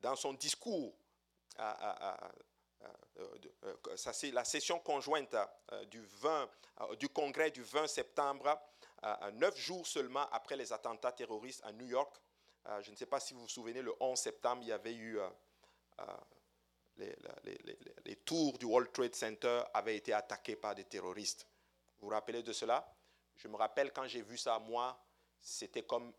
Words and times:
dans 0.00 0.16
son 0.16 0.32
discours, 0.34 0.94
ça 3.96 4.12
c'est 4.12 4.30
la 4.30 4.44
session 4.44 4.78
conjointe 4.78 5.34
du, 5.90 6.00
20, 6.00 6.50
du 6.98 7.08
congrès 7.08 7.50
du 7.50 7.62
20 7.62 7.86
septembre, 7.86 8.60
neuf 9.34 9.56
jours 9.58 9.86
seulement 9.86 10.28
après 10.30 10.56
les 10.56 10.72
attentats 10.72 11.12
terroristes 11.12 11.62
à 11.64 11.72
New 11.72 11.86
York. 11.86 12.14
Je 12.80 12.90
ne 12.90 12.96
sais 12.96 13.06
pas 13.06 13.20
si 13.20 13.34
vous 13.34 13.40
vous 13.40 13.48
souvenez, 13.48 13.82
le 13.82 13.94
11 13.98 14.18
septembre, 14.18 14.62
il 14.62 14.68
y 14.68 14.72
avait 14.72 14.94
eu 14.94 15.18
les, 16.98 17.16
les, 18.04 18.16
tours 18.16 18.58
du 18.58 18.66
World 18.66 18.92
Trade 18.92 19.14
Center 19.14 19.62
avaient 19.72 19.96
été 19.96 20.12
attaqués 20.12 20.56
par 20.56 20.74
des 20.74 20.84
terroristes. 20.84 21.46
Vous 21.98 22.08
vous 22.08 22.14
rappelez 22.14 22.42
de 22.42 22.52
cela? 22.52 22.92
Je 23.36 23.48
me 23.48 23.56
rappelle 23.56 23.92
quand 23.92 24.06
j'ai 24.06 24.22
vu 24.22 24.36
ça, 24.36 24.58
moi, 24.58 24.98
c'était 25.40 25.84
comme 25.84 26.12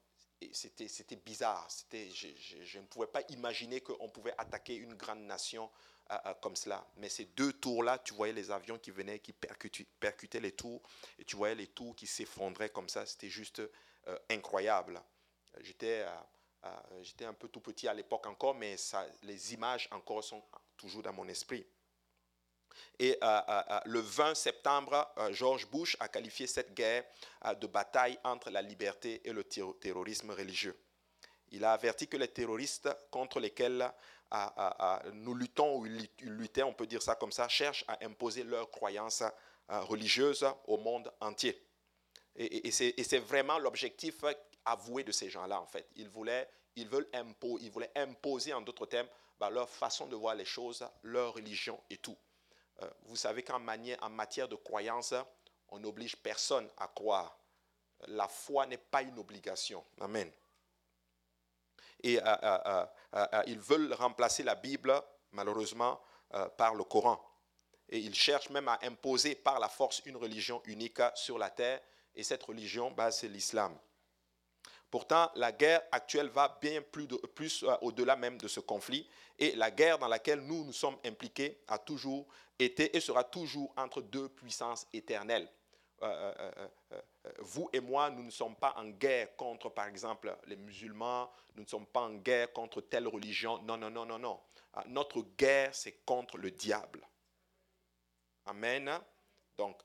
c'était 0.51 1.15
bizarre. 1.17 1.67
Je, 1.91 2.27
je, 2.63 2.79
ne 2.79 2.85
pouvais 2.85 3.07
pas 3.07 3.21
imaginer 3.29 3.81
qu'on 3.81 4.09
pouvait 4.09 4.33
attaquer 4.37 4.75
une 4.75 4.95
grande 4.95 5.21
nation 5.21 5.69
euh, 6.11 6.17
euh, 6.25 6.33
comme 6.41 6.55
cela. 6.55 6.85
Mais 6.97 7.07
ces 7.07 7.25
deux 7.25 7.53
tours-là, 7.53 7.99
tu 7.99 8.13
voyais 8.13 8.33
les 8.33 8.49
avions 8.49 8.79
qui 8.79 8.89
venaient, 8.89 9.19
qui 9.19 9.31
percutaient, 9.31 10.39
les 10.39 10.53
tours, 10.53 10.81
et 11.19 11.25
tu 11.25 11.35
voyais 11.35 11.55
les 11.55 11.67
tours 11.67 11.95
qui 11.95 12.07
s'effondraient 12.07 12.69
comme 12.69 12.89
ça. 12.89 13.05
C'était 13.05 13.29
juste 13.29 13.61
euh, 14.07 14.17
incroyable. 14.29 15.01
J'étais 15.61 16.05
un 17.25 17.33
peu 17.33 17.47
tout 17.47 17.61
petit 17.61 17.87
à 17.87 17.93
l'époque 17.93 18.25
encore, 18.25 18.55
mais 18.55 18.75
les 19.23 19.53
images 19.53 19.87
encore 19.91 20.23
sont 20.23 20.43
toujours 20.77 21.03
dans 21.03 21.13
mon 21.13 21.27
esprit. 21.27 21.65
Et 22.99 23.17
euh, 23.23 23.25
euh, 23.25 23.61
euh, 23.69 23.79
le 23.85 23.99
20 23.99 24.35
septembre, 24.35 25.07
George 25.31 25.67
Bush 25.69 25.95
a 25.99 26.07
qualifié 26.07 26.47
cette 26.47 26.73
guerre 26.73 27.03
de 27.59 27.67
bataille 27.67 28.17
entre 28.23 28.49
la 28.49 28.61
liberté 28.61 29.21
et 29.23 29.31
le 29.31 29.43
terrorisme 29.43 30.31
religieux. 30.31 30.77
Il 31.51 31.63
a 31.63 31.73
averti 31.73 32.07
que 32.07 32.17
les 32.17 32.27
terroristes 32.27 32.89
contre 33.09 33.39
lesquels 33.39 33.91
nous 35.13 35.33
luttons, 35.33 35.79
ou 35.79 35.85
ils 35.87 36.09
luttaient, 36.21 36.63
on 36.63 36.73
peut 36.73 36.85
dire 36.85 37.01
ça 37.01 37.15
comme 37.15 37.31
ça, 37.31 37.47
cherchent 37.47 37.85
à 37.87 37.97
imposer 38.05 38.43
leurs 38.43 38.69
croyances 38.69 39.23
religieuses 39.67 40.45
au 40.67 40.77
monde 40.77 41.11
entier. 41.19 41.59
Et, 42.35 42.69
c'est 42.71 43.19
vraiment 43.19 43.57
l'objectif 43.57 44.23
avoué 44.65 45.03
de 45.03 45.11
ces 45.11 45.29
gens-là, 45.29 45.59
en 45.59 45.65
fait. 45.65 45.87
Ils, 45.95 46.09
voulaient, 46.09 46.47
ils, 46.75 46.87
veulent 46.87 47.09
imposer, 47.13 47.65
ils 47.65 47.71
voulaient 47.71 47.91
imposer, 47.95 48.53
en 48.53 48.61
d'autres 48.61 48.85
termes, 48.85 49.07
bah, 49.39 49.49
leur 49.49 49.69
façon 49.69 50.05
de 50.05 50.15
voir 50.15 50.35
les 50.35 50.45
choses, 50.45 50.85
leur 51.01 51.33
religion 51.33 51.81
et 51.89 51.97
tout. 51.97 52.17
Euh, 52.81 52.89
vous 53.05 53.15
savez 53.15 53.43
qu'en 53.43 53.61
en 53.65 54.09
matière 54.09 54.47
de 54.47 54.55
croyance, 54.55 55.13
on 55.69 55.79
n'oblige 55.79 56.15
personne 56.15 56.69
à 56.77 56.87
croire. 56.87 57.37
La 58.07 58.27
foi 58.27 58.65
n'est 58.65 58.77
pas 58.77 59.01
une 59.01 59.19
obligation. 59.19 59.83
Amen. 59.99 60.31
Et 62.01 62.19
euh, 62.21 62.85
euh, 63.13 63.43
ils 63.47 63.59
veulent 63.59 63.93
remplacer 63.93 64.43
la 64.43 64.55
Bible, 64.55 64.93
malheureusement, 65.31 66.01
par 66.57 66.75
le 66.75 66.83
Coran. 66.83 67.19
Et 67.89 67.97
ils 67.99 68.15
cherchent 68.15 68.51
même 68.51 68.67
à 68.67 68.79
imposer 68.83 69.35
par 69.35 69.59
la 69.59 69.67
force 69.67 70.01
une 70.05 70.15
religion 70.15 70.61
unique 70.65 71.01
sur 71.15 71.37
la 71.37 71.49
terre. 71.49 71.81
Et 72.15 72.23
cette 72.23 72.43
religion, 72.43 72.91
bah, 72.91 73.11
c'est 73.11 73.27
l'islam. 73.27 73.77
Pourtant, 74.91 75.29
la 75.35 75.51
guerre 75.51 75.83
actuelle 75.91 76.29
va 76.29 76.57
bien 76.59 76.81
plus, 76.81 77.63
euh, 77.63 77.75
au-delà 77.81 78.15
même 78.15 78.37
de 78.37 78.47
ce 78.47 78.59
conflit. 78.59 79.07
Et 79.37 79.55
la 79.55 79.69
guerre 79.69 79.99
dans 79.99 80.07
laquelle 80.07 80.41
nous 80.41 80.65
nous 80.65 80.73
sommes 80.73 80.97
impliqués 81.05 81.61
a 81.67 81.77
toujours 81.77 82.27
été 82.57 82.95
et 82.95 82.99
sera 82.99 83.23
toujours 83.23 83.71
entre 83.77 84.01
deux 84.01 84.29
puissances 84.29 84.87
éternelles. 84.91 85.47
Euh, 86.01 86.33
euh, 86.91 87.01
vous 87.39 87.69
et 87.71 87.81
moi, 87.81 88.09
nous 88.09 88.23
ne 88.23 88.31
sommes 88.31 88.55
pas 88.55 88.73
en 88.77 88.85
guerre 88.85 89.35
contre, 89.35 89.69
par 89.69 89.87
exemple, 89.87 90.35
les 90.47 90.55
musulmans, 90.55 91.29
nous 91.55 91.63
ne 91.63 91.67
sommes 91.67 91.85
pas 91.85 92.01
en 92.01 92.13
guerre 92.15 92.51
contre 92.51 92.81
telle 92.81 93.07
religion. 93.07 93.61
Non, 93.63 93.77
non, 93.77 93.89
non, 93.91 94.05
non, 94.05 94.17
non. 94.17 94.39
notre 94.87 95.21
guerre, 95.37 95.75
c'est 95.75 96.03
contre 96.05 96.37
le 96.37 96.51
diable. 96.51 97.07
Amen. 98.45 98.99
Donc, 99.57 99.79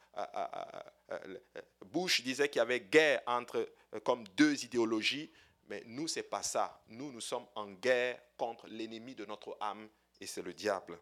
Bush 1.85 2.23
disait 2.23 2.49
qu'il 2.49 2.59
y 2.59 2.63
avait 2.63 2.81
guerre 2.81 3.23
entre 3.27 3.69
euh, 3.95 4.01
comme 4.01 4.25
deux 4.37 4.65
idéologies, 4.65 5.31
mais 5.69 5.83
nous, 5.87 6.09
ce 6.09 6.19
n'est 6.19 6.25
pas 6.25 6.43
ça. 6.43 6.83
Nous, 6.89 7.13
nous 7.13 7.21
sommes 7.21 7.47
en 7.55 7.71
guerre 7.71 8.21
contre 8.37 8.67
l'ennemi 8.69 9.15
de 9.15 9.25
notre 9.25 9.57
âme, 9.61 9.89
et 10.21 10.27
c'est 10.27 10.43
le 10.43 10.53
diable. 10.53 10.99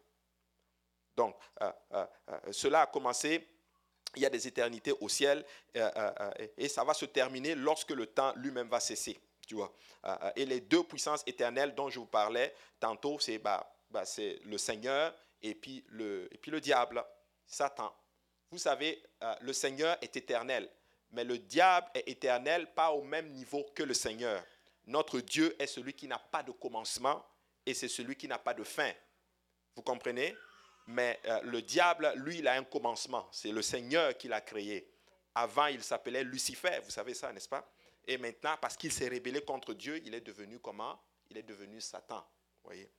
Donc, 1.15 1.35
euh, 1.61 1.71
euh, 1.93 2.05
cela 2.51 2.81
a 2.81 2.85
commencé 2.87 3.47
il 4.15 4.21
y 4.21 4.25
a 4.25 4.29
des 4.29 4.47
éternités 4.47 4.93
au 5.01 5.09
ciel 5.09 5.43
et 5.73 6.67
ça 6.67 6.83
va 6.83 6.93
se 6.93 7.05
terminer 7.05 7.55
lorsque 7.55 7.89
le 7.89 8.05
temps 8.05 8.31
lui-même 8.35 8.67
va 8.67 8.79
cesser. 8.79 9.19
Tu 9.47 9.55
vois. 9.55 9.73
et 10.35 10.45
les 10.45 10.61
deux 10.61 10.83
puissances 10.83 11.23
éternelles 11.25 11.73
dont 11.73 11.89
je 11.89 11.97
vous 11.97 12.05
parlais 12.05 12.53
tantôt, 12.79 13.17
c'est 13.19 13.39
bah, 13.39 13.75
bah, 13.89 14.03
le 14.45 14.57
Seigneur 14.59 15.15
et 15.41 15.49
et 15.49 15.55
puis 15.55 15.83
le 15.89 16.61
diable, 16.61 17.03
Satan. 17.47 17.91
Vous 18.53 18.59
savez, 18.59 19.01
le 19.41 19.51
Seigneur 19.51 19.97
est 19.99 20.15
éternel. 20.15 20.69
Mais 21.11 21.23
le 21.23 21.39
diable 21.39 21.87
est 21.95 22.07
éternel, 22.07 22.71
pas 22.75 22.91
au 22.91 23.01
même 23.01 23.31
niveau 23.31 23.65
que 23.73 23.81
le 23.81 23.95
Seigneur. 23.95 24.45
Notre 24.85 25.21
Dieu 25.21 25.55
est 25.59 25.65
celui 25.65 25.95
qui 25.95 26.07
n'a 26.07 26.19
pas 26.19 26.43
de 26.43 26.51
commencement 26.51 27.25
et 27.65 27.73
c'est 27.73 27.87
celui 27.87 28.15
qui 28.15 28.27
n'a 28.27 28.37
pas 28.37 28.53
de 28.53 28.63
fin. 28.63 28.91
Vous 29.75 29.81
comprenez? 29.81 30.35
Mais 30.85 31.19
euh, 31.25 31.41
le 31.41 31.63
diable, 31.63 32.13
lui, 32.17 32.37
il 32.37 32.47
a 32.47 32.53
un 32.53 32.63
commencement. 32.63 33.27
C'est 33.31 33.51
le 33.51 33.63
Seigneur 33.63 34.15
qui 34.15 34.27
l'a 34.27 34.41
créé. 34.41 34.87
Avant, 35.33 35.65
il 35.65 35.81
s'appelait 35.81 36.23
Lucifer, 36.23 36.79
vous 36.83 36.91
savez 36.91 37.15
ça, 37.15 37.33
n'est-ce 37.33 37.49
pas? 37.49 37.67
Et 38.05 38.19
maintenant, 38.19 38.55
parce 38.61 38.77
qu'il 38.77 38.91
s'est 38.91 39.07
rébellé 39.07 39.41
contre 39.41 39.73
Dieu, 39.73 39.99
il 40.05 40.13
est 40.13 40.21
devenu 40.21 40.59
comment? 40.59 41.01
Il 41.31 41.39
est 41.39 41.43
devenu 41.43 41.81
Satan. 41.81 42.23
voyez? 42.63 42.91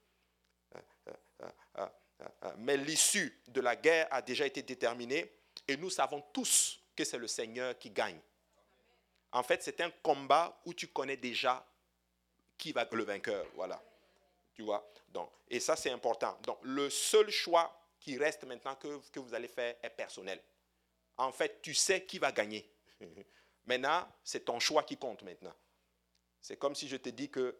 Euh, 0.74 1.48
euh, 1.78 2.52
Mais 2.58 2.76
l'issue 2.76 3.40
de 3.46 3.60
la 3.60 3.76
guerre 3.76 4.08
a 4.10 4.20
déjà 4.20 4.46
été 4.46 4.60
déterminée 4.60 5.30
et 5.66 5.76
nous 5.76 5.90
savons 5.90 6.22
tous 6.32 6.80
que 6.94 7.04
c'est 7.04 7.18
le 7.18 7.26
Seigneur 7.26 7.78
qui 7.78 7.90
gagne. 7.90 8.20
En 9.32 9.42
fait, 9.42 9.62
c'est 9.62 9.80
un 9.80 9.90
combat 9.90 10.60
où 10.64 10.74
tu 10.74 10.88
connais 10.88 11.16
déjà 11.16 11.66
qui 12.56 12.72
va 12.72 12.88
le 12.90 13.02
vainqueur. 13.02 13.46
Voilà. 13.54 13.82
Tu 14.54 14.62
vois? 14.62 14.88
Donc, 15.08 15.30
Et 15.48 15.60
ça, 15.60 15.76
c'est 15.76 15.90
important. 15.90 16.38
Donc, 16.42 16.58
le 16.62 16.88
seul 16.88 17.30
choix 17.30 17.76
qui 17.98 18.16
reste 18.18 18.44
maintenant 18.44 18.76
que, 18.76 19.00
que 19.10 19.18
vous 19.18 19.34
allez 19.34 19.48
faire 19.48 19.74
est 19.82 19.90
personnel. 19.90 20.40
En 21.16 21.32
fait, 21.32 21.60
tu 21.62 21.74
sais 21.74 22.04
qui 22.04 22.18
va 22.18 22.32
gagner. 22.32 22.68
maintenant, 23.66 24.06
c'est 24.22 24.44
ton 24.44 24.60
choix 24.60 24.82
qui 24.82 24.96
compte 24.96 25.22
maintenant. 25.22 25.54
C'est 26.40 26.56
comme 26.56 26.74
si 26.74 26.88
je 26.88 26.96
te 26.96 27.08
dis 27.08 27.30
que 27.30 27.56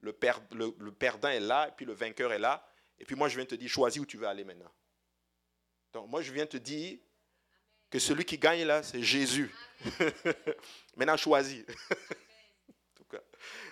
le, 0.00 0.16
le, 0.52 0.74
le, 0.78 0.92
perdant 0.92 1.28
est 1.28 1.40
là, 1.40 1.68
et 1.68 1.72
puis 1.72 1.84
le 1.84 1.92
vainqueur 1.92 2.32
est 2.32 2.38
là, 2.38 2.66
et 2.98 3.04
puis 3.04 3.14
moi 3.14 3.28
je 3.28 3.36
viens 3.36 3.44
te 3.44 3.54
dire, 3.54 3.68
choisis 3.68 4.00
où 4.00 4.06
tu 4.06 4.16
veux 4.16 4.26
aller 4.26 4.44
maintenant. 4.44 4.72
Donc 5.92 6.08
moi 6.08 6.22
je 6.22 6.32
viens 6.32 6.46
te 6.46 6.56
dire, 6.56 6.98
que 7.90 7.98
celui 7.98 8.24
qui 8.24 8.38
gagne 8.38 8.64
là, 8.64 8.82
c'est 8.82 9.02
Jésus. 9.02 9.54
Maintenant, 10.96 11.16
choisis. 11.16 11.64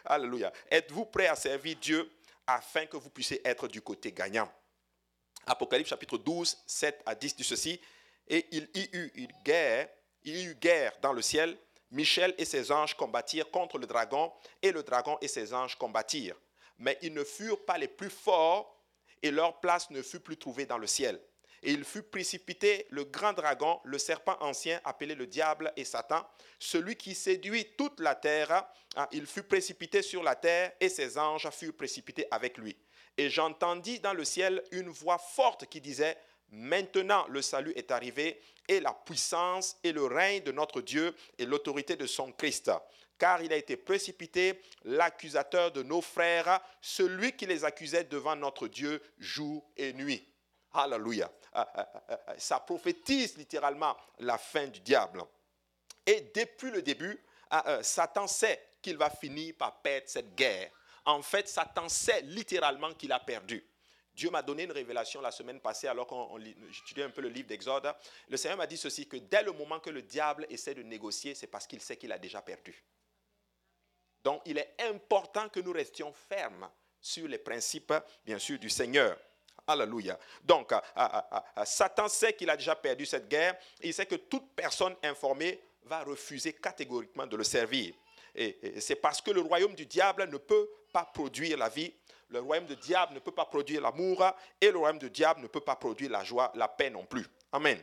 Alléluia. 0.04 0.52
Êtes-vous 0.70 1.06
prêt 1.06 1.26
à 1.26 1.36
servir 1.36 1.76
Dieu 1.76 2.10
afin 2.46 2.86
que 2.86 2.96
vous 2.96 3.10
puissiez 3.10 3.40
être 3.46 3.68
du 3.68 3.80
côté 3.80 4.12
gagnant? 4.12 4.50
Apocalypse 5.46 5.90
chapitre 5.90 6.18
12, 6.18 6.56
7 6.66 7.02
à 7.06 7.14
10 7.14 7.36
dit 7.36 7.44
ceci. 7.44 7.80
Et 8.28 8.46
il 8.52 8.68
y 8.74 8.88
eut 8.92 9.10
une 9.14 9.32
guerre, 9.44 9.88
il 10.22 10.36
y 10.36 10.44
eut 10.44 10.54
guerre 10.54 10.92
dans 11.02 11.12
le 11.12 11.22
ciel. 11.22 11.56
Michel 11.90 12.34
et 12.38 12.44
ses 12.44 12.72
anges 12.72 12.94
combattirent 12.94 13.50
contre 13.50 13.78
le 13.78 13.86
dragon, 13.86 14.32
et 14.62 14.72
le 14.72 14.82
dragon 14.82 15.18
et 15.20 15.28
ses 15.28 15.52
anges 15.52 15.76
combattirent. 15.76 16.36
Mais 16.78 16.98
ils 17.02 17.12
ne 17.12 17.22
furent 17.22 17.64
pas 17.64 17.78
les 17.78 17.88
plus 17.88 18.10
forts, 18.10 18.82
et 19.22 19.30
leur 19.30 19.60
place 19.60 19.90
ne 19.90 20.02
fut 20.02 20.20
plus 20.20 20.36
trouvée 20.36 20.66
dans 20.66 20.78
le 20.78 20.86
ciel 20.86 21.20
et 21.64 21.72
il 21.72 21.82
fut 21.82 22.02
précipité 22.02 22.86
le 22.90 23.04
grand 23.04 23.32
dragon, 23.32 23.80
le 23.84 23.96
serpent 23.96 24.36
ancien 24.40 24.80
appelé 24.84 25.14
le 25.14 25.26
diable 25.26 25.72
et 25.76 25.84
Satan, 25.84 26.22
celui 26.58 26.94
qui 26.94 27.14
séduit 27.14 27.74
toute 27.78 28.00
la 28.00 28.14
terre. 28.14 28.66
Hein, 28.96 29.08
il 29.12 29.26
fut 29.26 29.42
précipité 29.42 30.02
sur 30.02 30.22
la 30.22 30.36
terre 30.36 30.72
et 30.78 30.90
ses 30.90 31.16
anges 31.16 31.48
furent 31.50 31.74
précipités 31.74 32.26
avec 32.30 32.58
lui. 32.58 32.76
Et 33.16 33.30
j'entendis 33.30 33.98
dans 33.98 34.12
le 34.12 34.24
ciel 34.24 34.62
une 34.72 34.90
voix 34.90 35.18
forte 35.18 35.66
qui 35.66 35.80
disait, 35.80 36.18
Maintenant 36.50 37.26
le 37.28 37.40
salut 37.40 37.72
est 37.74 37.90
arrivé 37.90 38.40
et 38.68 38.78
la 38.80 38.92
puissance 38.92 39.76
et 39.82 39.92
le 39.92 40.04
règne 40.04 40.42
de 40.42 40.52
notre 40.52 40.82
Dieu 40.82 41.14
et 41.38 41.46
l'autorité 41.46 41.96
de 41.96 42.06
son 42.06 42.30
Christ. 42.32 42.70
Car 43.18 43.42
il 43.42 43.52
a 43.52 43.56
été 43.56 43.76
précipité 43.78 44.60
l'accusateur 44.84 45.72
de 45.72 45.82
nos 45.82 46.02
frères, 46.02 46.60
celui 46.82 47.32
qui 47.32 47.46
les 47.46 47.64
accusait 47.64 48.04
devant 48.04 48.36
notre 48.36 48.68
Dieu 48.68 49.00
jour 49.18 49.64
et 49.76 49.94
nuit. 49.94 50.28
Alléluia. 50.72 51.30
Ah, 51.54 51.88
ça 52.36 52.58
prophétise 52.58 53.36
littéralement 53.36 53.96
la 54.18 54.38
fin 54.38 54.66
du 54.66 54.80
diable. 54.80 55.22
Et 56.04 56.32
depuis 56.34 56.70
le 56.70 56.82
début, 56.82 57.22
euh, 57.52 57.82
Satan 57.82 58.26
sait 58.26 58.60
qu'il 58.82 58.96
va 58.96 59.08
finir 59.08 59.54
par 59.56 59.80
perdre 59.80 60.08
cette 60.08 60.34
guerre. 60.34 60.70
En 61.04 61.22
fait, 61.22 61.48
Satan 61.48 61.88
sait 61.88 62.22
littéralement 62.22 62.92
qu'il 62.94 63.12
a 63.12 63.20
perdu. 63.20 63.64
Dieu 64.12 64.30
m'a 64.30 64.42
donné 64.42 64.64
une 64.64 64.72
révélation 64.72 65.20
la 65.20 65.30
semaine 65.30 65.60
passée 65.60 65.88
alors 65.88 66.06
qu'on 66.06 66.38
j'étudiais 66.70 67.04
un 67.04 67.10
peu 67.10 67.20
le 67.20 67.28
livre 67.28 67.48
d'Exode. 67.48 67.92
Le 68.28 68.36
Seigneur 68.36 68.58
m'a 68.58 68.66
dit 68.66 68.76
ceci, 68.76 69.08
que 69.08 69.16
dès 69.16 69.42
le 69.42 69.52
moment 69.52 69.80
que 69.80 69.90
le 69.90 70.02
diable 70.02 70.46
essaie 70.50 70.74
de 70.74 70.82
négocier, 70.82 71.34
c'est 71.34 71.48
parce 71.48 71.66
qu'il 71.66 71.80
sait 71.80 71.96
qu'il 71.96 72.12
a 72.12 72.18
déjà 72.18 72.42
perdu. 72.42 72.84
Donc 74.22 74.42
il 74.46 74.58
est 74.58 74.74
important 74.80 75.48
que 75.48 75.60
nous 75.60 75.72
restions 75.72 76.12
fermes 76.12 76.68
sur 77.00 77.26
les 77.28 77.38
principes, 77.38 77.92
bien 78.24 78.38
sûr, 78.38 78.58
du 78.58 78.70
Seigneur. 78.70 79.18
Alléluia. 79.66 80.18
Donc, 80.42 80.72
Satan 81.64 82.08
sait 82.08 82.34
qu'il 82.34 82.50
a 82.50 82.56
déjà 82.56 82.76
perdu 82.76 83.06
cette 83.06 83.28
guerre. 83.28 83.56
il 83.82 83.94
sait 83.94 84.06
que 84.06 84.16
toute 84.16 84.54
personne 84.54 84.94
informée 85.02 85.60
va 85.84 86.02
refuser 86.04 86.52
catégoriquement 86.52 87.26
de 87.26 87.36
le 87.36 87.44
servir. 87.44 87.94
Et, 88.34 88.80
c'est 88.80 88.96
parce 88.96 89.22
que 89.22 89.30
le 89.30 89.40
royaume 89.40 89.74
du 89.74 89.86
diable 89.86 90.28
ne 90.28 90.36
peut 90.36 90.68
pas 90.92 91.04
produire 91.04 91.56
la 91.56 91.68
vie, 91.68 91.92
le 92.28 92.40
royaume 92.40 92.66
du 92.66 92.76
diable 92.76 93.14
ne 93.14 93.20
peut 93.20 93.32
pas 93.32 93.46
produire 93.46 93.80
l'amour, 93.80 94.24
et 94.60 94.70
le 94.70 94.78
royaume 94.78 94.98
du 94.98 95.10
diable 95.10 95.40
ne 95.40 95.46
peut 95.46 95.60
pas 95.60 95.76
produire 95.76 96.10
la 96.10 96.24
joie, 96.24 96.52
la 96.54 96.68
paix 96.68 96.90
non 96.90 97.04
plus. 97.06 97.26
Amen. 97.52 97.80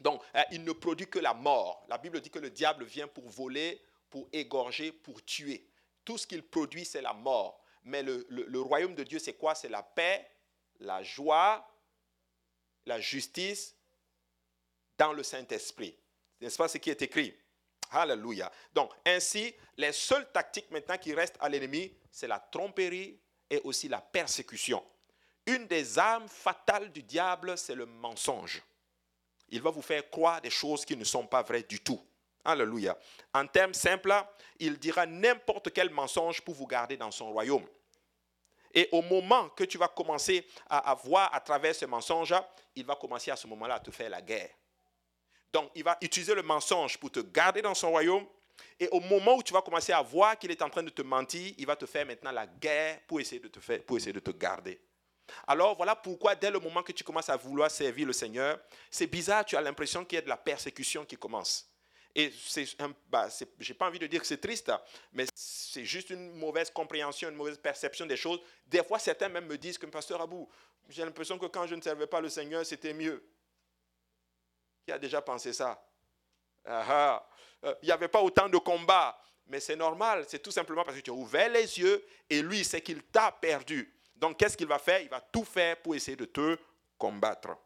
Donc, 0.00 0.22
euh, 0.34 0.42
il 0.52 0.64
ne 0.64 0.72
produit 0.72 1.08
que 1.08 1.18
la 1.18 1.34
mort. 1.34 1.84
La 1.88 1.98
Bible 1.98 2.20
dit 2.20 2.30
que 2.30 2.38
le 2.38 2.50
diable 2.50 2.84
vient 2.84 3.08
pour 3.08 3.28
voler, 3.28 3.80
pour 4.10 4.28
égorger, 4.32 4.92
pour 4.92 5.24
tuer. 5.24 5.68
Tout 6.04 6.18
ce 6.18 6.26
qu'il 6.26 6.42
produit, 6.42 6.84
c'est 6.84 7.02
la 7.02 7.12
mort. 7.12 7.60
Mais 7.84 8.02
le 8.02 8.60
royaume 8.60 8.94
de 8.94 9.02
Dieu, 9.02 9.18
c'est 9.18 9.34
quoi? 9.34 9.54
C'est 9.54 9.68
la 9.68 9.82
paix, 9.82 10.26
la 10.80 11.02
joie, 11.02 11.66
la 12.86 13.00
justice 13.00 13.74
dans 14.96 15.12
le 15.12 15.22
Saint-Esprit. 15.22 15.96
N'est-ce 16.40 16.56
pas 16.56 16.68
ce 16.68 16.78
qui 16.78 16.90
est 16.90 17.02
écrit? 17.02 17.34
Alléluia. 17.90 18.50
Donc, 18.72 18.92
ainsi, 19.06 19.54
les 19.76 19.92
seules 19.92 20.30
tactiques 20.32 20.70
maintenant 20.70 20.98
qui 20.98 21.14
restent 21.14 21.38
à 21.40 21.48
l'ennemi, 21.48 21.92
c'est 22.10 22.28
la 22.28 22.38
tromperie 22.38 23.18
et 23.48 23.60
aussi 23.64 23.88
la 23.88 24.00
persécution. 24.00 24.84
Une 25.46 25.66
des 25.66 25.98
armes 25.98 26.28
fatales 26.28 26.92
du 26.92 27.02
diable, 27.02 27.56
c'est 27.56 27.74
le 27.74 27.86
mensonge. 27.86 28.62
Il 29.48 29.62
va 29.62 29.70
vous 29.70 29.82
faire 29.82 30.08
croire 30.10 30.42
des 30.42 30.50
choses 30.50 30.84
qui 30.84 30.96
ne 30.96 31.04
sont 31.04 31.26
pas 31.26 31.42
vraies 31.42 31.62
du 31.62 31.80
tout. 31.80 32.00
Alléluia. 32.44 32.96
En 33.32 33.46
termes 33.46 33.74
simples, 33.74 34.14
il 34.58 34.78
dira 34.78 35.06
n'importe 35.06 35.72
quel 35.72 35.90
mensonge 35.90 36.42
pour 36.42 36.54
vous 36.54 36.66
garder 36.66 36.96
dans 36.96 37.10
son 37.10 37.32
royaume. 37.32 37.66
Et 38.74 38.88
au 38.92 39.02
moment 39.02 39.48
que 39.50 39.64
tu 39.64 39.78
vas 39.78 39.88
commencer 39.88 40.46
à, 40.68 40.94
voir 40.94 41.34
à 41.34 41.40
travers 41.40 41.74
ce 41.74 41.86
mensonge, 41.86 42.34
il 42.74 42.84
va 42.84 42.96
commencer 42.96 43.30
à 43.30 43.36
ce 43.36 43.46
moment-là 43.46 43.76
à 43.76 43.80
te 43.80 43.90
faire 43.90 44.10
la 44.10 44.22
guerre. 44.22 44.50
Donc, 45.52 45.70
il 45.74 45.82
va 45.82 45.96
utiliser 46.00 46.34
le 46.34 46.42
mensonge 46.42 46.98
pour 46.98 47.10
te 47.10 47.20
garder 47.20 47.62
dans 47.62 47.74
son 47.74 47.90
royaume. 47.90 48.26
Et 48.78 48.88
au 48.90 49.00
moment 49.00 49.36
où 49.36 49.42
tu 49.42 49.52
vas 49.52 49.62
commencer 49.62 49.92
à 49.92 50.02
voir 50.02 50.38
qu'il 50.38 50.50
est 50.50 50.62
en 50.62 50.68
train 50.68 50.82
de 50.82 50.90
te 50.90 51.02
mentir, 51.02 51.54
il 51.56 51.66
va 51.66 51.76
te 51.76 51.86
faire 51.86 52.04
maintenant 52.04 52.32
la 52.32 52.46
guerre 52.46 53.00
pour 53.06 53.20
essayer 53.20 53.40
de 53.40 53.48
te, 53.48 53.58
pour 53.78 53.96
essayer 53.96 54.12
de 54.12 54.20
te 54.20 54.30
garder. 54.30 54.80
Alors 55.46 55.76
voilà 55.76 55.94
pourquoi 55.94 56.34
dès 56.34 56.50
le 56.50 56.58
moment 56.58 56.82
que 56.82 56.92
tu 56.92 57.04
commences 57.04 57.28
à 57.28 57.36
vouloir 57.36 57.70
servir 57.70 58.06
le 58.06 58.12
Seigneur, 58.12 58.58
c'est 58.90 59.06
bizarre, 59.06 59.44
tu 59.44 59.56
as 59.56 59.60
l'impression 59.60 60.04
qu'il 60.04 60.16
y 60.16 60.18
a 60.18 60.22
de 60.22 60.28
la 60.28 60.36
persécution 60.36 61.04
qui 61.04 61.16
commence. 61.16 61.68
Et 62.20 62.32
bah, 63.08 63.28
je 63.60 63.72
n'ai 63.72 63.78
pas 63.78 63.86
envie 63.86 64.00
de 64.00 64.08
dire 64.08 64.20
que 64.20 64.26
c'est 64.26 64.40
triste, 64.40 64.72
mais 65.12 65.24
c'est 65.32 65.84
juste 65.84 66.10
une 66.10 66.32
mauvaise 66.32 66.68
compréhension, 66.68 67.28
une 67.28 67.36
mauvaise 67.36 67.58
perception 67.58 68.06
des 68.06 68.16
choses. 68.16 68.40
Des 68.66 68.82
fois, 68.82 68.98
certains 68.98 69.28
même 69.28 69.46
me 69.46 69.56
disent 69.56 69.78
que, 69.78 69.86
pasteur 69.86 70.20
Abou, 70.20 70.48
j'ai 70.88 71.04
l'impression 71.04 71.38
que 71.38 71.46
quand 71.46 71.68
je 71.68 71.76
ne 71.76 71.80
servais 71.80 72.08
pas 72.08 72.20
le 72.20 72.28
Seigneur, 72.28 72.66
c'était 72.66 72.92
mieux. 72.92 73.24
Qui 74.84 74.90
a 74.90 74.98
déjà 74.98 75.22
pensé 75.22 75.52
ça? 75.52 75.80
Ah, 76.64 76.84
ah. 76.88 77.28
Euh, 77.62 77.74
Il 77.82 77.86
n'y 77.86 77.92
avait 77.92 78.08
pas 78.08 78.20
autant 78.20 78.48
de 78.48 78.58
combats, 78.58 79.16
mais 79.46 79.60
c'est 79.60 79.76
normal, 79.76 80.24
c'est 80.26 80.40
tout 80.40 80.50
simplement 80.50 80.82
parce 80.82 80.96
que 80.96 81.02
tu 81.02 81.10
as 81.10 81.14
ouvert 81.14 81.48
les 81.48 81.78
yeux 81.78 82.04
et 82.28 82.42
lui, 82.42 82.64
c'est 82.64 82.80
qu'il 82.80 83.04
t'a 83.04 83.30
perdu. 83.30 83.94
Donc, 84.16 84.38
qu'est-ce 84.38 84.56
qu'il 84.56 84.66
va 84.66 84.80
faire? 84.80 85.00
Il 85.00 85.08
va 85.08 85.20
tout 85.20 85.44
faire 85.44 85.80
pour 85.80 85.94
essayer 85.94 86.16
de 86.16 86.24
te 86.24 86.58
combattre. 86.98 87.56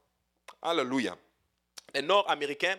Alléluia. 0.61 1.17
Les 1.95 2.03
Nord-Américains 2.03 2.79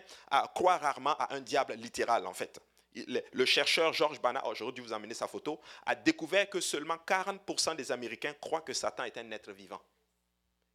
croient 0.54 0.78
rarement 0.78 1.16
à 1.16 1.34
un 1.34 1.40
diable 1.40 1.74
littéral, 1.74 2.26
en 2.26 2.34
fait. 2.34 2.60
Le 2.94 3.44
chercheur 3.44 3.92
George 3.92 4.20
Bana, 4.20 4.44
aujourd'hui 4.46 4.84
vous 4.84 4.92
amener 4.92 5.14
sa 5.14 5.26
photo, 5.26 5.60
a 5.84 5.94
découvert 5.94 6.48
que 6.48 6.60
seulement 6.60 6.96
40% 6.96 7.74
des 7.74 7.90
Américains 7.90 8.34
croient 8.40 8.60
que 8.60 8.72
Satan 8.72 9.04
est 9.04 9.18
un 9.18 9.30
être 9.32 9.52
vivant. 9.52 9.82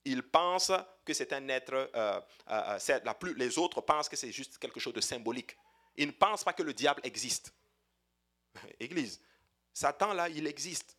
Ils 0.06 0.24
pensent 0.24 0.72
que 1.06 1.14
c'est 1.14 1.34
un 1.34 1.48
être, 1.50 1.74
euh, 1.74 2.22
euh, 2.50 2.80
euh, 2.90 3.34
les 3.36 3.58
autres 3.58 3.82
pensent 3.82 4.10
que 4.10 4.16
c'est 4.16 4.32
juste 4.32 4.58
quelque 4.58 4.80
chose 4.80 4.94
de 4.94 5.02
symbolique. 5.02 5.58
Ils 5.98 6.08
ne 6.08 6.12
pensent 6.12 6.44
pas 6.44 6.54
que 6.54 6.64
le 6.64 6.74
diable 6.74 7.02
existe. 7.04 7.54
Église, 8.80 9.22
Satan 9.74 10.14
là, 10.14 10.30
il 10.30 10.48
existe. 10.48 10.98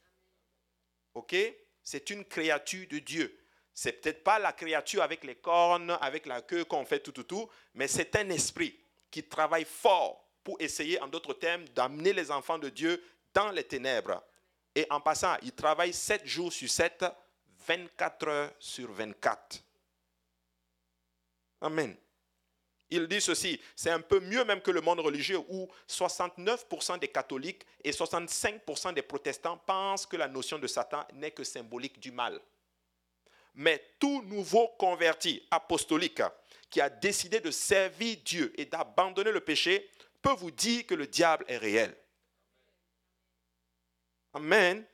Ok? 1.15 1.35
C'est 1.83 2.11
une 2.11 2.25
créature 2.25 2.87
de 2.89 2.99
Dieu. 2.99 3.40
C'est 3.83 3.93
peut-être 3.93 4.23
pas 4.23 4.39
la 4.39 4.53
créature 4.53 5.03
avec 5.03 5.25
les 5.25 5.37
cornes, 5.37 5.97
avec 6.03 6.27
la 6.27 6.43
queue 6.43 6.67
qu'on 6.67 6.85
fait 6.85 7.01
tout, 7.01 7.13
tout, 7.13 7.23
tout, 7.23 7.49
mais 7.73 7.89
c'est 7.89 8.15
un 8.15 8.29
esprit 8.29 8.79
qui 9.11 9.25
travaille 9.25 9.65
fort 9.65 10.23
pour 10.45 10.61
essayer, 10.61 11.01
en 11.01 11.09
d'autres 11.09 11.33
termes, 11.33 11.67
d'amener 11.69 12.13
les 12.13 12.31
enfants 12.31 12.59
de 12.59 12.69
Dieu 12.69 13.03
dans 13.33 13.51
les 13.51 13.65
ténèbres. 13.65 14.23
Et 14.75 14.87
en 14.91 15.01
passant, 15.01 15.35
il 15.41 15.53
travaille 15.53 15.95
7 15.95 16.27
jours 16.27 16.53
sur 16.53 16.69
7, 16.69 17.07
24 17.67 18.29
heures 18.29 18.53
sur 18.59 18.93
24. 18.93 19.65
Amen. 21.63 21.97
Il 22.91 23.09
dit 23.09 23.23
ceci, 23.23 23.59
c'est 23.75 23.89
un 23.89 24.03
peu 24.03 24.21
mieux 24.21 24.45
même 24.45 24.61
que 24.61 24.73
le 24.73 24.83
monde 24.83 25.01
religieux 25.01 25.41
où 25.49 25.67
69% 25.89 26.99
des 26.99 27.09
catholiques 27.09 27.63
et 27.83 27.93
65% 27.93 28.93
des 28.93 29.01
protestants 29.01 29.57
pensent 29.57 30.05
que 30.05 30.19
la 30.19 30.29
notion 30.29 30.59
de 30.59 30.67
Satan 30.67 31.03
n'est 31.15 31.31
que 31.31 31.45
symbolique 31.45 31.99
du 31.99 32.13
mal. 32.13 32.43
Mais 33.55 33.95
tout 33.99 34.23
nouveau 34.23 34.69
converti 34.79 35.47
apostolique 35.51 36.23
qui 36.71 36.81
a 36.81 36.89
décidé 36.89 37.41
de 37.41 37.51
servir 37.51 38.17
Dieu 38.25 38.53
et 38.57 38.65
d'abandonner 38.65 39.33
le 39.33 39.41
péché 39.41 39.91
peut 40.23 40.35
vous 40.35 40.51
dire 40.51 40.87
que 40.87 40.95
le 40.95 41.07
diable 41.07 41.45
est 41.49 41.57
réel. 41.57 41.97
Amen. 44.33 44.85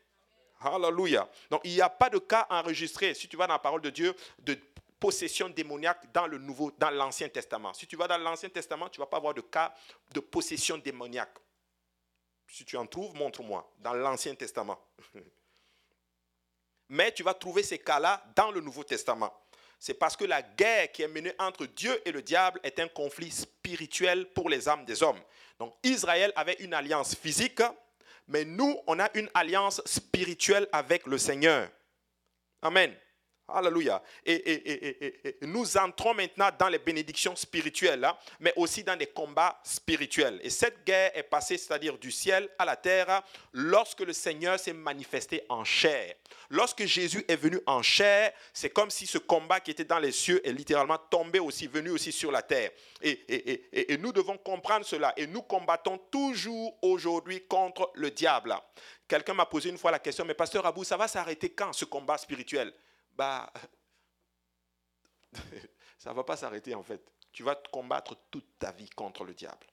Hallelujah. 0.61 1.29
Donc 1.51 1.61
il 1.65 1.73
n'y 1.73 1.81
a 1.81 1.91
pas 1.91 2.09
de 2.09 2.19
cas 2.19 2.47
enregistré, 2.49 3.13
si 3.15 3.29
tu 3.29 3.37
vas 3.37 3.47
dans 3.47 3.55
la 3.55 3.59
parole 3.59 3.83
de 3.83 3.91
Dieu, 3.91 4.15
de 4.39 4.59
possession 4.99 5.49
démoniaque 5.51 6.11
dans 6.13 6.27
le 6.27 6.39
Nouveau, 6.39 6.73
dans 6.79 6.91
l'Ancien 6.91 7.29
Testament. 7.29 7.75
Si 7.75 7.87
tu 7.87 7.97
vas 7.97 8.09
dans 8.09 8.19
l'Ancien 8.19 8.49
Testament, 8.49 8.89
tu 8.89 8.99
ne 8.99 9.05
vas 9.05 9.11
pas 9.11 9.19
avoir 9.19 9.35
de 9.35 9.43
cas 9.43 9.75
de 10.13 10.21
possession 10.21 10.79
démoniaque. 10.79 11.37
Si 12.49 12.65
tu 12.65 12.77
en 12.77 12.87
trouves, 12.87 13.15
montre-moi 13.15 13.71
dans 13.79 13.93
l'Ancien 13.93 14.35
Testament. 14.35 14.81
Mais 16.89 17.13
tu 17.13 17.23
vas 17.23 17.35
trouver 17.35 17.63
ces 17.63 17.79
cas-là 17.79 18.23
dans 18.35 18.51
le 18.51 18.61
Nouveau 18.61 18.85
Testament. 18.85 19.33
C'est 19.79 19.95
parce 19.95 20.17
que 20.17 20.25
la 20.25 20.43
guerre 20.43 20.91
qui 20.91 21.03
est 21.03 21.09
menée 21.09 21.35
entre 21.39 21.67
Dieu 21.67 22.01
et 22.05 22.13
le 22.13 22.23
diable 22.23 22.61
est 22.63 22.81
un 22.81 22.89
conflit 22.89 23.31
spirituel 23.31 24.27
pour 24.33 24.49
les 24.49 24.69
âmes 24.69 24.85
des 24.85 25.03
hommes. 25.03 25.21
Donc 25.59 25.75
Israël 25.83 26.33
avait 26.37 26.57
une 26.61 26.75
alliance 26.75 27.15
physique, 27.15 27.63
mais 28.29 28.45
nous, 28.45 28.79
on 28.87 28.99
a 28.99 29.11
une 29.15 29.31
alliance 29.35 29.83
spirituelle 29.85 30.69
avec 30.73 31.07
le 31.07 31.19
Seigneur. 31.19 31.69
Amen. 32.63 32.95
Alléluia. 33.49 34.03
Et, 34.25 35.39
nous 35.43 35.77
entrons 35.77 36.15
maintenant 36.15 36.51
dans 36.59 36.69
les 36.69 36.81
bénédictions 36.81 37.37
spirituelles, 37.37 38.05
hein, 38.05 38.17
mais 38.41 38.53
aussi 38.57 38.83
dans 38.83 38.97
des 38.97 39.07
combats 39.07 39.61
spirituels. 39.63 40.41
Et 40.43 40.51
cette 40.51 40.85
guerre 40.85 41.13
est 41.15 41.23
passée, 41.23 41.57
c'est-à-dire 41.57 41.97
du 41.97 42.11
ciel 42.11 42.49
à 42.59 42.65
la 42.65 42.75
terre, 42.75 43.23
lorsque 43.53 44.01
le 44.01 44.13
Seigneur 44.13 44.59
s'est 44.59 44.73
manifesté 44.73 45.45
en 45.49 45.63
chair. 45.63 46.15
Lorsque 46.51 46.85
Jésus 46.87 47.25
est 47.29 47.37
venu 47.37 47.61
en 47.67 47.83
chair, 47.83 48.33
c'est 48.53 48.71
comme 48.71 48.91
si 48.91 49.07
ce 49.07 49.19
combat 49.19 49.61
qui 49.61 49.71
était 49.71 49.85
dans 49.85 49.99
les 49.99 50.13
cieux 50.13 50.45
est 50.47 50.53
littéralement 50.53 50.99
tombé 50.99 51.39
aussi, 51.39 51.69
venu 51.69 51.91
aussi 51.91 52.11
sur 52.11 52.33
la 52.33 52.43
terre. 52.43 52.71
Et, 53.01 53.97
nous 54.01 54.13
devons 54.13 54.39
comprendre 54.39 54.85
cela. 54.85 55.13
Et 55.17 55.27
nous 55.29 55.43
combattons 55.43 55.99
toujours 56.11 56.77
aujourd'hui 56.83 57.47
contre 57.47 57.93
le 57.95 58.11
diable. 58.11 58.57
Quelqu'un 59.07 59.35
m'a 59.35 59.47
posé 59.47 59.71
une 59.71 59.79
fois 59.79 59.93
la 59.93 60.01
question, 60.01 60.25
mais 60.25 60.35
pasteur 60.35 60.67
Abou, 60.67 60.83
ça 60.83 60.97
va 60.97 61.07
s'arrêter 61.07 61.51
quand 61.51 61.73
ce 61.73 61.85
combat 61.85 62.19
spirituel? 62.19 62.73
Bah, 63.17 63.53
ça 65.99 66.11
ne 66.11 66.15
va 66.15 66.25
pas 66.25 66.37
s'arrêter 66.37 66.75
en 66.75 66.83
fait. 66.83 67.03
Tu 67.33 67.43
vas 67.43 67.55
te 67.55 67.69
combattre 67.69 68.17
toute 68.31 68.59
ta 68.59 68.73
vie 68.73 68.91
contre 68.91 69.25
le 69.25 69.35
diable. 69.35 69.67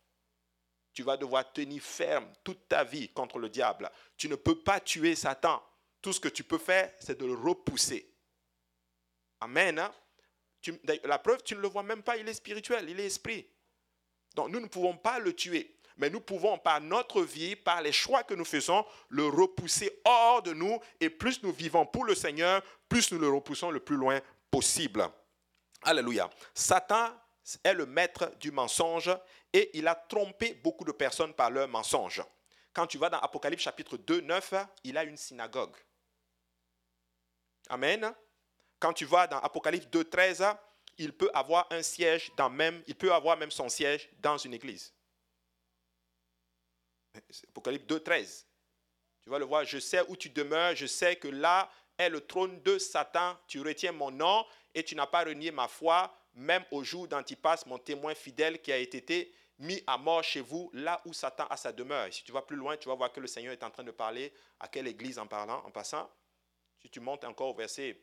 Tu 0.94 1.04
vas 1.04 1.18
devoir 1.18 1.52
tenir 1.52 1.82
ferme 1.82 2.32
toute 2.44 2.68
ta 2.68 2.84
vie 2.84 3.10
contre 3.10 3.40
le 3.40 3.50
diable. 3.50 3.90
Tu 4.18 4.30
ne 4.30 4.36
peux 4.36 4.60
pas 4.60 4.80
tuer 4.80 5.16
Satan. 5.16 5.64
Tout 6.02 6.14
ce 6.14 6.20
que 6.20 6.28
tu 6.28 6.44
peux 6.44 6.58
faire, 6.58 6.94
c'est 7.00 7.20
de 7.20 7.26
le 7.26 7.34
repousser. 7.34 8.14
Amen. 9.40 9.80
Hein? 9.80 9.94
la 11.04 11.20
preuve, 11.20 11.44
tu 11.44 11.56
ne 11.56 11.60
le 11.60 11.68
vois 11.68 11.84
même 11.84 12.04
pas, 12.04 12.16
il 12.16 12.28
est 12.28 12.34
spirituel, 12.34 12.90
il 12.90 13.00
est 13.00 13.08
esprit. 13.08 13.46
Donc 14.36 14.50
nous 14.50 14.60
ne 14.60 14.68
pouvons 14.68 14.98
pas 14.98 15.20
le 15.20 15.34
tuer 15.34 15.78
mais 15.98 16.10
nous 16.10 16.22
pouvons 16.22 16.58
par 16.58 16.82
notre 16.82 17.22
vie, 17.22 17.56
par 17.56 17.82
les 17.82 17.92
choix 17.92 18.24
que 18.24 18.34
nous 18.34 18.46
faisons, 18.46 18.86
le 19.10 19.28
repousser 19.28 20.02
hors 20.06 20.42
de 20.42 20.54
nous. 20.54 20.80
Et 21.00 21.10
plus 21.10 21.42
nous 21.44 21.52
vivons 21.52 21.86
pour 21.86 22.06
le 22.06 22.16
Seigneur, 22.16 22.62
plus 22.90 23.12
nous 23.12 23.20
le 23.20 23.30
repoussons 23.30 23.72
le 23.72 23.80
plus 23.80 23.96
loin 23.96 24.20
possible. 24.50 25.08
Alléluia. 25.84 26.30
Satan 26.54 27.10
est 27.64 27.74
le 27.74 27.86
maître 27.86 28.32
du 28.40 28.52
mensonge 28.52 29.12
et 29.52 29.78
il 29.78 29.88
a 29.88 29.96
trompé 29.96 30.54
beaucoup 30.54 30.86
de 30.86 30.92
personnes 30.92 31.34
par 31.34 31.52
leur 31.52 31.68
mensonge. 31.68 32.24
Quand 32.74 32.88
tu 32.88 32.98
vas 32.98 33.10
dans 33.10 33.20
Apocalypse 33.20 33.64
chapitre 33.64 33.98
2, 33.98 34.22
9, 34.22 34.54
il 34.84 34.98
a 34.98 35.04
une 35.04 35.18
synagogue. 35.18 35.76
Amen. 37.70 38.14
Quand 38.80 38.94
tu 38.94 39.06
vas 39.06 39.28
dans 39.28 39.40
Apocalypse 39.40 39.88
2, 39.88 40.06
13, 40.06 40.44
il 40.98 41.14
peut 41.14 41.30
avoir 41.34 41.68
un 41.72 41.82
siège 41.82 42.32
dans 42.36 42.50
même, 42.50 42.84
il 42.88 42.96
peut 42.96 43.14
avoir 43.14 43.38
même 43.38 43.52
son 43.52 43.70
siège 43.70 44.10
dans 44.20 44.38
une 44.38 44.54
église. 44.54 44.94
Apocalypse 47.50 47.86
2, 47.86 48.00
13. 48.00 48.48
Tu 49.22 49.30
vas 49.30 49.40
le 49.40 49.46
voir, 49.46 49.64
je 49.64 49.80
sais 49.80 50.02
où 50.10 50.18
tu 50.18 50.30
demeures, 50.30 50.76
je 50.76 50.86
sais 50.86 51.16
que 51.16 51.28
là 51.28 51.70
est 51.98 52.10
le 52.10 52.22
trône 52.22 52.62
de 52.62 52.78
Satan. 52.78 53.38
Tu 53.48 53.62
retiens 53.62 53.92
mon 53.92 54.12
nom 54.12 54.46
et 54.74 54.84
tu 54.84 54.96
n'as 54.96 55.08
pas 55.08 55.24
renié 55.24 55.52
ma 55.52 55.68
foi, 55.68 56.14
même 56.34 56.66
au 56.72 56.84
jour 56.84 57.08
d'Antipas, 57.08 57.64
mon 57.68 57.78
témoin 57.78 58.16
fidèle 58.16 58.62
qui 58.62 58.72
a 58.72 58.78
été 58.78 59.34
mis 59.60 59.82
à 59.88 59.98
mort 59.98 60.24
chez 60.24 60.42
vous, 60.42 60.70
là 60.74 61.02
où 61.06 61.14
Satan 61.14 61.46
a 61.48 61.56
sa 61.56 61.72
demeure. 61.72 62.12
si 62.12 62.24
tu 62.24 62.32
vas 62.32 62.42
plus 62.42 62.58
loin, 62.58 62.76
tu 62.76 62.90
vas 62.90 62.96
voir 62.96 63.12
que 63.12 63.20
le 63.20 63.28
Seigneur 63.28 63.54
est 63.54 63.64
en 63.64 63.70
train 63.70 63.84
de 63.84 63.92
parler 63.92 64.34
à 64.60 64.68
quelle 64.68 64.88
église 64.88 65.20
en 65.20 65.28
parlant, 65.28 65.64
en 65.66 65.72
passant. 65.72 66.10
Si 66.82 66.90
tu 66.90 67.00
montes 67.00 67.24
encore 67.24 67.50
au 67.50 67.54
verset 67.54 67.98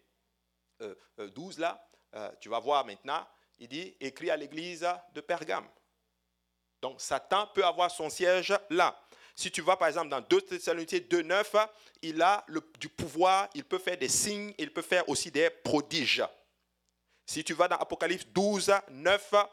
12 0.81 0.89
euh, 0.89 0.95
euh, 1.19 1.51
là, 1.59 1.89
euh, 2.15 2.31
tu 2.41 2.49
vas 2.49 2.61
voir 2.61 2.87
maintenant, 2.87 3.27
il 3.59 3.69
dit, 3.69 3.95
écrit 4.01 4.31
à 4.31 4.37
l'église 4.37 4.89
de 5.13 5.21
Pergame. 5.21 5.69
Donc 6.83 7.01
Satan 7.01 7.47
peut 7.55 7.65
avoir 7.65 7.91
son 7.91 8.09
siège 8.09 8.55
là. 8.71 8.99
Si 9.35 9.51
tu 9.51 9.63
vas 9.63 9.77
par 9.77 9.89
exemple 9.89 10.09
dans 10.09 10.21
2 10.21 10.41
Thessaloniciens 10.43 10.99
2.9, 10.99 11.67
il 12.03 12.21
a 12.21 12.45
du 12.79 12.89
pouvoir, 12.89 13.49
il 13.55 13.65
peut 13.65 13.79
faire 13.79 13.97
des 13.97 14.09
signes, 14.09 14.53
il 14.59 14.73
peut 14.73 14.83
faire 14.83 15.09
aussi 15.09 15.31
des 15.31 15.49
prodiges. 15.51 16.23
Si 17.25 17.45
tu 17.45 17.55
vas 17.55 17.69
dans 17.69 17.77
Apocalypse 17.77 18.27
12, 18.27 18.73
9, 18.91 19.35
ah, 19.35 19.47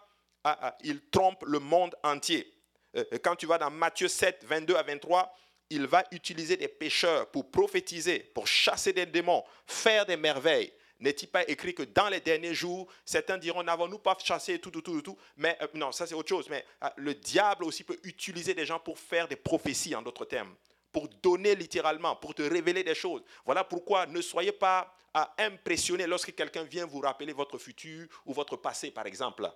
ah, 0.43 0.77
il 0.83 1.01
trompe 1.09 1.43
le 1.45 1.59
monde 1.59 1.95
entier. 2.03 2.51
Euh, 2.95 3.03
quand 3.23 3.35
tu 3.35 3.45
vas 3.45 3.57
dans 3.57 3.69
Matthieu 3.69 4.07
7, 4.07 4.43
22 4.45 4.75
à 4.75 4.83
23, 4.83 5.33
il 5.69 5.85
va 5.85 6.03
utiliser 6.11 6.57
des 6.57 6.67
pécheurs 6.67 7.29
pour 7.29 7.51
prophétiser, 7.51 8.19
pour 8.33 8.47
chasser 8.47 8.93
des 8.93 9.05
démons, 9.05 9.43
faire 9.65 10.05
des 10.05 10.17
merveilles. 10.17 10.73
N'est-il 10.99 11.27
pas 11.27 11.47
écrit 11.47 11.75
que 11.75 11.83
dans 11.83 12.09
les 12.09 12.19
derniers 12.19 12.55
jours, 12.55 12.87
certains 13.05 13.37
diront, 13.37 13.61
n'avons-nous 13.61 13.99
pas 13.99 14.17
chassé 14.23 14.59
tout, 14.59 14.71
tout, 14.71 14.81
tout, 14.81 15.01
tout? 15.01 15.17
Mais 15.35 15.57
euh, 15.61 15.67
non, 15.75 15.91
ça 15.91 16.07
c'est 16.07 16.15
autre 16.15 16.29
chose. 16.29 16.49
Mais 16.49 16.65
euh, 16.83 16.89
le 16.97 17.13
diable 17.13 17.65
aussi 17.65 17.83
peut 17.83 17.99
utiliser 18.03 18.53
des 18.53 18.65
gens 18.65 18.79
pour 18.79 18.97
faire 18.97 19.27
des 19.27 19.35
prophéties, 19.35 19.95
en 19.95 20.01
d'autres 20.01 20.25
termes, 20.25 20.55
pour 20.91 21.07
donner 21.21 21.55
littéralement, 21.55 22.15
pour 22.15 22.33
te 22.33 22.41
révéler 22.41 22.83
des 22.83 22.95
choses. 22.95 23.23
Voilà 23.45 23.63
pourquoi 23.63 24.07
ne 24.07 24.21
soyez 24.21 24.51
pas 24.51 24.91
euh, 25.15 25.23
impressionnés 25.37 26.07
lorsque 26.07 26.33
quelqu'un 26.33 26.63
vient 26.63 26.87
vous 26.87 26.99
rappeler 26.99 27.33
votre 27.33 27.59
futur 27.59 28.07
ou 28.25 28.33
votre 28.33 28.57
passé, 28.57 28.89
par 28.89 29.05
exemple. 29.05 29.51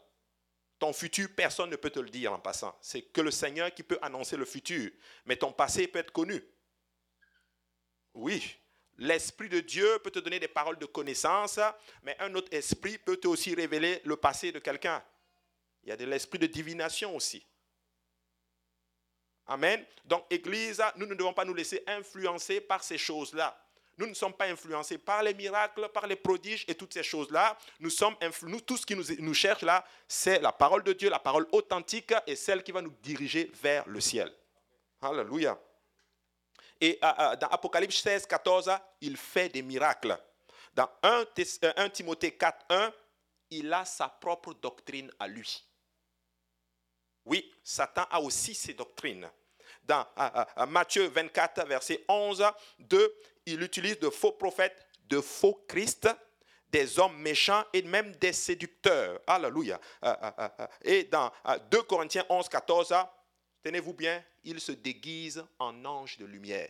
Ton 0.77 0.93
futur, 0.93 1.29
personne 1.35 1.69
ne 1.69 1.75
peut 1.75 1.91
te 1.91 1.99
le 1.99 2.09
dire 2.09 2.33
en 2.33 2.39
passant. 2.39 2.75
C'est 2.81 3.01
que 3.03 3.21
le 3.21 3.31
Seigneur 3.31 3.73
qui 3.73 3.83
peut 3.83 3.99
annoncer 4.01 4.37
le 4.37 4.45
futur. 4.45 4.91
Mais 5.25 5.35
ton 5.35 5.51
passé 5.51 5.87
peut 5.87 5.99
être 5.99 6.11
connu. 6.11 6.43
Oui, 8.13 8.57
L'Esprit 8.97 9.49
de 9.49 9.59
Dieu 9.59 9.99
peut 10.03 10.11
te 10.11 10.19
donner 10.19 10.39
des 10.39 10.47
paroles 10.47 10.77
de 10.77 10.85
connaissance, 10.85 11.59
mais 12.03 12.15
un 12.19 12.33
autre 12.35 12.53
esprit 12.53 12.97
peut 12.97 13.19
aussi 13.25 13.55
révéler 13.55 14.01
le 14.05 14.15
passé 14.15 14.51
de 14.51 14.59
quelqu'un. 14.59 15.03
Il 15.83 15.89
y 15.89 15.91
a 15.91 15.97
de 15.97 16.05
l'esprit 16.05 16.37
de 16.37 16.47
divination 16.47 17.15
aussi. 17.15 17.45
Amen. 19.47 19.83
Donc, 20.05 20.25
Église, 20.29 20.81
nous 20.97 21.05
ne 21.05 21.15
devons 21.15 21.33
pas 21.33 21.45
nous 21.45 21.53
laisser 21.53 21.83
influencer 21.87 22.61
par 22.61 22.83
ces 22.83 22.97
choses-là. 22.97 23.57
Nous 23.97 24.07
ne 24.07 24.13
sommes 24.13 24.33
pas 24.33 24.45
influencés 24.45 24.97
par 24.97 25.21
les 25.21 25.33
miracles, 25.33 25.89
par 25.93 26.07
les 26.07 26.15
prodiges 26.15 26.65
et 26.67 26.75
toutes 26.75 26.93
ces 26.93 27.03
choses-là. 27.03 27.57
Nous 27.79 27.89
sommes 27.89 28.15
nous, 28.43 28.61
tout 28.61 28.77
ce 28.77 28.85
qui 28.85 28.95
nous, 28.95 29.03
nous 29.19 29.33
cherche 29.33 29.63
là, 29.63 29.85
c'est 30.07 30.39
la 30.39 30.51
parole 30.51 30.83
de 30.83 30.93
Dieu, 30.93 31.09
la 31.09 31.19
parole 31.19 31.47
authentique 31.51 32.13
et 32.25 32.35
celle 32.35 32.63
qui 32.63 32.71
va 32.71 32.81
nous 32.81 32.95
diriger 33.03 33.51
vers 33.61 33.87
le 33.87 33.99
ciel. 33.99 34.31
Alléluia. 35.01 35.59
Et 36.81 36.97
euh, 37.03 37.07
euh, 37.19 37.35
dans 37.35 37.47
Apocalypse 37.47 38.01
16, 38.01 38.25
14, 38.25 38.71
il 39.01 39.15
fait 39.15 39.49
des 39.49 39.61
miracles. 39.61 40.17
Dans 40.73 40.89
1, 41.03 41.25
euh, 41.63 41.89
Timothée 41.89 42.31
4, 42.31 42.65
1, 42.69 42.93
il 43.51 43.71
a 43.71 43.85
sa 43.85 44.09
propre 44.09 44.55
doctrine 44.55 45.11
à 45.19 45.27
lui. 45.27 45.63
Oui, 47.23 47.53
Satan 47.63 48.05
a 48.09 48.19
aussi 48.19 48.55
ses 48.55 48.73
doctrines. 48.73 49.29
Dans 49.83 50.05
Matthieu 50.67 51.07
24, 51.07 51.67
verset 51.67 52.03
11, 52.07 52.43
2, 52.79 53.15
il 53.45 53.61
utilise 53.61 53.99
de 53.99 54.09
faux 54.09 54.31
prophètes, 54.31 54.87
de 55.05 55.21
faux 55.21 55.63
Christ, 55.67 56.07
des 56.69 56.97
hommes 56.97 57.17
méchants 57.17 57.63
et 57.73 57.81
même 57.83 58.15
des 58.15 58.33
séducteurs. 58.33 59.19
Alléluia. 59.27 59.79
Et 60.83 61.03
dans 61.05 61.31
2 61.69 61.83
Corinthiens 61.83 62.25
11, 62.29 62.47
14, 62.47 62.93
tenez-vous 63.63 63.93
bien, 63.93 64.23
il 64.43 64.59
se 64.59 64.71
déguise 64.71 65.43
en 65.59 65.85
ange 65.85 66.17
de 66.17 66.25
lumière. 66.25 66.69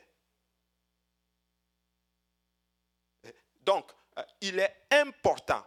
Donc, 3.64 3.92
euh, 4.18 4.24
il 4.42 4.60
est 4.60 4.76
important. 4.92 5.64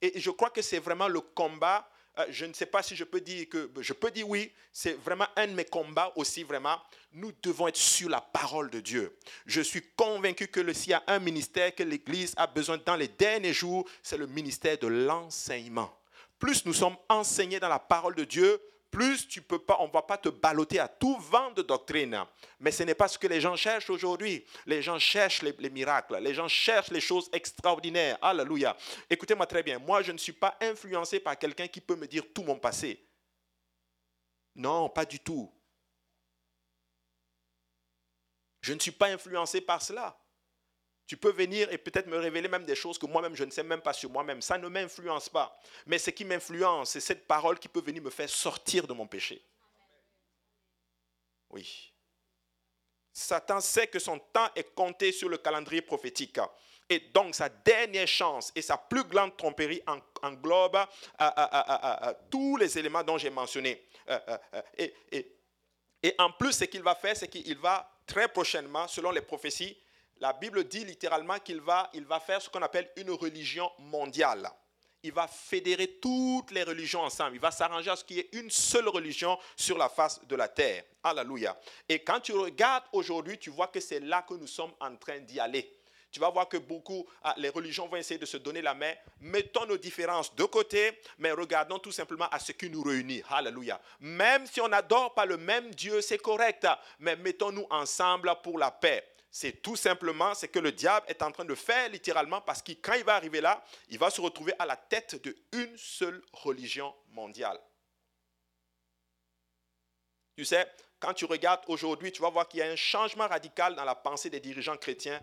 Et 0.00 0.20
je 0.20 0.30
crois 0.30 0.50
que 0.50 0.62
c'est 0.62 0.78
vraiment 0.78 1.08
le 1.08 1.20
combat. 1.20 1.88
Euh, 2.18 2.26
je 2.30 2.44
ne 2.44 2.52
sais 2.52 2.66
pas 2.66 2.82
si 2.82 2.94
je 2.94 3.04
peux 3.04 3.20
dire 3.20 3.48
que 3.48 3.70
je 3.80 3.92
peux 3.92 4.10
dire 4.10 4.28
oui. 4.28 4.52
C'est 4.72 4.92
vraiment 4.92 5.26
un 5.36 5.48
de 5.48 5.52
mes 5.52 5.64
combats 5.64 6.12
aussi 6.16 6.42
vraiment. 6.42 6.80
Nous 7.12 7.32
devons 7.42 7.68
être 7.68 7.76
sur 7.76 8.08
la 8.08 8.20
parole 8.20 8.70
de 8.70 8.80
Dieu. 8.80 9.16
Je 9.46 9.60
suis 9.60 9.82
convaincu 9.96 10.48
que 10.48 10.72
s'il 10.72 10.90
y 10.90 10.94
a 10.94 11.02
un 11.06 11.18
ministère 11.18 11.74
que 11.74 11.82
l'Église 11.82 12.34
a 12.36 12.46
besoin 12.46 12.78
dans 12.78 12.96
les 12.96 13.08
derniers 13.08 13.52
jours, 13.52 13.88
c'est 14.02 14.18
le 14.18 14.26
ministère 14.26 14.78
de 14.78 14.86
l'enseignement. 14.86 15.92
Plus 16.38 16.64
nous 16.66 16.74
sommes 16.74 16.96
enseignés 17.08 17.58
dans 17.58 17.68
la 17.68 17.80
parole 17.80 18.14
de 18.14 18.24
Dieu, 18.24 18.60
plus 18.90 19.28
tu 19.28 19.42
peux 19.42 19.58
pas, 19.58 19.76
on 19.80 19.88
ne 19.88 19.92
va 19.92 20.02
pas 20.02 20.18
te 20.18 20.28
balloter 20.28 20.78
à 20.78 20.88
tout 20.88 21.16
vent 21.18 21.50
de 21.52 21.62
doctrine. 21.62 22.24
Mais 22.60 22.70
ce 22.70 22.82
n'est 22.82 22.94
pas 22.94 23.08
ce 23.08 23.18
que 23.18 23.26
les 23.26 23.40
gens 23.40 23.56
cherchent 23.56 23.90
aujourd'hui. 23.90 24.44
Les 24.66 24.82
gens 24.82 24.98
cherchent 24.98 25.42
les, 25.42 25.54
les, 25.58 25.70
miracles, 25.70 26.18
les 26.20 26.34
gens 26.34 26.48
cherchent 26.48 26.90
les 26.90 27.00
choses 27.00 27.28
extraordinaires. 27.32 28.18
Alléluia. 28.22 28.76
Écoutez-moi 29.10 29.46
très 29.46 29.62
bien, 29.62 29.78
moi 29.78 30.02
je 30.02 30.12
ne 30.12 30.18
suis 30.18 30.32
pas 30.32 30.56
influencé 30.60 31.20
par 31.20 31.38
quelqu'un 31.38 31.68
qui 31.68 31.80
peut 31.80 31.96
me 31.96 32.06
dire 32.06 32.24
tout 32.34 32.42
mon 32.42 32.58
passé. 32.58 33.04
Non, 34.54 34.88
pas 34.88 35.04
du 35.04 35.20
tout. 35.20 35.52
Je 38.60 38.72
ne 38.72 38.80
suis 38.80 38.90
pas 38.90 39.08
influencé 39.08 39.60
par 39.60 39.80
cela. 39.80 40.18
Tu 41.08 41.16
peux 41.16 41.32
venir 41.32 41.72
et 41.72 41.78
peut-être 41.78 42.06
me 42.06 42.18
révéler 42.18 42.48
même 42.48 42.66
des 42.66 42.74
choses 42.74 42.98
que 42.98 43.06
moi-même 43.06 43.34
je 43.34 43.42
ne 43.42 43.50
sais 43.50 43.62
même 43.62 43.80
pas 43.80 43.94
sur 43.94 44.10
moi-même. 44.10 44.42
Ça 44.42 44.58
ne 44.58 44.68
m'influence 44.68 45.30
pas. 45.30 45.58
Mais 45.86 45.96
ce 45.96 46.10
qui 46.10 46.22
m'influence, 46.22 46.90
c'est 46.90 47.00
cette 47.00 47.26
parole 47.26 47.58
qui 47.58 47.66
peut 47.66 47.80
venir 47.80 48.02
me 48.02 48.10
faire 48.10 48.28
sortir 48.28 48.86
de 48.86 48.92
mon 48.92 49.06
péché. 49.06 49.42
Oui. 51.48 51.94
Satan 53.10 53.58
sait 53.60 53.86
que 53.86 53.98
son 53.98 54.18
temps 54.18 54.50
est 54.54 54.74
compté 54.74 55.10
sur 55.10 55.30
le 55.30 55.38
calendrier 55.38 55.80
prophétique. 55.80 56.38
Et 56.90 57.00
donc 57.00 57.34
sa 57.34 57.48
dernière 57.48 58.06
chance 58.06 58.52
et 58.54 58.60
sa 58.60 58.76
plus 58.76 59.04
grande 59.04 59.34
tromperie 59.34 59.82
englobe 60.22 60.76
euh, 60.76 60.84
euh, 61.20 61.46
euh, 61.48 62.12
tous 62.30 62.58
les 62.58 62.78
éléments 62.78 63.02
dont 63.02 63.16
j'ai 63.16 63.30
mentionné. 63.30 63.82
et, 64.76 64.94
et 66.02 66.14
en 66.18 66.32
plus, 66.32 66.52
ce 66.52 66.64
qu'il 66.64 66.82
va 66.82 66.94
faire, 66.94 67.16
c'est 67.16 67.28
qu'il 67.28 67.56
va 67.56 67.90
très 68.06 68.28
prochainement, 68.28 68.86
selon 68.86 69.10
les 69.10 69.22
prophéties, 69.22 69.76
la 70.20 70.32
Bible 70.32 70.64
dit 70.64 70.84
littéralement 70.84 71.38
qu'il 71.38 71.60
va, 71.60 71.90
il 71.94 72.04
va 72.04 72.20
faire 72.20 72.42
ce 72.42 72.48
qu'on 72.48 72.62
appelle 72.62 72.90
une 72.96 73.10
religion 73.10 73.70
mondiale. 73.78 74.50
Il 75.02 75.12
va 75.12 75.28
fédérer 75.28 75.98
toutes 76.02 76.50
les 76.50 76.64
religions 76.64 77.02
ensemble. 77.02 77.36
Il 77.36 77.40
va 77.40 77.52
s'arranger 77.52 77.90
à 77.90 77.96
ce 77.96 78.04
qu'il 78.04 78.16
y 78.16 78.20
ait 78.20 78.28
une 78.32 78.50
seule 78.50 78.88
religion 78.88 79.38
sur 79.56 79.78
la 79.78 79.88
face 79.88 80.20
de 80.26 80.34
la 80.34 80.48
terre. 80.48 80.82
Alléluia. 81.04 81.56
Et 81.88 82.00
quand 82.00 82.18
tu 82.20 82.32
regardes 82.32 82.84
aujourd'hui, 82.92 83.38
tu 83.38 83.50
vois 83.50 83.68
que 83.68 83.78
c'est 83.78 84.00
là 84.00 84.22
que 84.28 84.34
nous 84.34 84.48
sommes 84.48 84.72
en 84.80 84.96
train 84.96 85.20
d'y 85.20 85.38
aller. 85.38 85.72
Tu 86.10 86.18
vas 86.18 86.30
voir 86.30 86.48
que 86.48 86.56
beaucoup, 86.56 87.06
ah, 87.22 87.34
les 87.36 87.50
religions 87.50 87.86
vont 87.86 87.96
essayer 87.96 88.18
de 88.18 88.26
se 88.26 88.38
donner 88.38 88.62
la 88.62 88.74
main. 88.74 88.92
Mettons 89.20 89.66
nos 89.66 89.76
différences 89.76 90.34
de 90.34 90.44
côté, 90.44 90.98
mais 91.18 91.30
regardons 91.30 91.78
tout 91.78 91.92
simplement 91.92 92.28
à 92.30 92.40
ce 92.40 92.52
qui 92.52 92.68
nous 92.68 92.82
réunit. 92.82 93.22
Alléluia. 93.30 93.80
Même 94.00 94.46
si 94.46 94.60
on 94.60 94.68
n'adore 94.68 95.14
pas 95.14 95.26
le 95.26 95.36
même 95.36 95.72
Dieu, 95.74 96.00
c'est 96.00 96.18
correct, 96.18 96.66
mais 96.98 97.14
mettons-nous 97.14 97.66
ensemble 97.70 98.34
pour 98.42 98.58
la 98.58 98.70
paix 98.70 99.04
c'est 99.30 99.62
tout 99.62 99.76
simplement 99.76 100.34
ce 100.34 100.46
que 100.46 100.58
le 100.58 100.72
diable 100.72 101.06
est 101.08 101.22
en 101.22 101.30
train 101.30 101.44
de 101.44 101.54
faire 101.54 101.88
littéralement 101.90 102.40
parce 102.40 102.62
que 102.62 102.72
quand 102.72 102.94
il 102.94 103.04
va 103.04 103.14
arriver 103.14 103.40
là, 103.40 103.62
il 103.88 103.98
va 103.98 104.10
se 104.10 104.20
retrouver 104.20 104.52
à 104.58 104.66
la 104.66 104.76
tête 104.76 105.22
d'une 105.52 105.76
seule 105.76 106.22
religion 106.32 106.94
mondiale. 107.10 107.60
Tu 110.36 110.44
sais, 110.44 110.66
quand 111.00 111.14
tu 111.14 111.24
regardes 111.24 111.62
aujourd'hui, 111.66 112.10
tu 112.10 112.22
vas 112.22 112.30
voir 112.30 112.48
qu'il 112.48 112.60
y 112.60 112.62
a 112.62 112.70
un 112.70 112.76
changement 112.76 113.26
radical 113.26 113.74
dans 113.74 113.84
la 113.84 113.94
pensée 113.94 114.30
des 114.30 114.40
dirigeants 114.40 114.76
chrétiens 114.76 115.20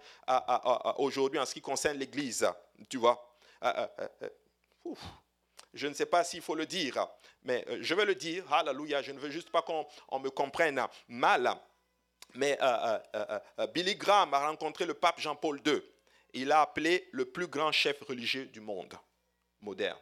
aujourd'hui 0.98 1.40
en 1.40 1.46
ce 1.46 1.54
qui 1.54 1.62
concerne 1.62 1.98
l'Église. 1.98 2.48
Tu 2.90 2.98
vois. 2.98 3.34
Euh, 3.64 3.88
euh, 4.00 4.08
euh, 4.24 4.96
je 5.74 5.88
ne 5.88 5.94
sais 5.94 6.06
pas 6.06 6.24
s'il 6.24 6.42
faut 6.42 6.56
le 6.56 6.66
dire, 6.66 7.08
mais 7.44 7.66
je 7.82 7.94
vais 7.96 8.06
le 8.06 8.16
dire. 8.16 8.52
Alléluia. 8.54 9.02
Je 9.02 9.12
ne 9.12 9.20
veux 9.20 9.30
juste 9.30 9.50
pas 9.50 9.62
qu'on 9.62 10.20
me 10.20 10.30
comprenne 10.30 10.86
mal. 11.08 11.60
Mais 12.36 12.58
euh, 12.62 13.00
euh, 13.16 13.40
euh, 13.60 13.68
Billy 13.68 13.96
Graham 13.96 14.34
a 14.34 14.48
rencontré 14.48 14.86
le 14.86 14.94
pape 14.94 15.20
Jean-Paul 15.20 15.62
II. 15.66 15.82
Il 16.34 16.50
l'a 16.50 16.62
appelé 16.62 17.08
le 17.12 17.26
plus 17.26 17.48
grand 17.48 17.72
chef 17.72 18.02
religieux 18.02 18.46
du 18.48 18.60
monde 18.60 18.94
moderne. 19.62 20.00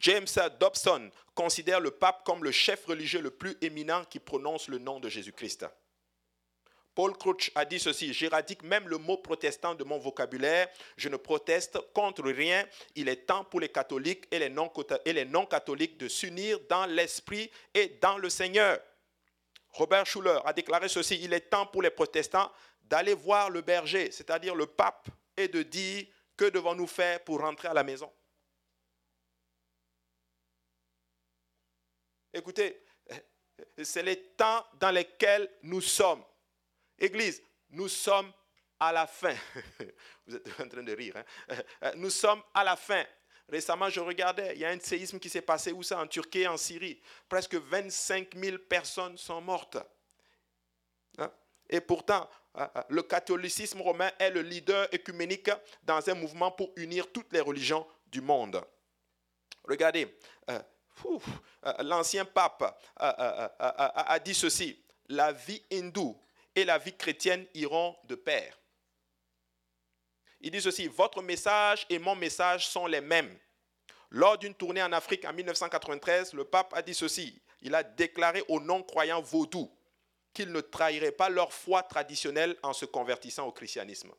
James 0.00 0.26
Dobson 0.58 1.10
considère 1.34 1.78
le 1.78 1.92
pape 1.92 2.24
comme 2.24 2.42
le 2.42 2.50
chef 2.50 2.84
religieux 2.86 3.20
le 3.20 3.30
plus 3.30 3.56
éminent 3.60 4.04
qui 4.04 4.18
prononce 4.18 4.68
le 4.68 4.78
nom 4.78 4.98
de 4.98 5.08
Jésus-Christ. 5.08 5.66
Paul 6.94 7.16
Crouch 7.16 7.50
a 7.54 7.64
dit 7.64 7.80
ceci, 7.80 8.12
j'éradique 8.12 8.62
même 8.62 8.86
le 8.88 8.98
mot 8.98 9.16
protestant 9.16 9.74
de 9.74 9.82
mon 9.82 9.98
vocabulaire, 9.98 10.68
je 10.96 11.08
ne 11.08 11.16
proteste 11.16 11.78
contre 11.94 12.22
rien, 12.22 12.66
il 12.94 13.08
est 13.08 13.26
temps 13.26 13.44
pour 13.44 13.60
les 13.60 13.70
catholiques 13.70 14.26
et 14.30 14.38
les 14.38 14.50
non-catholiques 15.24 15.96
de 15.96 16.08
s'unir 16.08 16.60
dans 16.68 16.84
l'esprit 16.86 17.50
et 17.72 17.88
dans 18.00 18.18
le 18.18 18.28
Seigneur. 18.28 18.78
Robert 19.70 20.04
Schuller 20.04 20.38
a 20.44 20.52
déclaré 20.52 20.88
ceci, 20.88 21.18
il 21.22 21.32
est 21.32 21.48
temps 21.48 21.66
pour 21.66 21.80
les 21.80 21.90
protestants 21.90 22.52
d'aller 22.82 23.14
voir 23.14 23.48
le 23.48 23.62
berger, 23.62 24.10
c'est-à-dire 24.10 24.54
le 24.54 24.66
pape, 24.66 25.08
et 25.34 25.48
de 25.48 25.62
dire, 25.62 26.06
que 26.36 26.44
devons-nous 26.44 26.86
faire 26.86 27.24
pour 27.24 27.40
rentrer 27.40 27.68
à 27.68 27.74
la 27.74 27.82
maison? 27.82 28.12
Écoutez, 32.34 32.84
c'est 33.82 34.02
les 34.02 34.22
temps 34.34 34.66
dans 34.74 34.90
lesquels 34.90 35.50
nous 35.62 35.80
sommes. 35.80 36.22
Église, 36.98 37.42
nous 37.70 37.88
sommes 37.88 38.32
à 38.78 38.92
la 38.92 39.06
fin. 39.06 39.34
Vous 40.26 40.36
êtes 40.36 40.60
en 40.60 40.68
train 40.68 40.82
de 40.82 40.92
rire. 40.92 41.14
Hein? 41.16 41.92
Nous 41.96 42.10
sommes 42.10 42.42
à 42.54 42.64
la 42.64 42.76
fin. 42.76 43.04
Récemment, 43.48 43.90
je 43.90 44.00
regardais, 44.00 44.54
il 44.54 44.60
y 44.60 44.64
a 44.64 44.70
un 44.70 44.80
séisme 44.80 45.18
qui 45.18 45.28
s'est 45.28 45.42
passé 45.42 45.72
où 45.72 45.82
ça 45.82 46.00
En 46.00 46.06
Turquie, 46.06 46.46
en 46.46 46.56
Syrie. 46.56 47.00
Presque 47.28 47.54
25 47.54 48.34
000 48.34 48.58
personnes 48.58 49.18
sont 49.18 49.40
mortes. 49.40 49.78
Hein? 51.18 51.30
Et 51.68 51.80
pourtant, 51.80 52.28
euh, 52.58 52.66
euh, 52.76 52.82
le 52.88 53.02
catholicisme 53.02 53.80
romain 53.80 54.10
est 54.18 54.30
le 54.30 54.42
leader 54.42 54.88
écuménique 54.92 55.50
dans 55.82 56.08
un 56.08 56.14
mouvement 56.14 56.50
pour 56.50 56.72
unir 56.76 57.10
toutes 57.12 57.32
les 57.32 57.40
religions 57.40 57.86
du 58.06 58.20
monde. 58.20 58.62
Regardez, 59.64 60.18
euh, 60.50 60.60
l'ancien 61.80 62.24
pape 62.24 62.78
a 62.96 64.18
dit 64.18 64.34
ceci, 64.34 64.82
la 65.08 65.32
vie 65.32 65.62
hindoue 65.70 66.20
et 66.54 66.64
la 66.64 66.78
vie 66.78 66.96
chrétienne 66.96 67.46
iront 67.54 67.96
de 68.04 68.14
pair. 68.14 68.58
Il 70.40 70.50
dit 70.50 70.60
ceci, 70.60 70.88
votre 70.88 71.22
message 71.22 71.86
et 71.88 71.98
mon 71.98 72.16
message 72.16 72.66
sont 72.66 72.86
les 72.86 73.00
mêmes. 73.00 73.38
Lors 74.10 74.36
d'une 74.36 74.54
tournée 74.54 74.82
en 74.82 74.92
Afrique 74.92 75.24
en 75.24 75.32
1993, 75.32 76.34
le 76.34 76.44
pape 76.44 76.74
a 76.74 76.82
dit 76.82 76.94
ceci, 76.94 77.40
il 77.62 77.74
a 77.74 77.82
déclaré 77.82 78.42
aux 78.48 78.60
non-croyants 78.60 79.22
vaudous 79.22 79.72
qu'ils 80.34 80.50
ne 80.50 80.60
trahiraient 80.60 81.12
pas 81.12 81.28
leur 81.28 81.52
foi 81.52 81.82
traditionnelle 81.82 82.56
en 82.62 82.72
se 82.72 82.84
convertissant 82.84 83.46
au 83.46 83.52
christianisme. 83.52 84.12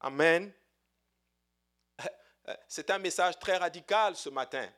Amen. 0.00 0.52
C'est 2.68 2.90
un 2.90 2.98
message 2.98 3.38
très 3.38 3.56
radical 3.56 4.16
ce 4.16 4.28
matin. 4.30 4.68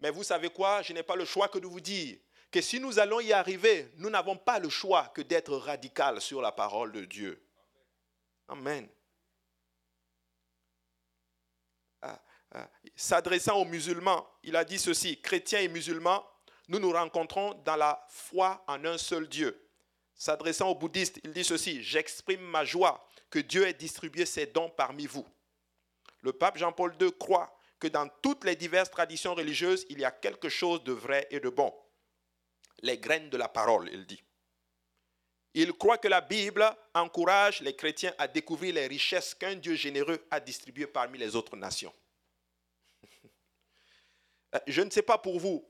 Mais 0.00 0.10
vous 0.10 0.22
savez 0.22 0.50
quoi? 0.50 0.82
Je 0.82 0.92
n'ai 0.92 1.02
pas 1.02 1.16
le 1.16 1.24
choix 1.24 1.48
que 1.48 1.58
de 1.58 1.66
vous 1.66 1.80
dire 1.80 2.18
que 2.50 2.60
si 2.60 2.80
nous 2.80 2.98
allons 2.98 3.20
y 3.20 3.32
arriver, 3.32 3.90
nous 3.96 4.10
n'avons 4.10 4.36
pas 4.36 4.58
le 4.58 4.68
choix 4.68 5.08
que 5.08 5.20
d'être 5.22 5.56
radical 5.56 6.20
sur 6.20 6.40
la 6.40 6.52
parole 6.52 6.92
de 6.92 7.04
Dieu. 7.04 7.44
Amen. 8.48 8.88
Ah, 12.00 12.22
ah. 12.52 12.70
S'adressant 12.96 13.58
aux 13.58 13.64
musulmans, 13.64 14.26
il 14.42 14.56
a 14.56 14.64
dit 14.64 14.78
ceci, 14.78 15.20
chrétiens 15.20 15.60
et 15.60 15.68
musulmans, 15.68 16.26
nous 16.68 16.78
nous 16.78 16.92
rencontrons 16.92 17.54
dans 17.64 17.76
la 17.76 18.04
foi 18.08 18.64
en 18.66 18.84
un 18.84 18.98
seul 18.98 19.28
Dieu. 19.28 19.68
S'adressant 20.14 20.70
aux 20.70 20.74
bouddhistes, 20.74 21.20
il 21.24 21.32
dit 21.32 21.44
ceci, 21.44 21.82
j'exprime 21.82 22.40
ma 22.40 22.64
joie 22.64 23.06
que 23.30 23.38
Dieu 23.38 23.66
ait 23.66 23.74
distribué 23.74 24.24
ses 24.24 24.46
dons 24.46 24.70
parmi 24.70 25.06
vous. 25.06 25.26
Le 26.22 26.32
pape 26.32 26.56
Jean-Paul 26.56 26.94
II 27.00 27.12
croit 27.12 27.57
que 27.78 27.88
dans 27.88 28.08
toutes 28.22 28.44
les 28.44 28.56
diverses 28.56 28.90
traditions 28.90 29.34
religieuses, 29.34 29.86
il 29.88 30.00
y 30.00 30.04
a 30.04 30.10
quelque 30.10 30.48
chose 30.48 30.82
de 30.84 30.92
vrai 30.92 31.26
et 31.30 31.40
de 31.40 31.48
bon. 31.48 31.72
Les 32.82 32.98
graines 32.98 33.30
de 33.30 33.36
la 33.36 33.48
parole, 33.48 33.88
il 33.92 34.06
dit. 34.06 34.22
Il 35.54 35.72
croit 35.72 35.98
que 35.98 36.08
la 36.08 36.20
Bible 36.20 36.64
encourage 36.94 37.60
les 37.60 37.74
chrétiens 37.74 38.14
à 38.18 38.28
découvrir 38.28 38.74
les 38.74 38.86
richesses 38.86 39.34
qu'un 39.34 39.56
Dieu 39.56 39.74
généreux 39.74 40.24
a 40.30 40.40
distribuées 40.40 40.86
parmi 40.86 41.18
les 41.18 41.34
autres 41.34 41.56
nations. 41.56 41.92
Je 44.66 44.82
ne 44.82 44.90
sais 44.90 45.02
pas 45.02 45.18
pour 45.18 45.40
vous, 45.40 45.66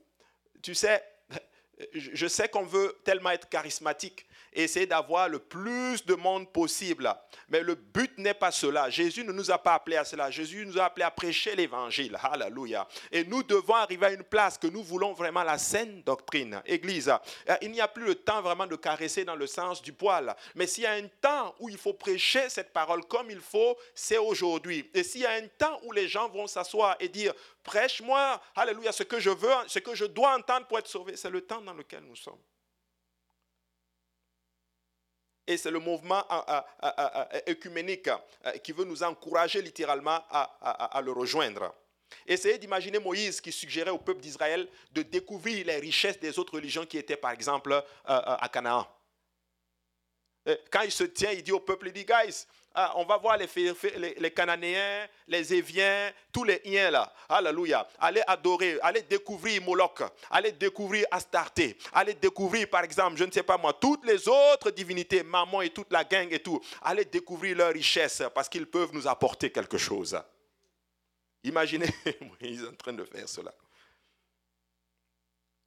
tu 0.61 0.75
sais, 0.75 1.03
je 1.93 2.27
sais 2.27 2.49
qu'on 2.49 2.63
veut 2.63 2.97
tellement 3.03 3.31
être 3.31 3.49
charismatique, 3.49 4.25
essayer 4.53 4.85
d'avoir 4.85 5.29
le 5.29 5.39
plus 5.39 6.05
de 6.05 6.15
monde 6.15 6.51
possible. 6.51 7.13
Mais 7.49 7.61
le 7.61 7.75
but 7.75 8.17
n'est 8.17 8.33
pas 8.33 8.51
cela. 8.51 8.89
Jésus 8.89 9.23
ne 9.23 9.31
nous 9.31 9.51
a 9.51 9.57
pas 9.57 9.75
appelés 9.75 9.97
à 9.97 10.05
cela. 10.05 10.29
Jésus 10.31 10.65
nous 10.65 10.79
a 10.79 10.85
appelés 10.85 11.05
à 11.05 11.11
prêcher 11.11 11.55
l'évangile. 11.55 12.17
Alléluia. 12.21 12.87
Et 13.11 13.23
nous 13.23 13.43
devons 13.43 13.75
arriver 13.75 14.07
à 14.07 14.11
une 14.11 14.23
place 14.23 14.57
que 14.57 14.67
nous 14.67 14.83
voulons 14.83 15.13
vraiment 15.13 15.43
la 15.43 15.57
saine 15.57 16.03
doctrine. 16.03 16.61
Église, 16.65 17.09
euh, 17.49 17.55
il 17.61 17.71
n'y 17.71 17.81
a 17.81 17.87
plus 17.87 18.05
le 18.05 18.15
temps 18.15 18.41
vraiment 18.41 18.67
de 18.67 18.75
caresser 18.75 19.25
dans 19.25 19.35
le 19.35 19.47
sens 19.47 19.81
du 19.81 19.93
poil. 19.93 20.35
Mais 20.55 20.67
s'il 20.67 20.83
y 20.83 20.87
a 20.87 20.93
un 20.93 21.07
temps 21.21 21.55
où 21.59 21.69
il 21.69 21.77
faut 21.77 21.93
prêcher 21.93 22.49
cette 22.49 22.73
parole 22.73 23.05
comme 23.05 23.29
il 23.31 23.41
faut, 23.41 23.77
c'est 23.93 24.17
aujourd'hui. 24.17 24.89
Et 24.93 25.03
s'il 25.03 25.21
y 25.21 25.25
a 25.25 25.31
un 25.31 25.47
temps 25.57 25.79
où 25.83 25.91
les 25.91 26.07
gens 26.07 26.29
vont 26.29 26.47
s'asseoir 26.47 26.95
et 26.99 27.09
dire, 27.09 27.33
prêche-moi, 27.63 28.41
alléluia, 28.55 28.91
ce 28.91 29.03
que 29.03 29.19
je 29.19 29.29
veux, 29.29 29.53
ce 29.67 29.79
que 29.79 29.95
je 29.95 30.05
dois 30.05 30.35
entendre 30.35 30.67
pour 30.67 30.79
être 30.79 30.87
sauvé, 30.87 31.15
c'est 31.15 31.29
le 31.29 31.41
temps 31.41 31.61
dans 31.61 31.73
lequel 31.73 32.03
nous 32.03 32.15
sommes 32.15 32.39
et 35.49 35.57
c'est 35.57 35.71
le 35.71 35.79
mouvement 35.79 36.23
écuménique 37.47 38.07
euh, 38.07 38.51
qui 38.63 38.71
veut 38.71 38.85
nous 38.85 39.01
encourager 39.01 39.61
littéralement 39.63 40.23
à, 40.29 41.01
le 41.03 41.11
rejoindre. 41.11 41.73
Essayez 42.27 42.59
d'imaginer 42.59 42.99
Moïse 42.99 43.41
qui 43.41 43.51
suggérait 43.51 43.89
au 43.89 43.97
peuple 43.97 44.21
d'Israël 44.21 44.67
de 44.91 45.01
découvrir 45.01 45.65
les 45.65 45.77
richesses 45.77 46.19
des 46.19 46.37
autres 46.37 46.53
religions 46.53 46.85
qui 46.85 46.99
étaient 46.99 47.17
par 47.17 47.31
exemple 47.31 47.71
euh, 47.73 47.81
euh, 47.81 47.81
à 48.05 48.47
Canaan. 48.47 48.87
Quand 50.71 50.81
il 50.81 50.91
se 50.91 51.03
tient, 51.03 51.31
il 51.31 51.43
dit 51.43 51.51
au 51.51 51.59
peuple, 51.59 51.87
il 51.87 51.93
dit, 51.93 52.05
guys, 52.05 52.47
on 52.95 53.05
va 53.05 53.17
voir 53.17 53.37
les, 53.37 54.31
Cananéens, 54.31 55.07
les 55.27 55.53
Éviens, 55.53 56.11
tous 56.31 56.43
les 56.43 56.61
Iens 56.65 56.91
là. 56.91 57.13
Alléluia. 57.27 57.87
Allez 57.99 58.21
adorer, 58.27 58.77
allez 58.81 59.01
découvrir 59.01 59.61
Moloch, 59.63 60.01
allez 60.29 60.51
découvrir 60.51 61.05
Astarté, 61.11 61.77
allez 61.93 62.13
découvrir 62.13 62.69
par 62.69 62.83
exemple, 62.83 63.17
je 63.17 63.23
ne 63.23 63.31
sais 63.31 63.43
pas 63.43 63.57
moi, 63.57 63.73
toutes 63.73 64.05
les 64.05 64.27
autres 64.27 64.71
divinités, 64.71 65.23
Maman 65.23 65.61
et 65.61 65.69
toute 65.69 65.91
la 65.91 66.03
gang 66.03 66.27
et 66.31 66.39
tout. 66.39 66.61
Allez 66.81 67.05
découvrir 67.05 67.57
leurs 67.57 67.73
richesses 67.73 68.23
parce 68.33 68.49
qu'ils 68.49 68.67
peuvent 68.67 68.93
nous 68.93 69.07
apporter 69.07 69.51
quelque 69.51 69.77
chose. 69.77 70.19
Imaginez 71.43 71.89
Moïse 72.21 72.65
en 72.65 72.75
train 72.75 72.93
de 72.93 73.03
faire 73.03 73.27
cela. 73.27 73.53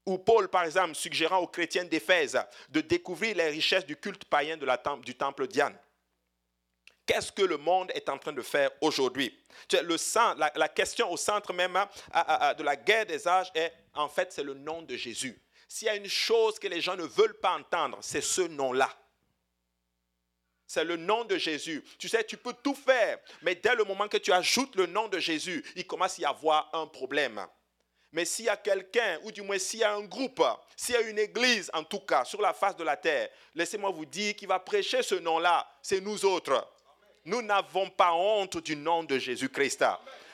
Ou 0.05 0.19
Paul, 0.19 0.49
par 0.49 0.65
exemple, 0.65 0.95
suggérant 0.95 1.39
aux 1.39 1.47
chrétiens 1.47 1.85
d'Éphèse 1.85 2.39
de 2.69 2.81
découvrir 2.81 3.37
les 3.37 3.49
richesses 3.49 3.87
du 3.87 3.97
culte 3.97 4.25
païen 4.25 4.57
de 4.57 4.67
la, 4.67 4.81
du 5.05 5.15
temple 5.15 5.47
Diane. 5.47 5.79
Qu'est-ce 7.07 7.33
que 7.33 7.43
le 7.43 7.57
monde 7.57 7.91
est 7.95 8.09
en 8.09 8.19
train 8.19 8.33
de 8.33 8.43
faire 8.43 8.71
aujourd'hui? 8.81 9.37
Le 9.73 9.97
la, 10.39 10.53
la, 10.55 10.69
question 10.69 11.11
au 11.11 11.17
centre 11.17 11.53
même 11.53 11.77
hein, 11.77 12.55
de 12.55 12.63
la 12.63 12.77
guerre 12.77 13.07
des 13.07 13.27
âges 13.27 13.51
est, 13.55 13.73
en 13.95 14.09
fait, 14.09 14.33
c'est 14.33 14.45
le 14.45 14.55
nom 14.55 14.83
de 14.83 14.97
Jésus. 14.97 15.41
S'il 15.69 15.87
y 15.87 15.91
a 15.91 15.97
une 15.97 16.09
chose 16.09 16.59
que 16.59 16.69
les 16.69 16.81
gens 16.81 16.97
ne 16.97 17.05
veulent 17.05 17.39
pas 17.41 17.57
entendre, 17.57 17.99
c'est 18.03 18.21
ce 18.21 18.43
nom-là. 18.43 18.95
C'est 20.67 20.85
le 20.85 20.97
nom 20.97 21.25
de 21.25 21.37
Jésus. 21.37 21.85
Tu 21.99 22.09
sais, 22.09 22.25
tu 22.25 22.37
peux 22.37 22.55
tout 22.63 22.75
faire, 22.75 23.19
mais 23.43 23.55
dès 23.55 23.75
le 23.75 23.85
moment 23.85 24.09
que 24.09 24.17
tu 24.17 24.33
ajoutes 24.33 24.77
le 24.77 24.87
nom 24.87 25.09
de 25.09 25.19
Jésus, 25.19 25.65
il 25.77 25.87
commence 25.87 26.19
à 26.19 26.23
y 26.23 26.25
avoir 26.25 26.71
un 26.73 26.87
problème. 26.87 27.47
Mais 28.13 28.27
s'il 28.27 28.45
y 28.45 28.49
a 28.51 28.57
quelqu'un, 28.57 29.19
ou 29.25 29.33
du 29.33 29.43
moins 29.43 29.59
s'il 29.59 29.81
y 29.81 29.85
a 29.85 29.95
un 29.95 30.05
groupe, 30.05 30.43
s'il 30.77 30.95
y 30.95 30.99
a 30.99 31.01
une 31.01 31.19
église 31.19 31.71
en 31.73 31.83
tout 31.83 32.01
cas 32.01 32.25
sur 32.25 32.41
la 32.43 32.53
face 32.53 32.77
de 32.77 32.85
la 32.85 32.97
terre, 32.97 33.29
laissez-moi 33.55 33.91
vous 33.91 34.05
dire 34.05 34.37
qui 34.37 34.47
va 34.47 34.59
prêcher 34.61 35.03
ce 35.03 35.15
nom-là, 35.15 35.67
c'est 35.83 36.01
nous 36.01 36.25
autres. 36.25 36.67
Nous 37.25 37.41
n'avons 37.43 37.89
pas 37.89 38.13
honte 38.13 38.59
du 38.59 38.75
nom 38.75 39.05
de 39.05 39.19
Jésus-Christ. 39.19 39.85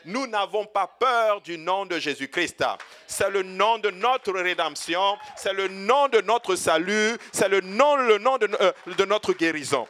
Nous 0.07 0.27
n'avons 0.27 0.65
pas 0.65 0.87
peur 0.87 1.43
du 1.43 1.59
nom 1.59 1.85
de 1.85 1.99
Jésus-Christ. 1.99 2.65
C'est 3.07 3.29
le 3.29 3.43
nom 3.43 3.79
de 3.79 3.91
notre 3.91 4.33
rédemption, 4.33 5.19
c'est 5.37 5.53
le 5.53 5.69
nom 5.69 6.09
de 6.09 6.21
notre 6.23 6.57
salut, 6.57 7.19
c'est 7.31 7.49
le 7.49 7.61
nom, 7.61 7.97
le 7.97 8.17
nom 8.17 8.39
de, 8.39 8.49
euh, 8.61 8.73
de 8.97 9.05
notre 9.05 9.35
guérison. 9.35 9.87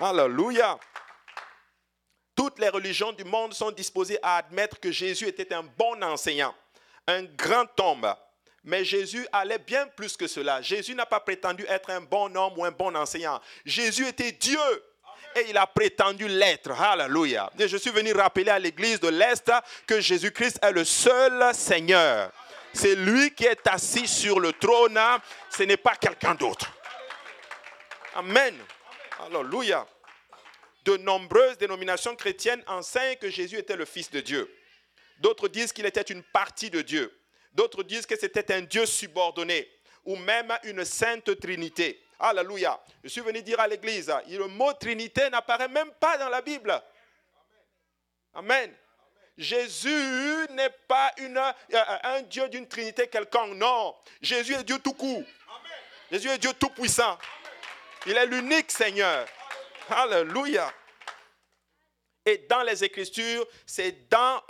Alléluia. 0.00 0.78
Toutes 2.34 2.58
les 2.58 2.70
religions 2.70 3.12
du 3.12 3.24
monde 3.24 3.52
sont 3.52 3.70
disposées 3.70 4.18
à 4.22 4.36
admettre 4.36 4.80
que 4.80 4.90
Jésus 4.90 5.26
était 5.26 5.52
un 5.52 5.62
bon 5.62 6.02
enseignant, 6.02 6.54
un 7.06 7.24
grand 7.24 7.68
homme. 7.80 8.14
Mais 8.64 8.84
Jésus 8.84 9.26
allait 9.32 9.58
bien 9.58 9.86
plus 9.86 10.16
que 10.16 10.26
cela. 10.26 10.60
Jésus 10.60 10.94
n'a 10.94 11.06
pas 11.06 11.20
prétendu 11.20 11.64
être 11.68 11.90
un 11.90 12.00
bon 12.00 12.34
homme 12.36 12.54
ou 12.56 12.64
un 12.64 12.72
bon 12.72 12.94
enseignant. 12.96 13.40
Jésus 13.64 14.06
était 14.08 14.32
Dieu 14.32 14.58
et 15.36 15.50
il 15.50 15.56
a 15.56 15.66
prétendu 15.66 16.26
l'être. 16.26 16.70
Alléluia. 16.72 17.50
Je 17.58 17.76
suis 17.76 17.90
venu 17.90 18.12
rappeler 18.12 18.50
à 18.50 18.58
l'église 18.58 18.98
de 19.00 19.08
l'Est 19.08 19.52
que 19.86 20.00
Jésus-Christ 20.00 20.58
est 20.62 20.72
le 20.72 20.84
seul 20.84 21.54
Seigneur. 21.54 22.32
C'est 22.72 22.94
lui 22.94 23.34
qui 23.34 23.44
est 23.44 23.66
assis 23.66 24.06
sur 24.06 24.40
le 24.40 24.52
trône, 24.52 24.98
ce 25.50 25.62
n'est 25.62 25.76
pas 25.76 25.96
quelqu'un 25.96 26.34
d'autre. 26.34 26.70
Amen. 28.14 28.54
Alléluia. 29.26 29.86
De 30.84 30.96
nombreuses 30.98 31.58
dénominations 31.58 32.14
chrétiennes 32.14 32.62
enseignent 32.66 33.16
que 33.16 33.30
Jésus 33.30 33.58
était 33.58 33.76
le 33.76 33.84
Fils 33.84 34.10
de 34.10 34.20
Dieu. 34.20 34.50
D'autres 35.18 35.48
disent 35.48 35.72
qu'il 35.72 35.86
était 35.86 36.02
une 36.02 36.22
partie 36.22 36.70
de 36.70 36.82
Dieu. 36.82 37.12
D'autres 37.52 37.82
disent 37.82 38.06
que 38.06 38.16
c'était 38.18 38.52
un 38.52 38.60
Dieu 38.60 38.86
subordonné 38.86 39.68
ou 40.04 40.16
même 40.16 40.56
une 40.64 40.84
sainte 40.84 41.38
Trinité. 41.40 42.05
Alléluia. 42.18 42.80
Je 43.04 43.08
suis 43.08 43.20
venu 43.20 43.42
dire 43.42 43.60
à 43.60 43.68
l'église, 43.68 44.12
le 44.28 44.46
mot 44.46 44.72
Trinité 44.72 45.28
n'apparaît 45.30 45.68
même 45.68 45.90
pas 45.92 46.16
dans 46.16 46.28
la 46.28 46.40
Bible. 46.40 46.80
Amen. 48.34 48.74
Jésus 49.36 50.46
n'est 50.50 50.74
pas 50.88 51.12
une, 51.18 51.36
euh, 51.36 51.82
un 52.04 52.22
Dieu 52.22 52.48
d'une 52.48 52.66
trinité 52.66 53.06
quelconque, 53.06 53.54
non. 53.54 53.94
Jésus 54.22 54.54
est 54.54 54.64
Dieu 54.64 54.78
tout 54.78 54.94
court. 54.94 55.24
Jésus 56.10 56.28
est 56.28 56.38
Dieu 56.38 56.52
tout 56.54 56.70
puissant. 56.70 57.18
Il 58.06 58.16
est 58.16 58.26
l'unique 58.26 58.70
Seigneur. 58.70 59.26
Alléluia. 59.90 60.72
Et 62.28 62.44
dans 62.50 62.64
les 62.64 62.82
Écritures, 62.82 63.46
c'est 63.64 64.08
dans, 64.10 64.42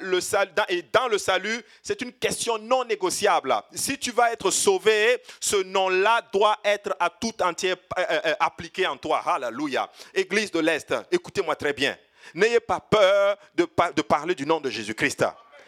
le, 0.00 0.20
et 0.68 0.82
dans 0.82 1.08
le 1.08 1.18
salut, 1.18 1.60
c'est 1.82 2.00
une 2.00 2.12
question 2.12 2.58
non 2.58 2.84
négociable. 2.84 3.52
Si 3.74 3.98
tu 3.98 4.12
vas 4.12 4.32
être 4.32 4.52
sauvé, 4.52 5.20
ce 5.40 5.56
nom-là 5.56 6.22
doit 6.32 6.60
être 6.62 6.96
à 7.00 7.10
tout 7.10 7.34
entier 7.42 7.72
euh, 7.72 7.76
euh, 7.98 8.20
euh, 8.26 8.34
appliqué 8.38 8.86
en 8.86 8.96
toi. 8.96 9.20
Alléluia. 9.26 9.90
Église 10.14 10.52
de 10.52 10.60
l'Est, 10.60 10.94
écoutez-moi 11.10 11.56
très 11.56 11.72
bien. 11.72 11.98
N'ayez 12.34 12.60
pas 12.60 12.78
peur 12.78 13.36
de, 13.52 13.68
de 13.96 14.02
parler 14.02 14.36
du 14.36 14.46
nom 14.46 14.60
de 14.60 14.70
Jésus-Christ. 14.70 15.24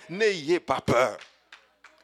N'ayez 0.08 0.60
pas 0.60 0.80
peur. 0.80 1.18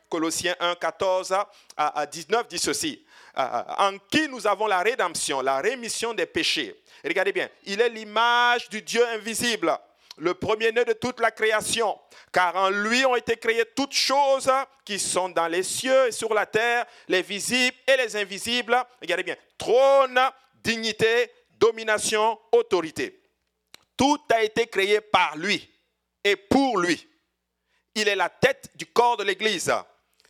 Colossiens 0.08 0.56
1, 0.58 0.74
14 0.74 1.34
à 1.76 2.06
19 2.06 2.48
dit 2.48 2.58
ceci. 2.58 3.02
En 3.34 3.96
qui 4.10 4.28
nous 4.28 4.46
avons 4.46 4.66
la 4.66 4.80
rédemption, 4.80 5.40
la 5.40 5.58
rémission 5.60 6.12
des 6.12 6.26
péchés 6.26 6.82
Regardez 7.04 7.32
bien, 7.32 7.48
il 7.64 7.80
est 7.80 7.88
l'image 7.88 8.68
du 8.68 8.80
Dieu 8.82 9.04
invisible, 9.08 9.76
le 10.18 10.34
premier-né 10.34 10.84
de 10.84 10.92
toute 10.92 11.18
la 11.18 11.32
création, 11.32 11.98
car 12.32 12.54
en 12.54 12.70
lui 12.70 13.04
ont 13.04 13.16
été 13.16 13.36
créées 13.36 13.64
toutes 13.74 13.94
choses 13.94 14.50
qui 14.84 15.00
sont 15.00 15.28
dans 15.30 15.48
les 15.48 15.64
cieux 15.64 16.08
et 16.08 16.12
sur 16.12 16.32
la 16.32 16.46
terre, 16.46 16.86
les 17.08 17.22
visibles 17.22 17.76
et 17.88 17.96
les 17.96 18.14
invisibles. 18.16 18.80
Regardez 19.00 19.24
bien, 19.24 19.36
trône, 19.58 20.20
dignité, 20.62 21.30
domination, 21.58 22.38
autorité. 22.52 23.20
Tout 23.96 24.20
a 24.32 24.42
été 24.42 24.66
créé 24.68 25.00
par 25.00 25.36
lui 25.36 25.68
et 26.22 26.36
pour 26.36 26.78
lui. 26.78 27.08
Il 27.94 28.06
est 28.06 28.16
la 28.16 28.28
tête 28.28 28.70
du 28.76 28.86
corps 28.86 29.16
de 29.16 29.24
l'Église. 29.24 29.72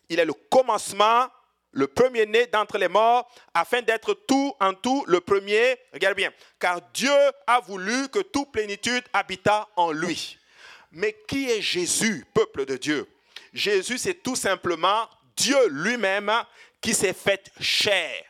Il 0.08 0.18
est 0.18 0.24
le 0.24 0.32
commencement 0.32 1.28
le 1.72 1.86
premier-né 1.86 2.46
d'entre 2.46 2.78
les 2.78 2.88
morts, 2.88 3.30
afin 3.54 3.82
d'être 3.82 4.14
tout 4.14 4.54
en 4.60 4.74
tout 4.74 5.04
le 5.08 5.20
premier. 5.20 5.78
Regarde 5.92 6.16
bien, 6.16 6.32
car 6.58 6.80
Dieu 6.92 7.12
a 7.46 7.60
voulu 7.60 8.08
que 8.08 8.20
toute 8.20 8.52
plénitude 8.52 9.04
habita 9.12 9.68
en 9.76 9.90
lui. 9.90 10.38
Mais 10.92 11.16
qui 11.26 11.50
est 11.50 11.62
Jésus, 11.62 12.26
peuple 12.34 12.66
de 12.66 12.76
Dieu? 12.76 13.08
Jésus, 13.52 13.98
c'est 13.98 14.22
tout 14.22 14.36
simplement 14.36 15.08
Dieu 15.36 15.68
lui-même 15.68 16.30
qui 16.80 16.94
s'est 16.94 17.14
fait 17.14 17.50
chair. 17.60 18.24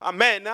Amen. 0.00 0.50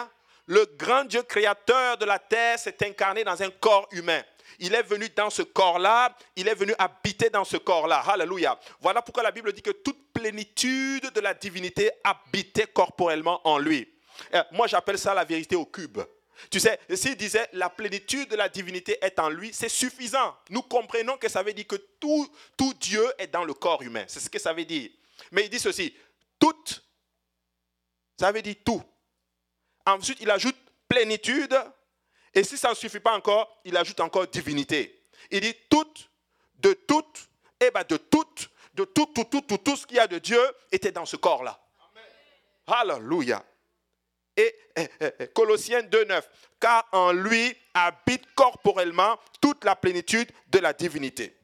Le 0.46 0.64
grand 0.76 1.04
Dieu 1.04 1.22
créateur 1.22 1.96
de 1.98 2.04
la 2.04 2.18
terre 2.18 2.58
s'est 2.58 2.76
incarné 2.82 3.24
dans 3.24 3.42
un 3.42 3.50
corps 3.50 3.88
humain. 3.92 4.22
Il 4.58 4.74
est 4.74 4.82
venu 4.82 5.08
dans 5.14 5.30
ce 5.30 5.42
corps-là, 5.42 6.16
il 6.36 6.48
est 6.48 6.54
venu 6.54 6.74
habiter 6.78 7.30
dans 7.30 7.44
ce 7.44 7.56
corps-là. 7.56 8.00
Alléluia. 8.00 8.58
Voilà 8.80 9.02
pourquoi 9.02 9.22
la 9.22 9.30
Bible 9.30 9.52
dit 9.52 9.62
que 9.62 9.70
toute 9.70 10.12
plénitude 10.12 11.10
de 11.12 11.20
la 11.20 11.34
divinité 11.34 11.90
habitait 12.04 12.66
corporellement 12.66 13.40
en 13.46 13.58
lui. 13.58 13.88
Euh, 14.34 14.42
moi, 14.52 14.66
j'appelle 14.66 14.98
ça 14.98 15.14
la 15.14 15.24
vérité 15.24 15.56
au 15.56 15.66
cube. 15.66 16.00
Tu 16.50 16.60
sais, 16.60 16.78
s'il 16.94 17.16
disait 17.16 17.48
la 17.52 17.68
plénitude 17.68 18.28
de 18.28 18.36
la 18.36 18.48
divinité 18.48 18.96
est 19.02 19.18
en 19.18 19.28
lui, 19.28 19.52
c'est 19.52 19.68
suffisant. 19.68 20.36
Nous 20.50 20.62
comprenons 20.62 21.16
que 21.16 21.28
ça 21.28 21.42
veut 21.42 21.52
dire 21.52 21.66
que 21.66 21.76
tout, 21.76 22.32
tout 22.56 22.74
Dieu 22.74 23.04
est 23.18 23.26
dans 23.26 23.44
le 23.44 23.54
corps 23.54 23.82
humain. 23.82 24.04
C'est 24.06 24.20
ce 24.20 24.30
que 24.30 24.38
ça 24.38 24.52
veut 24.52 24.64
dire. 24.64 24.90
Mais 25.32 25.44
il 25.44 25.50
dit 25.50 25.58
ceci, 25.58 25.94
toute, 26.38 26.84
ça 28.18 28.30
veut 28.30 28.42
dire 28.42 28.56
tout. 28.64 28.82
Ensuite, 29.84 30.18
il 30.20 30.30
ajoute 30.30 30.56
plénitude, 30.88 31.58
et 32.34 32.44
si 32.44 32.56
ça 32.56 32.70
ne 32.70 32.74
suffit 32.74 33.00
pas 33.00 33.16
encore, 33.16 33.60
il 33.64 33.76
ajoute 33.76 34.00
encore 34.00 34.26
divinité. 34.26 35.02
Il 35.30 35.40
dit 35.40 35.54
toute, 35.68 36.10
de 36.56 36.72
toute, 36.72 37.28
et 37.60 37.66
eh 37.66 37.70
bien 37.70 37.84
de 37.88 37.96
toute, 37.96 38.50
de 38.74 38.84
tout, 38.84 39.06
tout, 39.06 39.24
tout, 39.24 39.40
tout, 39.40 39.58
tout 39.58 39.76
ce 39.76 39.86
qu'il 39.86 39.96
y 39.96 40.00
a 40.00 40.06
de 40.06 40.18
Dieu 40.18 40.40
était 40.70 40.92
dans 40.92 41.06
ce 41.06 41.16
corps-là. 41.16 41.58
Alléluia. 42.66 43.44
Et, 44.36 44.54
et, 44.76 44.88
et 45.18 45.28
Colossiens 45.28 45.80
2.9, 45.80 46.22
car 46.60 46.86
en 46.92 47.12
lui 47.12 47.56
habite 47.74 48.22
corporellement 48.34 49.18
toute 49.40 49.64
la 49.64 49.74
plénitude 49.74 50.30
de 50.48 50.58
la 50.60 50.72
divinité. 50.72 51.34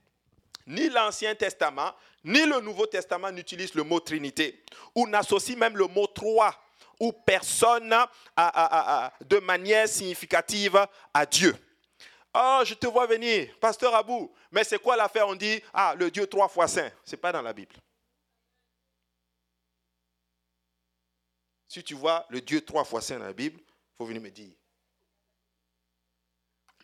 Ni 0.66 0.88
l'Ancien 0.88 1.34
Testament, 1.34 1.92
ni 2.24 2.46
le 2.46 2.60
Nouveau 2.60 2.86
Testament 2.86 3.32
n'utilisent 3.32 3.74
le 3.74 3.82
mot 3.82 4.00
Trinité, 4.00 4.62
ou 4.94 5.06
n'associent 5.08 5.56
même 5.56 5.76
le 5.76 5.86
mot 5.88 6.06
trois 6.06 6.54
ou 7.00 7.12
personne 7.12 7.94
de 9.20 9.38
manière 9.38 9.88
significative 9.88 10.86
à 11.12 11.26
Dieu. 11.26 11.56
Oh, 12.36 12.62
je 12.64 12.74
te 12.74 12.86
vois 12.86 13.06
venir, 13.06 13.56
pasteur 13.60 13.94
Abou. 13.94 14.32
Mais 14.50 14.64
c'est 14.64 14.80
quoi 14.80 14.96
l'affaire? 14.96 15.28
On 15.28 15.36
dit, 15.36 15.62
ah, 15.72 15.94
le 15.96 16.10
Dieu 16.10 16.26
trois 16.26 16.48
fois 16.48 16.66
saint. 16.66 16.90
Ce 17.04 17.12
n'est 17.12 17.20
pas 17.20 17.30
dans 17.30 17.42
la 17.42 17.52
Bible. 17.52 17.76
Si 21.68 21.82
tu 21.82 21.94
vois 21.94 22.26
le 22.28 22.40
Dieu 22.40 22.60
trois 22.60 22.84
fois 22.84 23.00
saint 23.00 23.18
dans 23.18 23.26
la 23.26 23.32
Bible, 23.32 23.60
il 23.60 23.96
faut 23.96 24.04
venir 24.04 24.20
me 24.20 24.30
dire. 24.30 24.52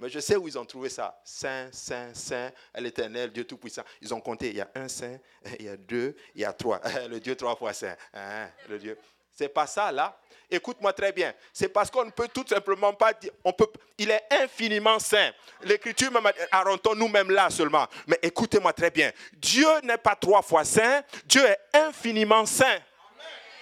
Mais 0.01 0.09
je 0.09 0.18
sais 0.18 0.37
où 0.37 0.49
ils 0.49 0.59
ont 0.59 0.64
trouvé 0.64 0.88
ça. 0.88 1.20
Saint, 1.25 1.70
Saint, 1.73 2.14
Saint, 2.14 2.51
l'éternel, 2.77 3.31
Dieu 3.33 3.44
Tout-Puissant. 3.44 3.83
Ils 4.01 4.14
ont 4.14 4.20
compté, 4.20 4.49
il 4.49 4.57
y 4.57 4.61
a 4.61 4.70
un 4.75 4.88
Saint, 4.88 5.18
il 5.59 5.66
y 5.66 5.68
a 5.68 5.77
deux, 5.77 6.16
il 6.35 6.40
y 6.40 6.44
a 6.44 6.53
trois. 6.53 6.81
Le 7.09 7.20
Dieu 7.20 7.37
trois 7.37 7.55
fois 7.55 7.75
Saint. 7.75 7.96
Hein, 8.14 8.49
le 8.68 8.79
Dieu. 8.79 8.96
C'est 9.33 9.49
pas 9.49 9.66
ça 9.66 9.90
là. 9.90 10.16
Écoute-moi 10.51 10.93
très 10.93 11.12
bien. 11.12 11.33
C'est 11.53 11.69
parce 11.69 11.90
qu'on 11.90 12.05
ne 12.05 12.11
peut 12.11 12.29
tout 12.29 12.45
simplement 12.47 12.93
pas 12.93 13.12
dire. 13.12 13.31
On 13.45 13.53
peut, 13.53 13.69
il 13.97 14.11
est 14.11 14.25
infiniment 14.43 14.99
saint. 14.99 15.31
L'écriture 15.62 16.11
même 16.11 16.31
arrêtons 16.51 16.95
nous-mêmes 16.95 17.31
là 17.31 17.51
seulement. 17.51 17.87
Mais 18.07 18.19
écoutez-moi 18.21 18.73
très 18.73 18.90
bien. 18.90 19.12
Dieu 19.35 19.69
n'est 19.85 19.97
pas 19.97 20.16
trois 20.16 20.43
fois 20.43 20.64
saint. 20.64 21.03
Dieu 21.25 21.45
est 21.45 21.59
infiniment 21.73 22.45
saint. 22.47 22.79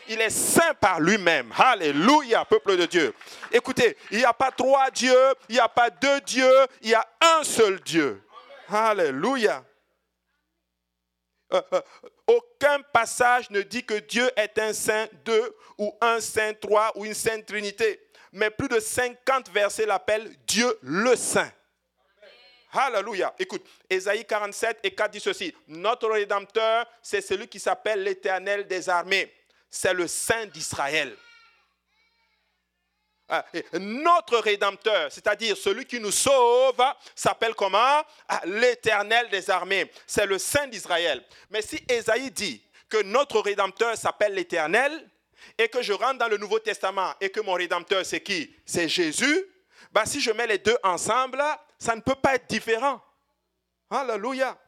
Il 0.09 0.19
est 0.23 0.31
saint 0.31 0.73
par 0.81 1.01
lui-même. 1.01 1.53
Alléluia, 1.59 2.47
peuple 2.47 2.79
de 2.79 2.87
Dieu. 2.87 3.15
Écoutez, 3.53 3.97
il 4.11 4.19
n'y 4.19 4.25
a 4.25 4.33
pas 4.33 4.51
trois 4.51 4.91
dieux, 4.91 5.35
il 5.51 5.57
n'y 5.57 5.61
a 5.61 5.69
pas 5.69 5.91
deux 5.91 6.21
dieux, 6.23 6.67
il 6.81 6.91
y 6.91 6.95
a 6.95 7.07
un 7.21 7.45
seul 7.45 7.79
Dieu. 7.81 8.23
Alléluia. 8.71 9.63
Euh, 11.53 11.63
euh, 11.73 11.81
aucun 12.27 12.81
passage 12.93 13.51
ne 13.51 13.63
dit 13.63 13.85
que 13.85 13.95
Dieu 13.95 14.31
est 14.37 14.59
un 14.59 14.73
saint 14.73 15.07
deux 15.25 15.57
ou 15.79 15.95
un 16.01 16.21
saint 16.21 16.53
trois 16.55 16.93
ou 16.97 17.05
une 17.07 17.15
sainte 17.15 17.47
trinité. 17.47 18.01
Mais 18.33 18.51
plus 18.51 18.69
de 18.69 18.79
50 18.79 19.51
versets 19.51 19.87
l'appellent 19.87 20.31
Dieu 20.47 20.79
le 20.83 21.17
saint. 21.17 21.51
Alléluia. 22.73 23.35
Écoute, 23.39 23.67
Ésaïe 23.89 24.27
47 24.27 24.81
et 24.83 24.95
4 24.95 25.11
dit 25.11 25.21
ceci. 25.21 25.55
Notre 25.69 26.09
Rédempteur, 26.11 26.87
c'est 27.01 27.23
celui 27.23 27.49
qui 27.49 27.59
s'appelle 27.59 28.03
l'Éternel 28.03 28.67
des 28.67 28.91
armées. 28.91 29.33
C'est 29.71 29.95
le 29.95 30.07
Saint 30.07 30.47
d'Israël. 30.47 31.17
Ah, 33.29 33.45
notre 33.75 34.39
Rédempteur, 34.39 35.13
c'est-à-dire 35.13 35.57
celui 35.57 35.85
qui 35.85 36.01
nous 36.01 36.11
sauve, 36.11 36.83
s'appelle 37.15 37.55
comment? 37.55 38.03
Ah, 38.27 38.41
L'Éternel 38.47 39.29
des 39.29 39.51
armées. 39.51 39.91
C'est 40.07 40.25
le 40.25 40.39
Saint 40.39 40.67
d'Israël. 40.67 41.23
Mais 41.51 41.61
si 41.61 41.85
Ésaïe 41.89 42.31
dit 42.31 42.63
que 42.89 43.03
notre 43.03 43.41
Rédempteur 43.41 43.97
s'appelle 43.97 44.35
l'Éternel 44.35 45.09
et 45.59 45.69
que 45.69 45.83
je 45.83 45.93
rentre 45.93 46.19
dans 46.19 46.29
le 46.29 46.39
Nouveau 46.39 46.59
Testament 46.59 47.13
et 47.21 47.29
que 47.29 47.41
mon 47.41 47.53
Rédempteur 47.53 48.05
c'est 48.07 48.23
qui? 48.23 48.55
C'est 48.65 48.89
Jésus, 48.89 49.45
bah, 49.93 50.07
si 50.07 50.21
je 50.21 50.31
mets 50.31 50.47
les 50.47 50.59
deux 50.59 50.79
ensemble, 50.83 51.43
ça 51.79 51.95
ne 51.95 52.01
peut 52.01 52.15
pas 52.15 52.35
être 52.35 52.49
différent. 52.49 53.03
Alléluia. 53.91 54.59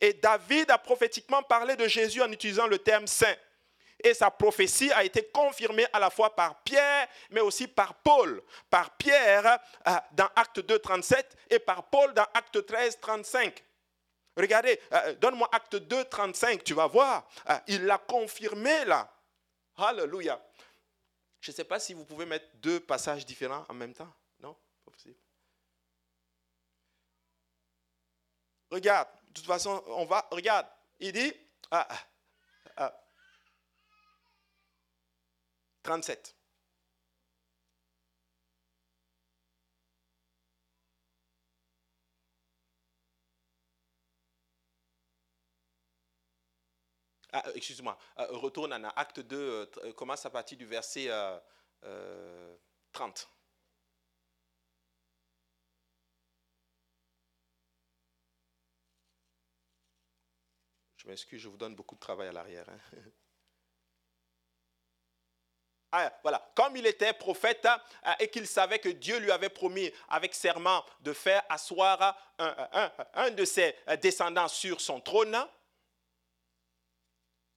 Et 0.00 0.12
David 0.14 0.70
a 0.70 0.78
prophétiquement 0.78 1.42
parlé 1.42 1.76
de 1.76 1.86
Jésus 1.88 2.20
en 2.22 2.30
utilisant 2.30 2.66
le 2.66 2.78
terme 2.78 3.06
saint. 3.06 3.34
Et 4.02 4.14
sa 4.14 4.30
prophétie 4.30 4.92
a 4.92 5.02
été 5.02 5.24
confirmée 5.28 5.86
à 5.92 5.98
la 5.98 6.10
fois 6.10 6.34
par 6.34 6.62
Pierre, 6.62 7.08
mais 7.30 7.40
aussi 7.40 7.66
par 7.66 7.94
Paul. 7.96 8.42
Par 8.70 8.96
Pierre 8.96 9.58
euh, 9.86 9.96
dans 10.12 10.28
Acte 10.36 10.60
2, 10.60 10.78
37 10.78 11.36
et 11.50 11.58
par 11.58 11.88
Paul 11.90 12.14
dans 12.14 12.26
Acte 12.34 12.64
13, 12.64 13.00
35. 13.00 13.64
Regardez, 14.36 14.80
euh, 14.92 15.14
donne-moi 15.16 15.48
Acte 15.50 15.76
2, 15.76 16.04
35, 16.04 16.62
tu 16.62 16.74
vas 16.74 16.86
voir. 16.86 17.28
Euh, 17.50 17.58
il 17.66 17.84
l'a 17.84 17.98
confirmé 17.98 18.84
là. 18.84 19.12
Alléluia. 19.76 20.40
Je 21.40 21.50
ne 21.50 21.56
sais 21.56 21.64
pas 21.64 21.80
si 21.80 21.92
vous 21.92 22.04
pouvez 22.04 22.24
mettre 22.24 22.46
deux 22.54 22.78
passages 22.78 23.26
différents 23.26 23.64
en 23.68 23.74
même 23.74 23.94
temps. 23.94 24.12
Non? 24.40 24.56
Pas 24.84 24.92
possible. 24.92 25.16
Regarde, 28.70 29.08
de 29.28 29.32
toute 29.32 29.46
façon, 29.46 29.82
on 29.88 30.04
va. 30.04 30.28
Regarde, 30.30 30.66
il 31.00 31.12
dit. 31.12 31.32
Ah, 31.70 31.86
37. 35.88 36.34
Ah, 47.32 47.42
euh, 47.46 47.52
excuse-moi, 47.54 47.96
euh, 48.18 48.26
retourne 48.36 48.72
à 48.72 48.92
acte 48.96 49.20
2, 49.20 49.66
euh, 49.84 49.92
commence 49.94 50.26
à 50.26 50.30
partir 50.30 50.58
du 50.58 50.66
verset 50.66 51.08
30. 52.92 53.28
Je 60.98 61.06
m'excuse, 61.08 61.40
je 61.40 61.48
vous 61.48 61.56
donne 61.56 61.74
beaucoup 61.74 61.94
de 61.94 62.00
travail 62.00 62.28
à 62.28 62.32
l'arrière. 62.32 62.68
Hein. 62.68 62.78
Ah, 66.00 66.12
voilà. 66.22 66.50
Comme 66.54 66.76
il 66.76 66.86
était 66.86 67.12
prophète 67.12 67.66
euh, 67.66 68.12
et 68.20 68.28
qu'il 68.28 68.46
savait 68.46 68.78
que 68.78 68.88
Dieu 68.88 69.18
lui 69.18 69.32
avait 69.32 69.48
promis 69.48 69.90
avec 70.08 70.32
serment 70.32 70.84
de 71.00 71.12
faire 71.12 71.42
asseoir 71.48 72.16
un, 72.38 73.30
de 73.30 73.44
ses 73.44 73.74
descendants 74.00 74.46
sur 74.46 74.80
son 74.80 75.00
trône, 75.00 75.36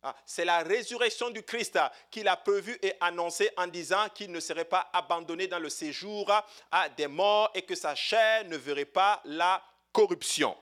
ah, 0.02 0.16
c'est 0.26 0.46
la 0.46 0.64
résurrection 0.64 1.30
du 1.30 1.44
Christ 1.44 1.78
qu'il 2.10 2.28
a 2.28 2.36
prévu 2.36 2.80
et 2.82 2.94
annoncé 3.00 3.52
en 3.58 3.68
disant 3.68 4.10
qu'il 4.10 4.32
ne 4.32 4.40
serait 4.40 4.66
pas 4.66 4.90
abandonné 4.92 5.46
dans 5.46 5.60
le 5.60 5.70
séjour 5.70 6.32
à 6.72 6.90
des 6.90 7.06
morts 7.06 7.52
et 7.54 7.62
que 7.62 7.76
sa 7.76 7.94
chair 7.94 8.46
ne 8.46 8.58
verrait 8.58 8.86
pas 8.86 9.22
la 9.26 9.64
corruption. 9.92 10.58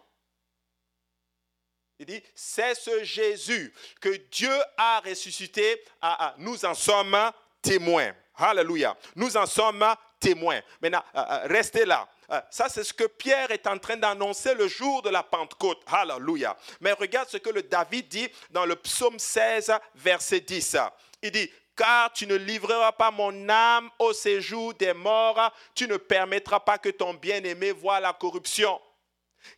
Il 2.00 2.06
dit, 2.06 2.22
c'est 2.36 2.76
ce 2.76 3.06
Jésus 3.06 3.74
que 4.02 4.10
Dieu 4.10 4.54
a 4.76 5.00
ressuscité. 5.00 5.82
Ah, 6.02 6.36
nous 6.38 6.65
en 6.65 6.74
sommes 6.74 7.18
témoins. 7.62 8.12
Alléluia. 8.36 8.95
Nous 9.15 9.36
en 9.36 9.45
sommes 9.45 9.86
témoins. 10.19 10.62
Maintenant, 10.82 11.04
euh, 11.15 11.24
euh, 11.30 11.39
restez 11.45 11.86
là. 11.86 12.08
Euh, 12.32 12.39
ça, 12.50 12.69
c'est 12.69 12.84
ce 12.84 12.93
que 12.93 13.06
Pierre 13.06 13.52
est 13.52 13.67
en 13.67 13.78
train 13.78 13.98
d'annoncer 13.98 14.54
le 14.54 14.67
jour 14.67 15.02
de 15.02 15.10
la 15.10 15.24
Pentecôte. 15.24 15.82
Alléluia. 15.88 16.56
Mais 16.80 16.93
regarde 16.93 17.30
ce 17.30 17.38
que 17.38 17.50
le 17.50 17.63
David 17.63 18.08
dit 18.08 18.30
dans 18.52 18.65
le 18.65 18.76
psaume 18.76 19.19
16, 19.19 19.74
verset 19.95 20.41
10. 20.41 20.78
Il 21.22 21.32
dit, 21.32 21.52
car 21.76 22.12
tu 22.13 22.28
ne 22.28 22.36
livreras 22.36 22.91
pas 22.91 23.12
mon 23.12 23.50
âme 23.50 23.89
au 24.00 24.13
séjour 24.13 24.74
des 24.74 24.93
morts, 24.93 25.54
tu 25.74 25.88
ne 25.88 25.98
permettras 25.98 26.60
pas 26.60 26.78
que 26.78 26.89
ton 26.89 27.13
bien-aimé 27.13 27.72
voie 27.72 28.00
la 28.00 28.13
corruption. 28.13 28.80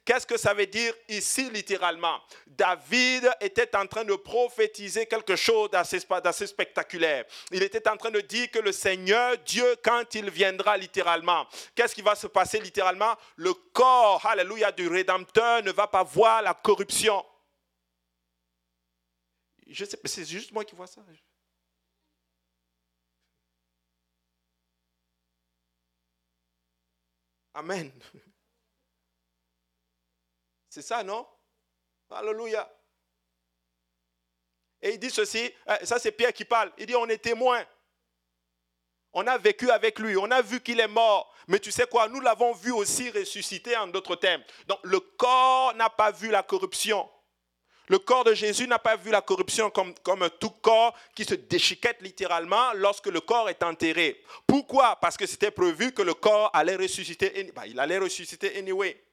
Qu'est-ce 0.06 0.26
que 0.26 0.38
ça 0.38 0.54
veut 0.54 0.67
dire 0.67 0.94
ici 1.08 1.50
littéralement? 1.50 2.20
David 2.48 3.30
était 3.39 3.76
en 3.76 3.88
train 3.88 4.04
de 4.04 4.15
prophétiser 4.15 5.06
quelque 5.06 5.36
chose 5.36 5.70
d'assez 5.72 6.48
spectaculaire. 6.48 7.26
Il 7.52 7.63
était 7.63 7.88
en 7.89 7.98
train 7.98 8.12
de 8.12 8.22
dire 8.22 8.50
que 8.52 8.60
le 8.60 8.72
Seigneur, 8.72 9.38
Dieu, 9.39 9.76
quand 9.84 10.15
il 10.15 10.30
viendra 10.30 10.78
littéralement, 10.78 11.48
qu'est-ce 11.76 11.96
qui 11.96 12.02
va 12.02 12.15
se 12.15 12.28
passer 12.28 12.60
littéralement? 12.60 13.15
Le 13.36 13.54
corps, 13.54 14.26
alléluia, 14.26 14.72
du 14.72 14.88
Rédempteur 14.88 15.63
ne 15.63 15.72
va 15.72 15.88
pas 15.88 16.04
voir 16.04 16.41
la 16.41 16.54
corruption. 16.54 17.26
Je 19.67 19.86
sais, 19.86 20.00
c'est 20.06 20.26
juste 20.26 20.52
moi 20.52 20.65
qui 20.65 20.76
vois 20.76 20.88
ça. 20.88 21.02
Amen. 27.54 27.91
C'est 30.72 30.82
ça, 30.82 31.04
non? 31.04 31.28
Alléluia. 32.10 32.68
Et 34.82 34.94
il 34.94 35.00
dit 35.00 35.12
ceci, 35.12 35.52
euh, 35.68 35.78
ça 35.84 36.00
c'est 36.00 36.14
Pierre 36.14 36.32
qui 36.32 36.46
parle, 36.46 36.72
il 36.78 36.86
dit 36.86 36.96
on 36.96 37.08
est 37.08 37.18
témoin. 37.18 37.62
On 39.12 39.28
a 39.28 39.38
vécu 39.38 39.70
avec 39.70 40.00
lui, 40.00 40.16
on 40.16 40.32
a 40.32 40.42
vu 40.42 40.62
qu'il 40.62 40.80
est 40.80 40.88
mort. 40.88 41.36
Mais 41.50 41.60
tu 41.60 41.72
sais 41.72 41.86
quoi, 41.88 42.08
nous 42.08 42.22
l'avons 42.22 42.54
vu 42.54 42.72
aussi 42.72 43.10
ressusciter 43.10 43.76
en 43.76 43.88
d'autres 43.88 44.16
termes. 44.16 44.44
Donc 44.68 44.80
le 44.84 45.02
corps 45.02 45.74
n'a 45.76 45.90
pas 45.90 46.12
vu 46.12 46.30
la 46.30 46.42
corruption. 46.42 47.08
Le 47.90 48.00
corps 48.00 48.24
de 48.24 48.34
Jésus 48.34 48.66
n'a 48.66 48.80
pas 48.80 48.96
vu 48.96 49.12
la 49.12 49.22
corruption 49.22 49.70
comme, 49.70 49.94
comme 49.96 50.30
tout 50.40 50.52
corps 50.52 50.98
qui 51.14 51.26
se 51.26 51.34
déchiquette 51.34 52.02
littéralement 52.02 52.72
lorsque 52.76 53.08
le 53.08 53.20
corps 53.20 53.50
est 53.50 53.62
enterré. 53.62 54.24
Pourquoi? 54.48 54.96
Parce 55.02 55.18
que 55.18 55.26
c'était 55.26 55.52
prévu 55.52 55.92
que 55.92 56.02
le 56.02 56.14
corps 56.14 56.50
allait 56.54 56.78
ressusciter. 56.78 57.52
Bah, 57.54 57.68
il 57.68 57.78
allait 57.78 57.98
ressusciter 57.98 58.58
anyway 58.58 59.11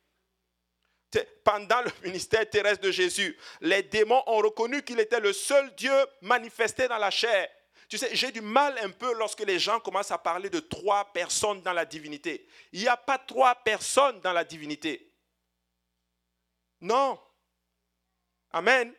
pendant 1.42 1.80
le 1.82 1.90
ministère 2.04 2.48
terrestre 2.48 2.82
de 2.82 2.90
Jésus, 2.90 3.38
les 3.60 3.82
démons 3.82 4.22
ont 4.26 4.38
reconnu 4.38 4.82
qu'il 4.82 5.00
était 5.00 5.20
le 5.20 5.32
seul 5.32 5.74
Dieu 5.74 5.94
manifesté 6.20 6.88
dans 6.88 6.98
la 6.98 7.10
chair. 7.10 7.48
Tu 7.88 7.96
sais, 7.96 8.14
j'ai 8.14 8.30
du 8.30 8.42
mal 8.42 8.78
un 8.82 8.90
peu 8.90 9.14
lorsque 9.14 9.40
les 9.40 9.58
gens 9.58 9.80
commencent 9.80 10.10
à 10.10 10.18
parler 10.18 10.50
de 10.50 10.60
trois 10.60 11.10
personnes 11.12 11.62
dans 11.62 11.72
la 11.72 11.86
divinité. 11.86 12.46
Il 12.72 12.80
n'y 12.80 12.88
a 12.88 12.98
pas 12.98 13.16
trois 13.16 13.54
personnes 13.54 14.20
dans 14.20 14.34
la 14.34 14.44
divinité. 14.44 15.10
Non. 16.80 17.18
Amen. 18.50 18.94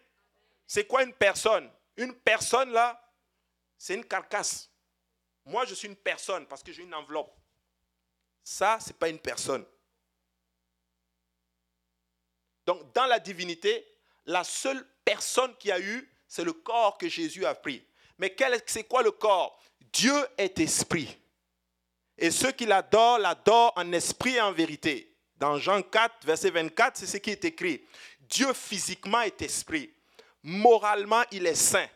C'est 0.65 0.85
quoi 0.85 1.03
une 1.03 1.13
personne? 1.13 1.71
Une 1.97 2.15
personne 2.15 2.71
là, 2.71 2.99
c'est 3.77 3.93
une 3.93 4.05
carcasse. 4.05 4.69
Moi, 5.45 5.65
je 5.65 5.75
suis 5.75 5.87
une 5.87 5.95
personne 5.95 6.47
parce 6.47 6.63
que 6.63 6.71
j'ai 6.71 6.83
une 6.83 6.93
enveloppe. 6.93 7.35
Ça, 8.43 8.79
ce 8.79 8.89
n'est 8.89 8.97
pas 8.97 9.09
une 9.09 9.19
personne. 9.19 9.65
Donc, 12.69 12.93
dans 12.93 13.07
la 13.07 13.17
divinité, 13.17 13.83
la 14.27 14.43
seule 14.43 14.85
personne 15.03 15.55
qui 15.57 15.71
a 15.71 15.79
eu, 15.79 16.07
c'est 16.27 16.43
le 16.43 16.53
corps 16.53 16.99
que 16.99 17.09
Jésus 17.09 17.43
a 17.43 17.55
pris. 17.55 17.83
Mais 18.19 18.35
c'est 18.67 18.83
quoi 18.83 19.01
le 19.01 19.09
corps? 19.09 19.59
Dieu 19.91 20.13
est 20.37 20.59
esprit. 20.59 21.17
Et 22.15 22.29
ceux 22.29 22.51
qui 22.51 22.67
l'adorent, 22.67 23.17
l'adorent 23.17 23.73
en 23.75 23.91
esprit 23.91 24.35
et 24.35 24.41
en 24.41 24.51
vérité. 24.51 25.15
Dans 25.37 25.57
Jean 25.57 25.81
4, 25.81 26.27
verset 26.27 26.51
24, 26.51 26.97
c'est 26.97 27.07
ce 27.07 27.17
qui 27.17 27.31
est 27.31 27.43
écrit. 27.43 27.83
Dieu 28.19 28.53
physiquement 28.53 29.21
est 29.21 29.41
esprit. 29.41 29.91
Moralement, 30.43 31.23
il 31.31 31.47
est 31.47 31.55
saint. 31.55 31.89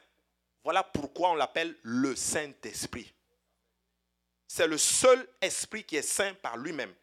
Voilà 0.64 0.82
pourquoi 0.82 1.30
on 1.30 1.36
l'appelle 1.36 1.78
le 1.84 2.16
Saint-Esprit. 2.16 3.14
C'est 4.48 4.66
le 4.66 4.80
seul 4.80 5.28
esprit 5.40 5.84
qui 5.84 5.98
est 5.98 6.02
saint 6.02 6.34
par 6.42 6.58
lui-même. 6.58 6.96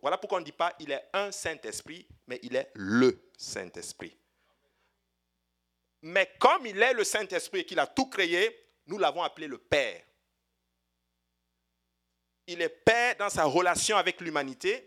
Voilà 0.00 0.18
pourquoi 0.18 0.38
on 0.38 0.40
ne 0.40 0.46
dit 0.46 0.52
pas 0.52 0.74
il 0.78 0.90
est 0.90 1.08
un 1.12 1.30
Saint-Esprit, 1.30 2.06
mais 2.26 2.40
il 2.42 2.56
est 2.56 2.70
le 2.74 3.30
Saint-Esprit. 3.36 4.16
Mais 6.02 6.34
comme 6.38 6.66
il 6.66 6.80
est 6.80 6.94
le 6.94 7.04
Saint-Esprit 7.04 7.60
et 7.60 7.66
qu'il 7.66 7.78
a 7.78 7.86
tout 7.86 8.06
créé, 8.06 8.68
nous 8.86 8.98
l'avons 8.98 9.22
appelé 9.22 9.46
le 9.46 9.58
Père. 9.58 10.02
Il 12.46 12.62
est 12.62 12.68
Père 12.68 13.16
dans 13.16 13.28
sa 13.28 13.44
relation 13.44 13.96
avec 13.96 14.20
l'humanité. 14.20 14.86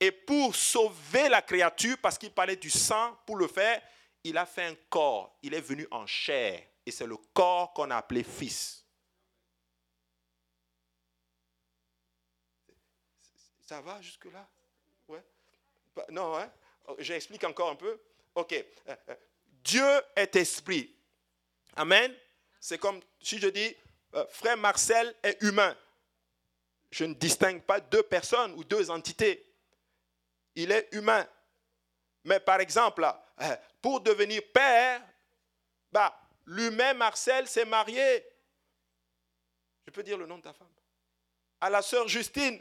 Et 0.00 0.12
pour 0.12 0.54
sauver 0.54 1.28
la 1.28 1.42
créature, 1.42 1.96
parce 2.00 2.16
qu'il 2.16 2.30
parlait 2.30 2.56
du 2.56 2.70
sang, 2.70 3.18
pour 3.26 3.36
le 3.36 3.48
faire, 3.48 3.82
il 4.24 4.38
a 4.38 4.46
fait 4.46 4.64
un 4.64 4.74
corps. 4.88 5.38
Il 5.42 5.54
est 5.54 5.60
venu 5.60 5.86
en 5.90 6.06
chair. 6.06 6.62
Et 6.86 6.90
c'est 6.90 7.06
le 7.06 7.16
corps 7.34 7.72
qu'on 7.74 7.90
a 7.90 7.96
appelé 7.96 8.22
Fils. 8.22 8.84
Ça 13.68 13.82
va 13.82 14.00
jusque-là? 14.00 14.48
Ouais 15.08 15.22
Non, 16.08 16.38
hein? 16.38 16.50
Oh, 16.86 16.96
J'explique 17.00 17.44
encore 17.44 17.68
un 17.68 17.74
peu. 17.76 18.00
Ok. 18.34 18.54
Euh, 18.54 18.96
euh, 19.10 19.14
Dieu 19.62 19.86
est 20.16 20.34
esprit. 20.36 20.96
Amen. 21.76 22.16
C'est 22.58 22.78
comme 22.78 23.02
si 23.20 23.38
je 23.38 23.48
dis, 23.48 23.76
euh, 24.14 24.26
frère 24.28 24.56
Marcel 24.56 25.14
est 25.22 25.36
humain. 25.42 25.76
Je 26.90 27.04
ne 27.04 27.12
distingue 27.12 27.60
pas 27.60 27.78
deux 27.78 28.02
personnes 28.02 28.54
ou 28.54 28.64
deux 28.64 28.90
entités. 28.90 29.44
Il 30.54 30.72
est 30.72 30.88
humain. 30.92 31.28
Mais 32.24 32.40
par 32.40 32.60
exemple, 32.60 33.06
pour 33.82 34.00
devenir 34.00 34.40
père, 34.50 35.02
bah, 35.92 36.18
l'humain 36.46 36.94
Marcel 36.94 37.46
s'est 37.46 37.66
marié. 37.66 38.26
Je 39.86 39.92
peux 39.92 40.02
dire 40.02 40.16
le 40.16 40.24
nom 40.24 40.38
de 40.38 40.42
ta 40.42 40.54
femme. 40.54 40.72
À 41.60 41.68
la 41.68 41.82
sœur 41.82 42.08
Justine. 42.08 42.58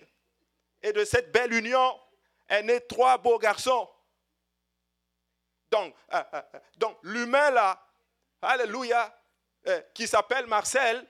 Et 0.88 0.94
de 0.94 1.04
cette 1.04 1.34
belle 1.34 1.54
union 1.54 2.00
est 2.48 2.64
né 2.64 2.80
trois 2.88 3.18
beaux 3.18 3.38
garçons. 3.38 3.90
Donc, 5.70 5.94
euh, 6.14 6.24
euh, 6.34 6.42
euh, 6.54 6.60
donc 6.78 6.98
l'humain 7.04 7.52
là, 7.52 7.86
alléluia, 8.42 9.14
qui 9.94 10.08
s'appelle 10.08 10.46
Marcel, 10.46 11.06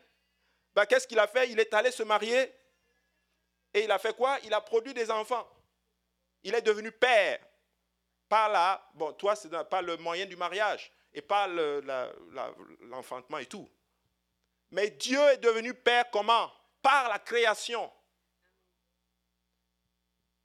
ben, 0.74 0.84
qu'est-ce 0.88 1.08
qu'il 1.08 1.20
a 1.20 1.28
fait? 1.28 1.52
Il 1.52 1.60
est 1.60 1.72
allé 1.76 1.92
se 1.92 2.02
marier 2.02 2.52
et 3.72 3.84
il 3.84 3.92
a 3.92 4.00
fait 4.00 4.16
quoi? 4.16 4.40
Il 4.46 4.54
a 4.56 4.62
produit 4.62 4.96
des 4.96 5.12
enfants. 5.12 5.48
Il 6.42 6.56
est 6.56 6.64
devenu 6.64 6.92
père. 6.92 7.40
Par 8.28 8.50
là, 8.50 8.84
bon, 8.96 9.14
toi, 9.14 9.36
c'est 9.36 9.52
pas 9.66 9.84
le 9.84 9.98
moyen 9.98 10.26
du 10.26 10.36
mariage 10.36 10.92
et 11.14 11.22
pas 11.22 11.48
l'enfantement 12.82 13.38
et 13.38 13.46
tout. 13.46 13.70
Mais 14.72 14.90
Dieu 14.90 15.22
est 15.30 15.38
devenu 15.38 15.76
père 15.76 16.10
comment? 16.10 16.52
Par 16.82 17.10
la 17.10 17.20
création. 17.20 17.92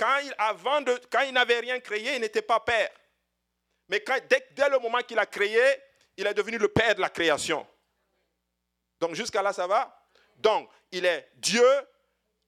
Quand 0.03 0.19
il, 0.19 0.35
avant 0.37 0.81
de, 0.81 1.01
quand 1.12 1.21
il 1.21 1.33
n'avait 1.33 1.61
rien 1.61 1.79
créé, 1.79 2.17
il 2.17 2.21
n'était 2.21 2.43
pas 2.43 2.59
père. 2.59 2.91
Mais 3.87 4.03
dès, 4.29 4.49
dès 4.51 4.69
le 4.69 4.81
moment 4.81 4.99
qu'il 4.99 5.17
a 5.17 5.27
créé, 5.27 5.62
il 6.17 6.27
est 6.27 6.35
devenu 6.35 6.59
le 6.59 6.67
père 6.67 6.97
de 6.97 7.01
la 7.01 7.09
création. 7.09 7.65
Donc 8.99 9.15
jusqu'à 9.15 9.43
là, 9.43 9.53
ça 9.53 9.69
va? 9.69 9.97
Donc, 10.38 10.69
il 10.91 11.05
est 11.05 11.31
Dieu, 11.37 11.65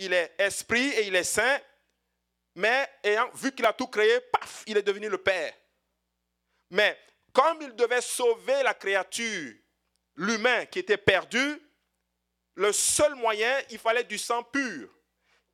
il 0.00 0.12
est 0.12 0.34
esprit 0.36 0.88
et 0.94 1.06
il 1.06 1.14
est 1.14 1.22
saint. 1.22 1.60
Mais 2.56 2.90
vu 3.34 3.52
qu'il 3.52 3.66
a 3.66 3.72
tout 3.72 3.86
créé, 3.86 4.20
paf, 4.32 4.64
il 4.66 4.76
est 4.76 4.82
devenu 4.82 5.08
le 5.08 5.18
père. 5.18 5.54
Mais 6.70 6.98
comme 7.32 7.62
il 7.62 7.76
devait 7.76 8.00
sauver 8.00 8.64
la 8.64 8.74
créature, 8.74 9.54
l'humain 10.16 10.66
qui 10.66 10.80
était 10.80 10.96
perdu, 10.96 11.62
le 12.56 12.72
seul 12.72 13.14
moyen, 13.14 13.62
il 13.70 13.78
fallait 13.78 14.02
du 14.02 14.18
sang 14.18 14.42
pur. 14.42 14.90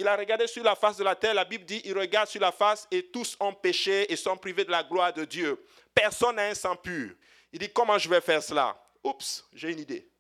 Il 0.00 0.08
a 0.08 0.16
regardé 0.16 0.46
sur 0.46 0.64
la 0.64 0.74
face 0.74 0.96
de 0.96 1.04
la 1.04 1.14
terre. 1.14 1.34
La 1.34 1.44
Bible 1.44 1.66
dit, 1.66 1.82
il 1.84 1.92
regarde 1.92 2.26
sur 2.26 2.40
la 2.40 2.52
face 2.52 2.88
et 2.90 3.08
tous 3.08 3.36
ont 3.38 3.52
péché 3.52 4.10
et 4.10 4.16
sont 4.16 4.34
privés 4.34 4.64
de 4.64 4.70
la 4.70 4.82
gloire 4.82 5.12
de 5.12 5.26
Dieu. 5.26 5.62
Personne 5.92 6.36
n'a 6.36 6.46
un 6.46 6.54
sang 6.54 6.74
pur. 6.74 7.14
Il 7.52 7.58
dit, 7.58 7.70
comment 7.70 7.98
je 7.98 8.08
vais 8.08 8.22
faire 8.22 8.42
cela? 8.42 8.82
Oups, 9.04 9.46
j'ai 9.52 9.70
une 9.70 9.78
idée. 9.78 10.10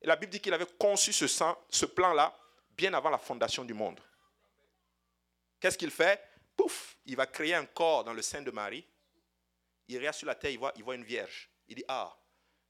Et 0.00 0.06
la 0.06 0.14
Bible 0.14 0.30
dit 0.30 0.38
qu'il 0.38 0.54
avait 0.54 0.68
conçu 0.78 1.12
ce, 1.12 1.86
plan-là 1.86 2.38
bien 2.70 2.94
avant 2.94 3.10
la 3.10 3.18
fondation 3.18 3.64
du 3.64 3.74
monde. 3.74 3.98
Qu'est-ce 5.58 5.76
qu'il 5.76 5.90
fait? 5.90 6.22
Pouf, 6.56 6.96
il 7.04 7.16
va 7.16 7.26
créer 7.26 7.54
un 7.54 7.66
corps 7.66 8.04
dans 8.04 8.12
le 8.12 8.22
sein 8.22 8.42
de 8.42 8.52
Marie. 8.52 8.86
Il 9.88 9.98
regarde 9.98 10.14
sur 10.14 10.28
la 10.28 10.36
terre, 10.36 10.52
il 10.52 10.58
voit, 10.60 10.72
il 10.76 10.84
voit 10.84 10.94
une 10.94 11.02
vierge. 11.02 11.50
Il 11.66 11.74
dit, 11.74 11.84
ah, 11.88 12.16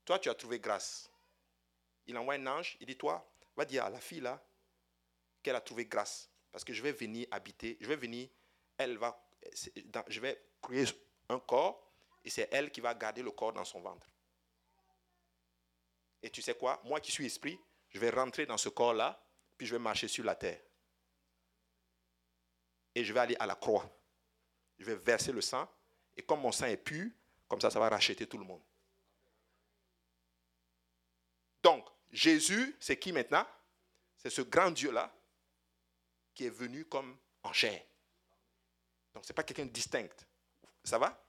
toi 0.07 0.19
tu 0.19 0.31
as 0.31 0.35
trouvé 0.35 0.59
grâce. 0.59 1.11
Il 2.07 2.17
envoie 2.17 2.33
un 2.33 2.47
ange, 2.47 2.79
il 2.81 2.87
dit, 2.87 2.97
toi, 2.97 3.31
va 3.55 3.67
dire 3.67 3.85
à 3.85 3.91
la 3.91 4.01
fille 4.01 4.21
là 4.21 4.43
qu'elle 5.43 5.57
a 5.57 5.61
trouvé 5.61 5.85
grâce. 5.85 6.31
Parce 6.57 6.65
que 6.65 6.73
je 6.73 6.83
vais 6.83 6.93
venir 6.93 7.27
habiter, 7.33 7.77
je 7.83 7.87
vais 7.87 7.97
venir, 7.97 8.31
elle 8.79 8.97
va, 8.97 9.23
je 10.09 10.21
vais 10.21 10.43
créer 10.63 10.87
un 11.29 11.39
corps 11.39 11.93
et 12.25 12.31
c'est 12.31 12.49
elle 12.51 12.71
qui 12.71 12.81
va 12.81 12.95
garder 12.95 13.23
le 13.23 13.31
corps 13.31 13.53
dans 13.53 13.67
son 13.67 13.79
ventre. 13.83 14.07
Et 16.23 16.31
tu 16.31 16.41
sais 16.41 16.55
quoi? 16.55 16.81
Moi 16.87 16.99
qui 17.01 17.13
suis 17.13 17.27
esprit, 17.27 17.61
je 17.91 17.99
vais 17.99 18.09
rentrer 18.09 18.47
dans 18.47 18.57
ce 18.57 18.71
corps-là, 18.71 19.23
puis 19.59 19.67
je 19.67 19.75
vais 19.75 19.79
marcher 19.79 20.09
sur 20.09 20.25
la 20.25 20.35
terre. 20.35 20.59
Et 22.95 23.05
je 23.05 23.13
vais 23.13 23.21
aller 23.21 23.37
à 23.39 23.45
la 23.45 23.57
croix. 23.57 23.87
Je 24.79 24.87
vais 24.87 24.95
verser 24.95 25.33
le 25.33 25.43
sang. 25.43 25.69
Et 26.17 26.23
comme 26.23 26.41
mon 26.41 26.53
sang 26.53 26.69
est 26.69 26.79
pur, 26.79 27.11
comme 27.49 27.61
ça, 27.61 27.69
ça 27.69 27.79
va 27.79 27.91
racheter 27.91 28.27
tout 28.27 28.39
le 28.39 28.45
monde. 28.45 28.63
Donc, 31.63 31.87
Jésus, 32.11 32.75
c'est 32.81 32.99
qui 32.99 33.13
maintenant? 33.13 33.47
C'est 34.17 34.31
ce 34.31 34.41
grand 34.41 34.71
Dieu-là 34.71 35.13
qui 36.37 36.47
est 36.47 36.51
venu 36.51 36.85
comme 36.85 37.17
en 37.43 37.53
chair. 37.53 37.83
Donc, 39.13 39.25
ce 39.25 39.33
n'est 39.33 39.35
pas 39.35 39.43
quelqu'un 39.43 39.67
de 39.67 39.71
distinct. 39.71 40.15
Ça 40.85 40.99
va? 40.99 41.21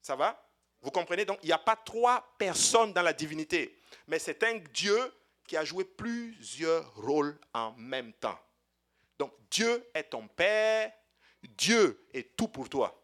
Ça 0.00 0.14
va? 0.14 0.48
Vous 0.80 0.92
comprenez? 0.92 1.24
Donc, 1.24 1.40
il 1.42 1.46
n'y 1.46 1.52
a 1.52 1.58
pas 1.58 1.74
trois 1.74 2.34
personnes 2.38 2.92
dans 2.92 3.02
la 3.02 3.12
divinité 3.12 3.82
mais 4.06 4.18
c'est 4.18 4.42
un 4.42 4.58
Dieu 4.72 5.12
qui 5.46 5.56
a 5.56 5.64
joué 5.64 5.84
plusieurs 5.84 6.94
rôles 6.96 7.38
en 7.52 7.72
même 7.72 8.12
temps. 8.14 8.38
Donc 9.18 9.32
Dieu 9.50 9.84
est 9.94 10.04
ton 10.04 10.28
Père, 10.28 10.92
Dieu 11.42 12.06
est 12.12 12.36
tout 12.36 12.48
pour 12.48 12.68
toi. 12.68 13.02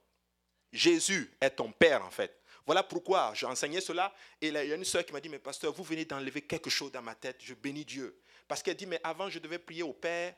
Jésus 0.72 1.32
est 1.40 1.50
ton 1.50 1.72
Père 1.72 2.04
en 2.04 2.10
fait. 2.10 2.42
Voilà 2.66 2.82
pourquoi 2.82 3.32
j'ai 3.34 3.46
enseigné 3.46 3.80
cela. 3.80 4.14
Et 4.40 4.48
il 4.48 4.54
y 4.54 4.72
a 4.72 4.74
une 4.74 4.84
soeur 4.84 5.04
qui 5.04 5.12
m'a 5.12 5.20
dit, 5.20 5.30
mais 5.30 5.38
pasteur, 5.38 5.72
vous 5.72 5.82
venez 5.82 6.04
d'enlever 6.04 6.42
quelque 6.42 6.68
chose 6.68 6.92
dans 6.92 7.00
ma 7.00 7.14
tête. 7.14 7.38
Je 7.42 7.54
bénis 7.54 7.86
Dieu. 7.86 8.20
Parce 8.46 8.62
qu'elle 8.62 8.76
dit, 8.76 8.84
mais 8.84 9.00
avant, 9.02 9.30
je 9.30 9.38
devais 9.38 9.58
prier 9.58 9.82
au 9.82 9.94
Père. 9.94 10.34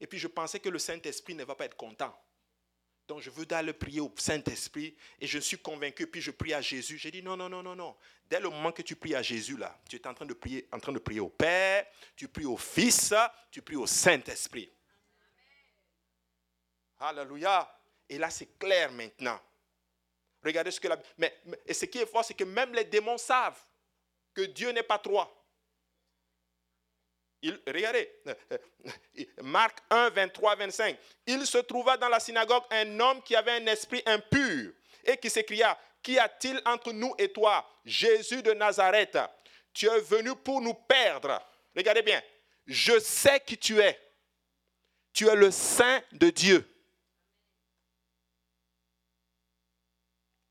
Et 0.00 0.06
puis 0.06 0.18
je 0.18 0.28
pensais 0.28 0.60
que 0.60 0.68
le 0.68 0.78
Saint-Esprit 0.78 1.34
ne 1.34 1.44
va 1.44 1.54
pas 1.54 1.66
être 1.66 1.76
content. 1.76 2.14
Donc 3.06 3.20
je 3.20 3.30
veux 3.30 3.44
d'aller 3.44 3.72
prier 3.72 4.00
au 4.00 4.12
Saint-Esprit 4.16 4.96
et 5.20 5.26
je 5.26 5.38
suis 5.38 5.58
convaincu, 5.58 6.06
puis 6.06 6.22
je 6.22 6.30
prie 6.30 6.54
à 6.54 6.60
Jésus. 6.60 6.96
J'ai 6.96 7.10
dit 7.10 7.22
non, 7.22 7.36
non, 7.36 7.48
non, 7.48 7.62
non, 7.62 7.76
non. 7.76 7.96
Dès 8.26 8.40
le 8.40 8.48
moment 8.48 8.72
que 8.72 8.82
tu 8.82 8.96
pries 8.96 9.14
à 9.14 9.22
Jésus, 9.22 9.56
là, 9.56 9.78
tu 9.88 9.96
es 9.96 10.06
en 10.06 10.14
train 10.14 10.24
de 10.24 10.32
prier, 10.32 10.66
en 10.72 10.80
train 10.80 10.92
de 10.92 10.98
prier 10.98 11.20
au 11.20 11.28
Père, 11.28 11.86
tu 12.16 12.28
pries 12.28 12.46
au 12.46 12.56
Fils, 12.56 13.12
tu 13.50 13.60
pries 13.60 13.76
au 13.76 13.86
Saint-Esprit. 13.86 14.70
Alléluia. 16.98 17.70
Et 18.08 18.16
là, 18.16 18.30
c'est 18.30 18.58
clair 18.58 18.90
maintenant. 18.92 19.38
Regardez 20.42 20.70
ce 20.70 20.80
que 20.80 20.88
la... 20.88 20.98
Mais, 21.18 21.40
et 21.66 21.74
ce 21.74 21.84
qui 21.86 21.98
est 21.98 22.06
fort, 22.06 22.24
c'est 22.24 22.34
que 22.34 22.44
même 22.44 22.74
les 22.74 22.84
démons 22.84 23.18
savent 23.18 23.60
que 24.32 24.42
Dieu 24.42 24.70
n'est 24.70 24.82
pas 24.82 24.98
trois 24.98 25.43
regardez, 27.66 28.10
Marc 29.42 29.78
1, 29.90 30.10
23, 30.10 30.56
25. 30.56 30.96
Il 31.26 31.46
se 31.46 31.58
trouva 31.58 31.96
dans 31.96 32.08
la 32.08 32.20
synagogue 32.20 32.62
un 32.70 33.00
homme 33.00 33.22
qui 33.22 33.36
avait 33.36 33.52
un 33.52 33.66
esprit 33.66 34.02
impur 34.06 34.72
et 35.04 35.16
qui 35.16 35.30
s'écria, 35.30 35.78
Qu'y 36.04 36.18
a-t-il 36.18 36.60
entre 36.66 36.92
nous 36.92 37.14
et 37.16 37.32
toi, 37.32 37.66
Jésus 37.82 38.42
de 38.42 38.52
Nazareth? 38.52 39.16
Tu 39.72 39.86
es 39.86 40.00
venu 40.00 40.36
pour 40.36 40.60
nous 40.60 40.74
perdre. 40.74 41.40
Regardez 41.74 42.02
bien, 42.02 42.22
je 42.66 43.00
sais 43.00 43.40
qui 43.40 43.56
tu 43.56 43.80
es. 43.80 43.98
Tu 45.14 45.26
es 45.26 45.34
le 45.34 45.50
Saint 45.50 46.02
de 46.12 46.28
Dieu. 46.28 46.68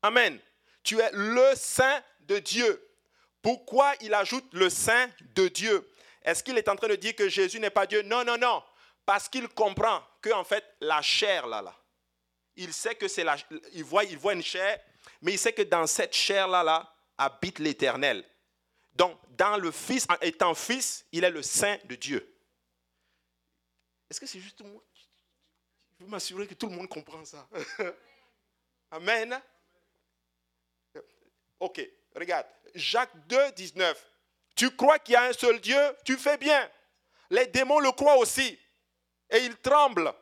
Amen. 0.02 0.40
Tu 0.82 0.98
es 0.98 1.10
le 1.12 1.54
Saint 1.54 2.02
de 2.22 2.40
Dieu. 2.40 2.84
Pourquoi 3.40 3.94
il 4.00 4.12
ajoute 4.12 4.52
le 4.54 4.68
Saint 4.68 5.08
de 5.36 5.46
Dieu? 5.46 5.88
Est-ce 6.24 6.42
qu'il 6.42 6.56
est 6.56 6.68
en 6.68 6.76
train 6.76 6.88
de 6.88 6.96
dire 6.96 7.14
que 7.14 7.28
Jésus 7.28 7.60
n'est 7.60 7.70
pas 7.70 7.86
Dieu? 7.86 8.02
Non, 8.02 8.24
non, 8.24 8.38
non. 8.38 8.62
Parce 9.04 9.28
qu'il 9.28 9.46
comprend 9.48 10.02
que, 10.22 10.32
en 10.32 10.44
fait, 10.44 10.64
la 10.80 11.02
chair, 11.02 11.46
là, 11.46 11.60
là, 11.60 11.76
il 12.56 12.72
sait 12.72 12.94
que 12.94 13.08
c'est 13.08 13.24
la. 13.24 13.36
Il 13.72 13.84
voit, 13.84 14.04
il 14.04 14.16
voit 14.16 14.32
une 14.32 14.42
chair, 14.42 14.80
mais 15.20 15.32
il 15.32 15.38
sait 15.38 15.52
que 15.52 15.62
dans 15.62 15.86
cette 15.86 16.14
chair-là, 16.14 16.62
là, 16.62 16.94
habite 17.18 17.58
l'éternel. 17.58 18.24
Donc, 18.94 19.18
dans 19.30 19.58
le 19.58 19.70
Fils, 19.70 20.06
en 20.08 20.16
étant 20.22 20.54
Fils, 20.54 21.04
il 21.12 21.24
est 21.24 21.30
le 21.30 21.42
Saint 21.42 21.76
de 21.84 21.96
Dieu. 21.96 22.34
Est-ce 24.08 24.20
que 24.20 24.26
c'est 24.26 24.40
juste 24.40 24.60
moi 24.62 24.82
Je 25.98 26.04
veux 26.04 26.10
m'assurer 26.10 26.46
que 26.46 26.54
tout 26.54 26.68
le 26.68 26.76
monde 26.76 26.88
comprend 26.88 27.24
ça. 27.24 27.46
Amen. 28.90 29.40
Ok, 31.58 31.86
regarde. 32.14 32.46
Jacques 32.74 33.26
2, 33.26 33.52
19. 33.52 34.13
Tu 34.54 34.70
crois 34.70 34.98
qu'il 34.98 35.14
y 35.14 35.16
a 35.16 35.24
un 35.24 35.32
seul 35.32 35.60
Dieu, 35.60 35.80
tu 36.04 36.16
fais 36.16 36.36
bien. 36.36 36.68
Les 37.30 37.46
démons 37.46 37.80
le 37.80 37.90
croient 37.92 38.16
aussi. 38.16 38.58
Et 39.30 39.38
ils 39.38 39.56
tremblent. 39.56 40.12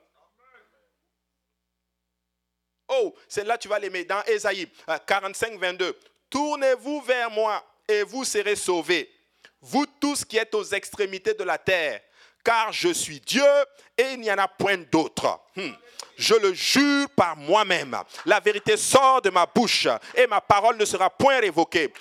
Oh, 2.88 3.14
celle-là, 3.28 3.58
tu 3.58 3.68
vas 3.68 3.78
l'aimer. 3.78 4.04
Dans 4.04 4.22
Ésaïe 4.24 4.70
45, 5.06 5.58
22. 5.58 5.98
Tournez-vous 6.30 7.00
vers 7.02 7.30
moi 7.30 7.62
et 7.88 8.02
vous 8.02 8.24
serez 8.24 8.56
sauvés. 8.56 9.10
Vous 9.60 9.86
tous 10.00 10.24
qui 10.24 10.38
êtes 10.38 10.54
aux 10.54 10.64
extrémités 10.64 11.34
de 11.34 11.44
la 11.44 11.58
terre. 11.58 12.00
Car 12.44 12.72
je 12.72 12.92
suis 12.92 13.20
Dieu 13.20 13.44
et 13.96 14.12
il 14.12 14.20
n'y 14.20 14.32
en 14.32 14.38
a 14.38 14.48
point 14.48 14.78
d'autre. 14.78 15.40
Hmm. 15.54 15.72
Je 16.16 16.34
le 16.34 16.52
jure 16.52 17.08
par 17.10 17.36
moi-même. 17.36 17.96
La 18.26 18.40
vérité 18.40 18.76
sort 18.76 19.22
de 19.22 19.30
ma 19.30 19.46
bouche 19.46 19.86
et 20.14 20.26
ma 20.26 20.40
parole 20.40 20.76
ne 20.76 20.84
sera 20.84 21.08
point 21.08 21.38
révoquée 21.38 21.92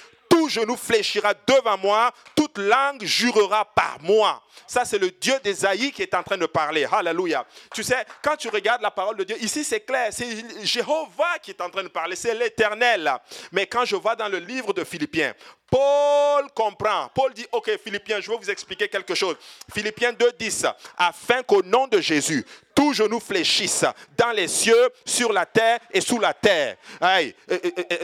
tout 0.42 0.50
genou 0.50 0.76
fléchira 0.76 1.36
devant 1.46 1.78
moi, 1.78 2.12
toute 2.36 2.58
langue 2.58 3.04
jurera 3.04 3.64
par 3.64 3.98
moi. 4.02 4.42
Ça, 4.66 4.86
c'est 4.86 4.98
le 4.98 5.12
Dieu 5.12 5.36
d'Ésaïe 5.44 5.92
qui 5.92 6.02
est 6.02 6.14
en 6.16 6.24
train 6.24 6.38
de 6.38 6.48
parler. 6.48 6.88
Alléluia. 6.92 7.46
Tu 7.76 7.84
sais, 7.84 8.04
quand 8.24 8.36
tu 8.36 8.50
regardes 8.50 8.82
la 8.82 8.90
parole 8.90 9.18
de 9.18 9.24
Dieu, 9.24 9.38
ici 9.40 9.64
c'est 9.64 9.82
clair, 9.82 10.08
c'est 10.12 10.66
Jéhovah 10.66 11.38
qui 11.44 11.52
est 11.52 11.62
en 11.62 11.70
train 11.70 11.84
de 11.84 11.90
parler, 11.90 12.16
c'est 12.16 12.34
l'Éternel. 12.34 13.12
Mais 13.52 13.68
quand 13.68 13.86
je 13.86 13.96
vois 13.96 14.16
dans 14.16 14.30
le 14.30 14.40
livre 14.40 14.74
de 14.74 14.84
Philippiens, 14.84 15.36
Paul 15.72 16.52
comprend. 16.54 17.10
Paul 17.16 17.34
dit, 17.34 17.48
OK, 17.50 17.72
Philippiens, 17.82 18.20
je 18.20 18.30
vais 18.30 18.38
vous 18.38 18.50
expliquer 18.52 18.90
quelque 18.90 19.16
chose. 19.16 19.38
Philippiens 19.74 20.12
2, 20.12 20.34
10, 20.38 20.66
afin 20.98 21.42
qu'au 21.44 21.64
nom 21.64 21.88
de 21.88 22.02
Jésus, 22.02 22.46
tout 22.76 22.94
genou 22.94 23.22
fléchisse 23.22 23.86
dans 24.18 24.32
les 24.32 24.50
cieux, 24.50 24.90
sur 25.06 25.32
la 25.32 25.46
terre 25.46 25.80
et 25.94 26.02
sous 26.02 26.20
la 26.20 26.34
terre. 26.34 26.76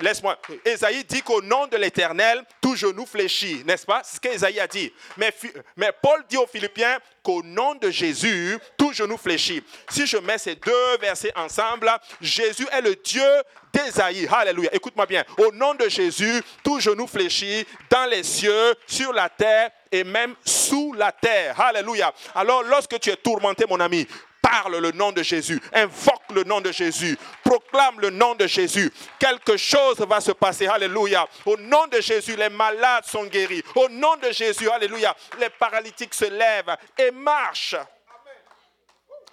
laisse-moi. 0.01 0.39
Esaïe 0.63 1.03
dit 1.03 1.21
qu'au 1.21 1.41
nom 1.41 1.67
de 1.67 1.75
l'Éternel, 1.75 2.43
tout 2.61 2.75
genou 2.75 3.05
fléchit, 3.05 3.63
n'est-ce 3.65 3.85
pas? 3.85 4.01
C'est 4.03 4.15
ce 4.15 4.21
qu'Esaïe 4.21 4.59
a 4.61 4.67
dit. 4.67 4.93
Mais 5.17 5.91
Paul 6.01 6.23
dit 6.29 6.37
aux 6.37 6.47
Philippiens 6.47 6.99
qu'au 7.27 7.43
nom 7.43 7.75
de 7.75 7.91
Jésus, 7.91 8.57
tout 8.77 8.93
genou 8.93 9.17
fléchit. 9.17 9.61
Si 9.89 10.07
je 10.07 10.15
mets 10.15 10.37
ces 10.37 10.55
deux 10.55 10.97
versets 11.01 11.33
ensemble, 11.35 11.91
Jésus 12.21 12.65
est 12.71 12.79
le 12.79 12.95
Dieu 12.95 13.27
d'Ésaïe. 13.73 14.29
Alléluia. 14.31 14.69
Écoute-moi 14.71 15.05
bien. 15.05 15.25
Au 15.37 15.51
nom 15.51 15.75
de 15.75 15.89
Jésus, 15.89 16.41
tout 16.63 16.79
genou 16.79 17.05
fléchit 17.05 17.67
dans 17.89 18.05
les 18.05 18.23
cieux, 18.23 18.73
sur 18.87 19.11
la 19.11 19.27
terre 19.27 19.71
et 19.91 20.05
même 20.05 20.35
sous 20.45 20.93
la 20.93 21.11
terre. 21.11 21.59
Alléluia. 21.59 22.13
Alors 22.33 22.63
lorsque 22.63 22.97
tu 22.97 23.09
es 23.09 23.17
tourmenté, 23.17 23.65
mon 23.69 23.81
ami, 23.81 24.07
parle 24.41 24.77
le 24.77 24.91
nom 24.91 25.11
de 25.11 25.23
Jésus, 25.23 25.61
invoque 25.73 26.31
le 26.33 26.43
nom 26.43 26.61
de 26.61 26.71
Jésus, 26.71 27.17
proclame 27.43 27.99
le 27.99 28.09
nom 28.09 28.35
de 28.35 28.47
Jésus. 28.47 28.91
Quelque 29.19 29.57
chose 29.57 29.99
va 29.99 30.21
se 30.21 30.31
passer. 30.31 30.67
Alléluia. 30.67 31.27
Au 31.45 31.57
nom 31.57 31.87
de 31.87 32.01
Jésus, 32.01 32.35
les 32.35 32.49
malades 32.49 33.05
sont 33.05 33.25
guéris. 33.25 33.63
Au 33.75 33.89
nom 33.89 34.15
de 34.17 34.31
Jésus, 34.31 34.69
Alléluia, 34.69 35.15
les 35.39 35.49
paralytiques 35.49 36.13
se 36.13 36.25
lèvent 36.25 36.75
et 36.97 37.11
marchent. 37.11 37.75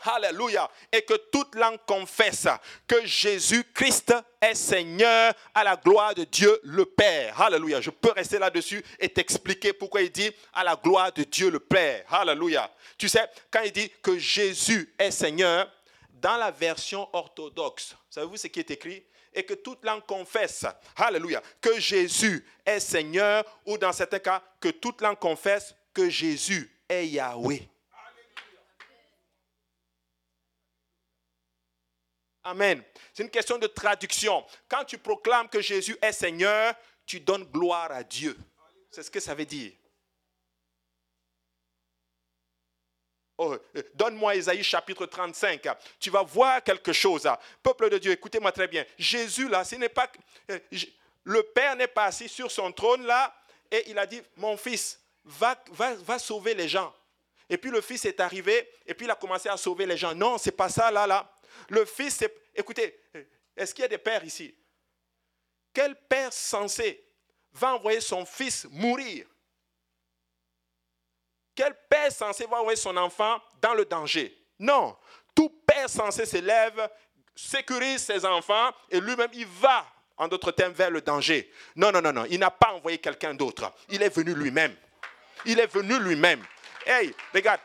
Alléluia. 0.04 0.70
Et 0.92 1.02
que 1.02 1.14
toute 1.14 1.54
langue 1.54 1.78
confesse 1.86 2.46
que 2.86 3.04
Jésus-Christ 3.06 4.14
est 4.40 4.54
Seigneur 4.54 5.32
à 5.54 5.64
la 5.64 5.76
gloire 5.76 6.14
de 6.14 6.24
Dieu 6.24 6.60
le 6.64 6.84
Père. 6.84 7.40
Alléluia. 7.40 7.80
Je 7.80 7.90
peux 7.90 8.12
rester 8.12 8.38
là-dessus 8.38 8.84
et 8.98 9.08
t'expliquer 9.08 9.72
pourquoi 9.72 10.02
il 10.02 10.10
dit 10.10 10.30
à 10.52 10.64
la 10.64 10.76
gloire 10.76 11.12
de 11.12 11.24
Dieu 11.24 11.50
le 11.50 11.60
Père. 11.60 12.04
Alléluia. 12.12 12.70
Tu 12.98 13.08
sais, 13.08 13.26
quand 13.50 13.62
il 13.62 13.72
dit 13.72 13.90
que 14.02 14.18
Jésus 14.18 14.94
est 14.98 15.10
Seigneur, 15.10 15.70
dans 16.10 16.36
la 16.36 16.50
version 16.50 17.08
orthodoxe, 17.12 17.94
savez-vous 18.08 18.36
ce 18.36 18.46
qui 18.46 18.60
est 18.60 18.70
écrit? 18.70 19.04
Et 19.32 19.44
que 19.44 19.54
toute 19.54 19.84
langue 19.84 20.06
confesse, 20.06 20.64
Alléluia, 20.96 21.42
que 21.60 21.80
Jésus 21.80 22.46
est 22.64 22.80
Seigneur, 22.80 23.44
ou 23.66 23.76
dans 23.76 23.92
certains 23.92 24.20
cas, 24.20 24.42
que 24.60 24.68
toute 24.68 25.00
langue 25.00 25.18
confesse 25.18 25.74
que 25.92 26.08
Jésus 26.08 26.70
est 26.88 27.08
Yahweh. 27.08 27.68
Amen. 32.44 32.82
C'est 33.12 33.22
une 33.22 33.30
question 33.30 33.56
de 33.56 33.66
traduction. 33.66 34.44
Quand 34.68 34.84
tu 34.84 34.98
proclames 34.98 35.48
que 35.48 35.62
Jésus 35.62 35.96
est 36.02 36.12
Seigneur, 36.12 36.74
tu 37.06 37.18
donnes 37.18 37.44
gloire 37.44 37.90
à 37.90 38.04
Dieu. 38.04 38.36
C'est 38.90 39.02
ce 39.02 39.10
que 39.10 39.20
ça 39.20 39.34
veut 39.34 39.46
dire. 39.46 39.72
Oh, 43.36 43.56
euh, 43.76 43.82
donne-moi 43.94 44.36
Isaïe 44.36 44.62
chapitre 44.62 45.06
35. 45.06 45.66
Tu 45.98 46.10
vas 46.10 46.22
voir 46.22 46.62
quelque 46.62 46.92
chose. 46.92 47.28
Peuple 47.62 47.90
de 47.90 47.98
Dieu, 47.98 48.12
écoutez-moi 48.12 48.52
très 48.52 48.68
bien. 48.68 48.84
Jésus, 48.96 49.48
là, 49.48 49.64
ce 49.64 49.74
n'est 49.74 49.88
pas. 49.88 50.10
Euh, 50.50 50.58
le 51.24 51.42
Père 51.42 51.74
n'est 51.74 51.88
pas 51.88 52.04
assis 52.04 52.28
sur 52.28 52.50
son 52.50 52.70
trône, 52.70 53.04
là, 53.06 53.34
et 53.70 53.90
il 53.90 53.98
a 53.98 54.06
dit 54.06 54.22
Mon 54.36 54.56
fils, 54.56 55.00
va, 55.24 55.58
va, 55.72 55.94
va 55.94 56.18
sauver 56.18 56.54
les 56.54 56.68
gens. 56.68 56.94
Et 57.48 57.58
puis 57.58 57.70
le 57.70 57.80
fils 57.80 58.04
est 58.04 58.20
arrivé, 58.20 58.70
et 58.86 58.94
puis 58.94 59.06
il 59.06 59.10
a 59.10 59.16
commencé 59.16 59.48
à 59.48 59.56
sauver 59.56 59.86
les 59.86 59.96
gens. 59.96 60.14
Non, 60.14 60.38
c'est 60.38 60.52
pas 60.52 60.68
ça, 60.68 60.90
là, 60.90 61.06
là. 61.06 61.33
Le 61.68 61.84
fils, 61.84 62.16
c'est. 62.16 62.34
Écoutez, 62.54 63.00
est-ce 63.56 63.74
qu'il 63.74 63.82
y 63.82 63.86
a 63.86 63.88
des 63.88 63.98
pères 63.98 64.24
ici? 64.24 64.54
Quel 65.72 65.96
père 66.08 66.32
censé 66.32 67.04
va 67.52 67.74
envoyer 67.74 68.00
son 68.00 68.24
fils 68.24 68.66
mourir? 68.70 69.26
Quel 71.54 71.76
père 71.88 72.12
censé 72.12 72.46
va 72.46 72.60
envoyer 72.60 72.76
son 72.76 72.96
enfant 72.96 73.40
dans 73.60 73.74
le 73.74 73.84
danger? 73.84 74.36
Non. 74.58 74.96
Tout 75.34 75.50
père 75.66 75.88
censé 75.88 76.26
s'élève, 76.26 76.90
sécurise 77.34 78.04
ses 78.04 78.24
enfants 78.24 78.72
et 78.90 79.00
lui-même, 79.00 79.30
il 79.32 79.46
va, 79.46 79.86
en 80.16 80.28
d'autres 80.28 80.52
termes, 80.52 80.72
vers 80.72 80.90
le 80.90 81.00
danger. 81.00 81.52
Non, 81.76 81.90
non, 81.90 82.00
non, 82.00 82.12
non. 82.12 82.24
Il 82.30 82.38
n'a 82.38 82.50
pas 82.50 82.72
envoyé 82.72 82.98
quelqu'un 82.98 83.34
d'autre. 83.34 83.72
Il 83.88 84.02
est 84.02 84.14
venu 84.14 84.34
lui-même. 84.34 84.76
Il 85.44 85.58
est 85.58 85.66
venu 85.66 85.98
lui-même. 85.98 86.44
Hey, 86.86 87.14
regarde, 87.32 87.60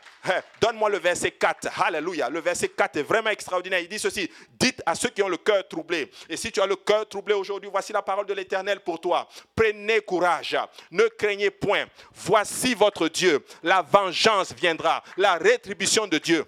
donne-moi 0.60 0.90
le 0.90 0.98
verset 0.98 1.32
4. 1.32 1.68
Alléluia. 1.80 2.28
Le 2.28 2.40
verset 2.40 2.68
4 2.68 2.96
est 2.96 3.02
vraiment 3.02 3.30
extraordinaire. 3.30 3.80
Il 3.80 3.88
dit 3.88 3.98
ceci 3.98 4.30
Dites 4.58 4.82
à 4.84 4.94
ceux 4.94 5.08
qui 5.08 5.22
ont 5.22 5.28
le 5.28 5.36
cœur 5.36 5.66
troublé. 5.66 6.10
Et 6.28 6.36
si 6.36 6.52
tu 6.52 6.60
as 6.60 6.66
le 6.66 6.76
cœur 6.76 7.08
troublé 7.08 7.34
aujourd'hui, 7.34 7.70
voici 7.70 7.92
la 7.92 8.02
parole 8.02 8.26
de 8.26 8.34
l'Éternel 8.34 8.80
pour 8.80 9.00
toi. 9.00 9.28
Prenez 9.54 10.00
courage. 10.00 10.56
Ne 10.90 11.04
craignez 11.08 11.50
point. 11.50 11.86
Voici 12.14 12.74
votre 12.74 13.08
Dieu. 13.08 13.44
La 13.62 13.82
vengeance 13.82 14.52
viendra. 14.54 15.02
La 15.16 15.34
rétribution 15.34 16.06
de 16.06 16.18
Dieu. 16.18 16.44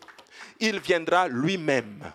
Il 0.60 0.80
viendra 0.80 1.28
lui-même. 1.28 2.12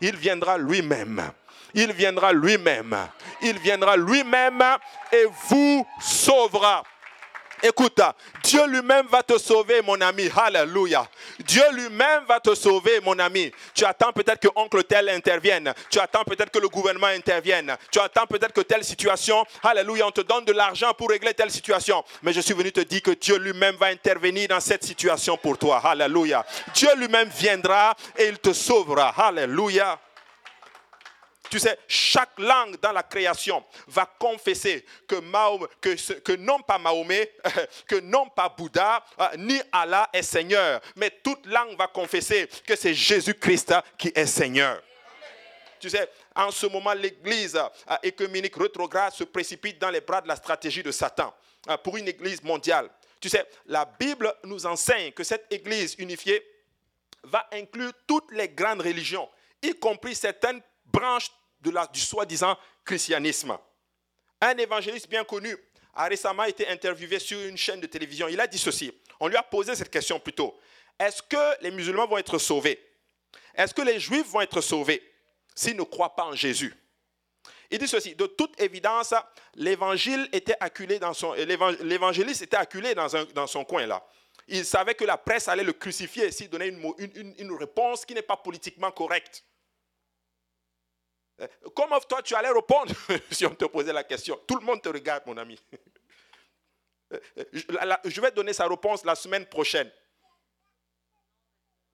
Il 0.00 0.16
viendra 0.16 0.58
lui-même. 0.58 1.32
Il 1.74 1.92
viendra 1.92 2.32
lui-même. 2.32 2.96
Il 3.40 3.58
viendra 3.58 3.96
lui-même 3.96 4.62
et 5.10 5.26
vous 5.48 5.86
sauvera. 6.00 6.82
Écoute, 7.62 8.00
Dieu 8.42 8.66
lui-même 8.66 9.06
va 9.06 9.22
te 9.22 9.38
sauver, 9.38 9.82
mon 9.82 10.00
ami. 10.00 10.28
Alléluia. 10.36 11.06
Dieu 11.38 11.62
lui-même 11.72 12.24
va 12.26 12.40
te 12.40 12.54
sauver, 12.56 13.00
mon 13.00 13.16
ami. 13.20 13.52
Tu 13.72 13.84
attends 13.84 14.12
peut-être 14.12 14.40
que 14.40 14.48
oncle 14.56 14.82
tel 14.82 15.08
intervienne. 15.08 15.72
Tu 15.88 16.00
attends 16.00 16.24
peut-être 16.24 16.50
que 16.50 16.58
le 16.58 16.68
gouvernement 16.68 17.06
intervienne. 17.06 17.76
Tu 17.92 18.00
attends 18.00 18.26
peut-être 18.26 18.52
que 18.52 18.62
telle 18.62 18.84
situation, 18.84 19.44
alléluia, 19.62 20.08
on 20.08 20.10
te 20.10 20.22
donne 20.22 20.44
de 20.44 20.52
l'argent 20.52 20.92
pour 20.94 21.10
régler 21.10 21.34
telle 21.34 21.52
situation. 21.52 22.04
Mais 22.22 22.32
je 22.32 22.40
suis 22.40 22.54
venu 22.54 22.72
te 22.72 22.80
dire 22.80 23.02
que 23.02 23.12
Dieu 23.12 23.38
lui-même 23.38 23.76
va 23.76 23.86
intervenir 23.86 24.48
dans 24.48 24.60
cette 24.60 24.84
situation 24.84 25.36
pour 25.36 25.56
toi. 25.56 25.80
Alléluia. 25.84 26.44
Dieu 26.74 26.88
lui-même 26.96 27.28
viendra 27.28 27.94
et 28.18 28.26
il 28.26 28.38
te 28.38 28.52
sauvera. 28.52 29.10
Alléluia. 29.16 29.98
Tu 31.52 31.58
sais, 31.58 31.78
chaque 31.86 32.38
langue 32.38 32.80
dans 32.80 32.92
la 32.92 33.02
création 33.02 33.62
va 33.88 34.06
confesser 34.18 34.86
que, 35.06 36.36
non 36.36 36.60
pas 36.60 36.78
Mahomet, 36.78 37.30
que 37.86 38.00
non 38.00 38.30
pas 38.30 38.48
Bouddha, 38.48 39.04
euh, 39.20 39.36
ni 39.36 39.60
Allah 39.70 40.08
est 40.14 40.22
Seigneur, 40.22 40.80
mais 40.96 41.10
toute 41.22 41.44
langue 41.44 41.76
va 41.76 41.88
confesser 41.88 42.48
que 42.66 42.74
c'est 42.74 42.94
Jésus-Christ 42.94 43.74
qui 43.98 44.10
est 44.14 44.24
Seigneur. 44.24 44.82
Tu 45.78 45.90
sais, 45.90 46.08
en 46.34 46.50
ce 46.50 46.64
moment, 46.64 46.94
l'Église 46.94 47.56
euh, 47.56 47.96
écuménique 48.02 48.56
rétrograde 48.56 49.12
se 49.12 49.24
précipite 49.24 49.78
dans 49.78 49.90
les 49.90 50.00
bras 50.00 50.22
de 50.22 50.28
la 50.28 50.36
stratégie 50.36 50.82
de 50.82 50.90
Satan 50.90 51.34
euh, 51.68 51.76
pour 51.76 51.98
une 51.98 52.08
Église 52.08 52.42
mondiale. 52.42 52.88
Tu 53.20 53.28
sais, 53.28 53.46
la 53.66 53.84
Bible 53.84 54.34
nous 54.44 54.64
enseigne 54.64 55.12
que 55.12 55.22
cette 55.22 55.52
Église 55.52 55.96
unifiée 55.98 56.42
va 57.24 57.46
inclure 57.52 57.92
toutes 58.06 58.32
les 58.32 58.48
grandes 58.48 58.80
religions, 58.80 59.28
y 59.60 59.74
compris 59.74 60.14
certaines 60.14 60.62
branches 60.86 61.30
du 61.62 62.00
soi-disant 62.00 62.56
christianisme. 62.84 63.56
Un 64.40 64.56
évangéliste 64.56 65.08
bien 65.08 65.24
connu 65.24 65.56
a 65.94 66.06
récemment 66.08 66.44
été 66.44 66.66
interviewé 66.68 67.18
sur 67.18 67.38
une 67.40 67.56
chaîne 67.56 67.80
de 67.80 67.86
télévision. 67.86 68.28
Il 68.28 68.40
a 68.40 68.46
dit 68.46 68.58
ceci. 68.58 68.92
On 69.20 69.28
lui 69.28 69.36
a 69.36 69.42
posé 69.42 69.74
cette 69.74 69.90
question 69.90 70.18
plutôt. 70.18 70.58
Est-ce 70.98 71.22
que 71.22 71.62
les 71.62 71.70
musulmans 71.70 72.06
vont 72.06 72.18
être 72.18 72.38
sauvés? 72.38 72.80
Est-ce 73.54 73.74
que 73.74 73.82
les 73.82 74.00
juifs 74.00 74.26
vont 74.28 74.40
être 74.40 74.60
sauvés 74.60 75.02
s'ils 75.54 75.76
ne 75.76 75.82
croient 75.82 76.14
pas 76.14 76.24
en 76.24 76.34
Jésus? 76.34 76.74
Il 77.70 77.78
dit 77.78 77.88
ceci. 77.88 78.14
De 78.14 78.26
toute 78.26 78.60
évidence, 78.60 79.14
l'évangile 79.54 80.28
était 80.32 80.56
acculé 80.60 80.98
dans 80.98 81.14
son, 81.14 81.32
l'évangéliste 81.34 82.42
était 82.42 82.56
acculé 82.56 82.94
dans, 82.94 83.08
dans 83.34 83.46
son 83.46 83.64
coin 83.64 83.86
là. 83.86 84.04
Il 84.48 84.64
savait 84.64 84.94
que 84.94 85.04
la 85.04 85.16
presse 85.16 85.48
allait 85.48 85.62
le 85.62 85.72
crucifier 85.72 86.30
s'il 86.32 86.50
donnait 86.50 86.68
une, 86.68 87.34
une 87.38 87.52
réponse 87.52 88.04
qui 88.04 88.14
n'est 88.14 88.22
pas 88.22 88.36
politiquement 88.36 88.90
correcte. 88.90 89.44
Comment 91.74 91.98
toi 92.00 92.22
tu 92.22 92.34
allais 92.34 92.50
répondre 92.50 92.92
si 93.30 93.46
on 93.46 93.54
te 93.54 93.64
posait 93.64 93.92
la 93.92 94.04
question 94.04 94.38
Tout 94.46 94.56
le 94.56 94.64
monde 94.64 94.82
te 94.82 94.88
regarde, 94.88 95.24
mon 95.26 95.36
ami. 95.36 95.58
Je 97.52 98.20
vais 98.20 98.30
donner 98.30 98.52
sa 98.52 98.66
réponse 98.66 99.04
la 99.04 99.14
semaine 99.14 99.46
prochaine. 99.46 99.90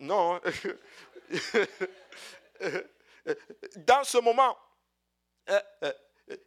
Non. 0.01 0.41
Dans 3.76 4.05
ce 4.05 4.18
moment, 4.18 4.57
euh, 5.51 5.61
euh, 5.84 5.93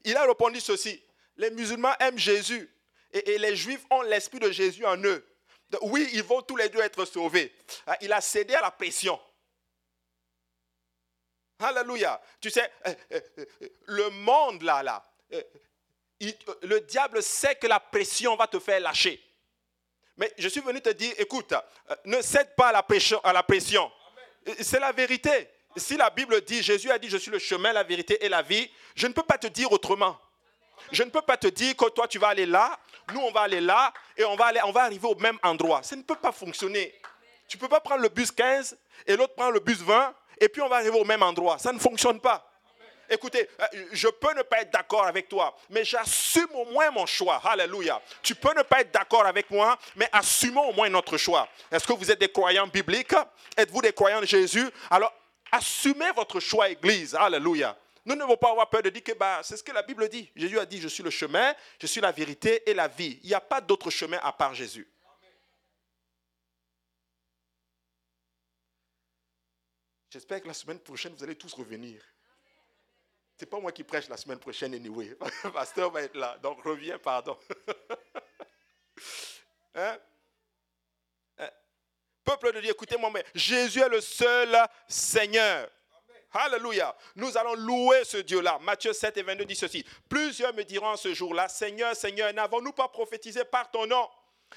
il 0.03 0.15
a 0.15 0.25
répondu 0.25 0.59
ceci. 0.59 1.03
Les 1.37 1.49
musulmans 1.51 1.93
aiment 1.99 2.17
Jésus 2.17 2.69
et 3.11 3.37
les 3.37 3.55
juifs 3.55 3.85
ont 3.89 4.01
l'esprit 4.03 4.39
de 4.39 4.51
Jésus 4.51 4.85
en 4.85 4.97
eux. 5.03 5.25
Oui, 5.81 6.09
ils 6.13 6.23
vont 6.23 6.41
tous 6.41 6.55
les 6.55 6.69
deux 6.69 6.79
être 6.79 7.05
sauvés. 7.05 7.53
Il 8.01 8.11
a 8.13 8.21
cédé 8.21 8.53
à 8.55 8.61
la 8.61 8.71
pression. 8.71 9.19
Alléluia. 11.61 12.19
Tu 12.39 12.49
sais, 12.49 12.71
euh, 12.87 12.93
euh, 13.13 13.19
euh, 13.39 13.67
le 13.85 14.09
monde 14.09 14.63
là, 14.63 14.83
là, 14.83 15.03
le 16.63 16.79
diable 16.81 17.21
sait 17.23 17.55
que 17.55 17.67
la 17.67 17.79
pression 17.79 18.35
va 18.35 18.47
te 18.47 18.59
faire 18.59 18.79
lâcher. 18.79 19.21
Mais 20.17 20.31
je 20.37 20.49
suis 20.49 20.61
venu 20.61 20.81
te 20.81 20.89
dire, 20.89 21.13
écoute, 21.17 21.53
ne 22.05 22.21
cède 22.21 22.53
pas 22.55 22.69
à 22.69 22.71
la 22.71 22.83
pression. 22.83 23.19
À 23.23 23.33
la 23.33 23.43
pression. 23.43 23.91
C'est 24.59 24.79
la 24.79 24.91
vérité. 24.91 25.49
Si 25.77 25.95
la 25.95 26.09
Bible 26.09 26.41
dit, 26.41 26.61
Jésus 26.61 26.91
a 26.91 26.99
dit, 26.99 27.09
je 27.09 27.17
suis 27.17 27.31
le 27.31 27.39
chemin, 27.39 27.71
la 27.71 27.83
vérité 27.83 28.23
et 28.23 28.29
la 28.29 28.41
vie, 28.41 28.69
je 28.93 29.07
ne 29.07 29.13
peux 29.13 29.23
pas 29.23 29.37
te 29.37 29.47
dire 29.47 29.71
autrement. 29.71 30.19
Je 30.91 31.03
ne 31.03 31.09
peux 31.09 31.21
pas 31.21 31.37
te 31.37 31.47
dire 31.47 31.75
que 31.75 31.89
toi 31.89 32.07
tu 32.07 32.17
vas 32.17 32.29
aller 32.29 32.45
là, 32.45 32.77
nous 33.13 33.21
on 33.21 33.31
va 33.31 33.41
aller 33.41 33.61
là 33.61 33.93
et 34.17 34.25
on 34.25 34.35
va, 34.35 34.47
aller, 34.47 34.59
on 34.65 34.71
va 34.71 34.83
arriver 34.83 35.07
au 35.07 35.15
même 35.15 35.37
endroit. 35.43 35.83
Ça 35.83 35.95
ne 35.95 36.01
peut 36.01 36.15
pas 36.15 36.31
fonctionner. 36.31 36.93
Tu 37.47 37.57
ne 37.57 37.61
peux 37.61 37.67
pas 37.67 37.79
prendre 37.79 38.01
le 38.01 38.09
bus 38.09 38.31
15 38.31 38.77
et 39.05 39.15
l'autre 39.15 39.35
prend 39.35 39.49
le 39.49 39.59
bus 39.59 39.79
20 39.79 40.13
et 40.41 40.49
puis 40.49 40.61
on 40.61 40.67
va 40.67 40.77
arriver 40.77 40.99
au 40.99 41.05
même 41.05 41.23
endroit. 41.23 41.57
Ça 41.59 41.71
ne 41.71 41.79
fonctionne 41.79 42.19
pas. 42.19 42.45
Écoutez, 43.09 43.47
euh, 43.59 43.65
je 43.91 44.07
peux 44.07 44.33
ne 44.33 44.41
pas 44.41 44.61
être 44.61 44.71
d'accord 44.71 45.05
avec 45.05 45.27
toi, 45.27 45.55
mais 45.69 45.83
j'assume 45.83 46.47
au 46.53 46.65
moins 46.65 46.89
mon 46.91 47.05
choix. 47.05 47.41
Alléluia. 47.43 48.01
Tu 48.23 48.33
peux 48.33 48.53
ne 48.55 48.63
pas 48.63 48.81
être 48.81 48.91
d'accord 48.91 49.25
avec 49.25 49.51
moi, 49.51 49.77
mais 49.97 50.09
assumons 50.13 50.69
au 50.69 50.73
moins 50.73 50.89
notre 50.89 51.17
choix. 51.17 51.47
Est-ce 51.71 51.85
que 51.85 51.93
vous 51.93 52.09
êtes 52.09 52.19
des 52.19 52.31
croyants 52.31 52.67
bibliques? 52.67 53.13
Êtes-vous 53.55 53.81
des 53.81 53.91
croyants 53.91 54.21
de 54.21 54.25
Jésus? 54.25 54.67
Alors, 54.89 55.13
assumez 55.51 56.11
votre 56.15 56.39
choix, 56.39 56.69
Église. 56.69 57.13
Alléluia. 57.13 57.77
Nous 58.05 58.15
ne 58.15 58.21
devons 58.21 58.37
pas 58.37 58.49
avoir 58.49 58.69
peur 58.69 58.81
de 58.81 58.89
dire 58.89 59.03
que 59.03 59.11
bah, 59.11 59.41
c'est 59.43 59.57
ce 59.57 59.63
que 59.63 59.73
la 59.73 59.83
Bible 59.83 60.07
dit. 60.09 60.31
Jésus 60.35 60.57
a 60.57 60.65
dit, 60.65 60.79
je 60.79 60.87
suis 60.87 61.03
le 61.03 61.11
chemin, 61.11 61.53
je 61.79 61.85
suis 61.85 62.01
la 62.01 62.11
vérité 62.11 62.63
et 62.67 62.73
la 62.73 62.87
vie. 62.87 63.19
Il 63.23 63.27
n'y 63.27 63.35
a 63.35 63.41
pas 63.41 63.61
d'autre 63.61 63.89
chemin 63.91 64.19
à 64.23 64.31
part 64.31 64.55
Jésus. 64.55 64.87
J'espère 70.11 70.41
que 70.41 70.47
la 70.47 70.53
semaine 70.53 70.79
prochaine, 70.79 71.13
vous 71.15 71.23
allez 71.23 71.37
tous 71.37 71.53
revenir. 71.53 72.01
Ce 73.37 73.45
n'est 73.45 73.49
pas 73.49 73.61
moi 73.61 73.71
qui 73.71 73.85
prêche 73.85 74.09
la 74.09 74.17
semaine 74.17 74.39
prochaine, 74.39 74.73
anyway. 74.73 75.17
Le 75.45 75.51
pasteur 75.53 75.89
va 75.89 76.01
être 76.01 76.15
là. 76.15 76.37
Donc, 76.43 76.61
reviens, 76.63 76.99
pardon. 76.99 77.37
Hein? 79.73 79.97
Hein? 81.37 81.49
Peuple 82.25 82.51
de 82.51 82.59
Dieu, 82.59 82.71
écoutez-moi, 82.71 83.09
mais 83.09 83.25
Jésus 83.33 83.79
est 83.79 83.87
le 83.87 84.01
seul 84.01 84.67
Seigneur. 84.85 85.71
Alléluia. 86.33 86.93
Nous 87.15 87.37
allons 87.37 87.53
louer 87.53 88.03
ce 88.03 88.17
Dieu-là. 88.17 88.59
Matthieu 88.59 88.91
7 88.91 89.15
et 89.15 89.23
22 89.23 89.45
dit 89.45 89.55
ceci. 89.55 89.85
Plusieurs 90.09 90.53
me 90.53 90.63
diront 90.65 90.97
ce 90.97 91.13
jour-là, 91.13 91.47
Seigneur, 91.47 91.95
Seigneur, 91.95 92.33
n'avons-nous 92.33 92.73
pas 92.73 92.89
prophétisé 92.89 93.45
par 93.45 93.71
ton 93.71 93.87
nom? 93.87 94.09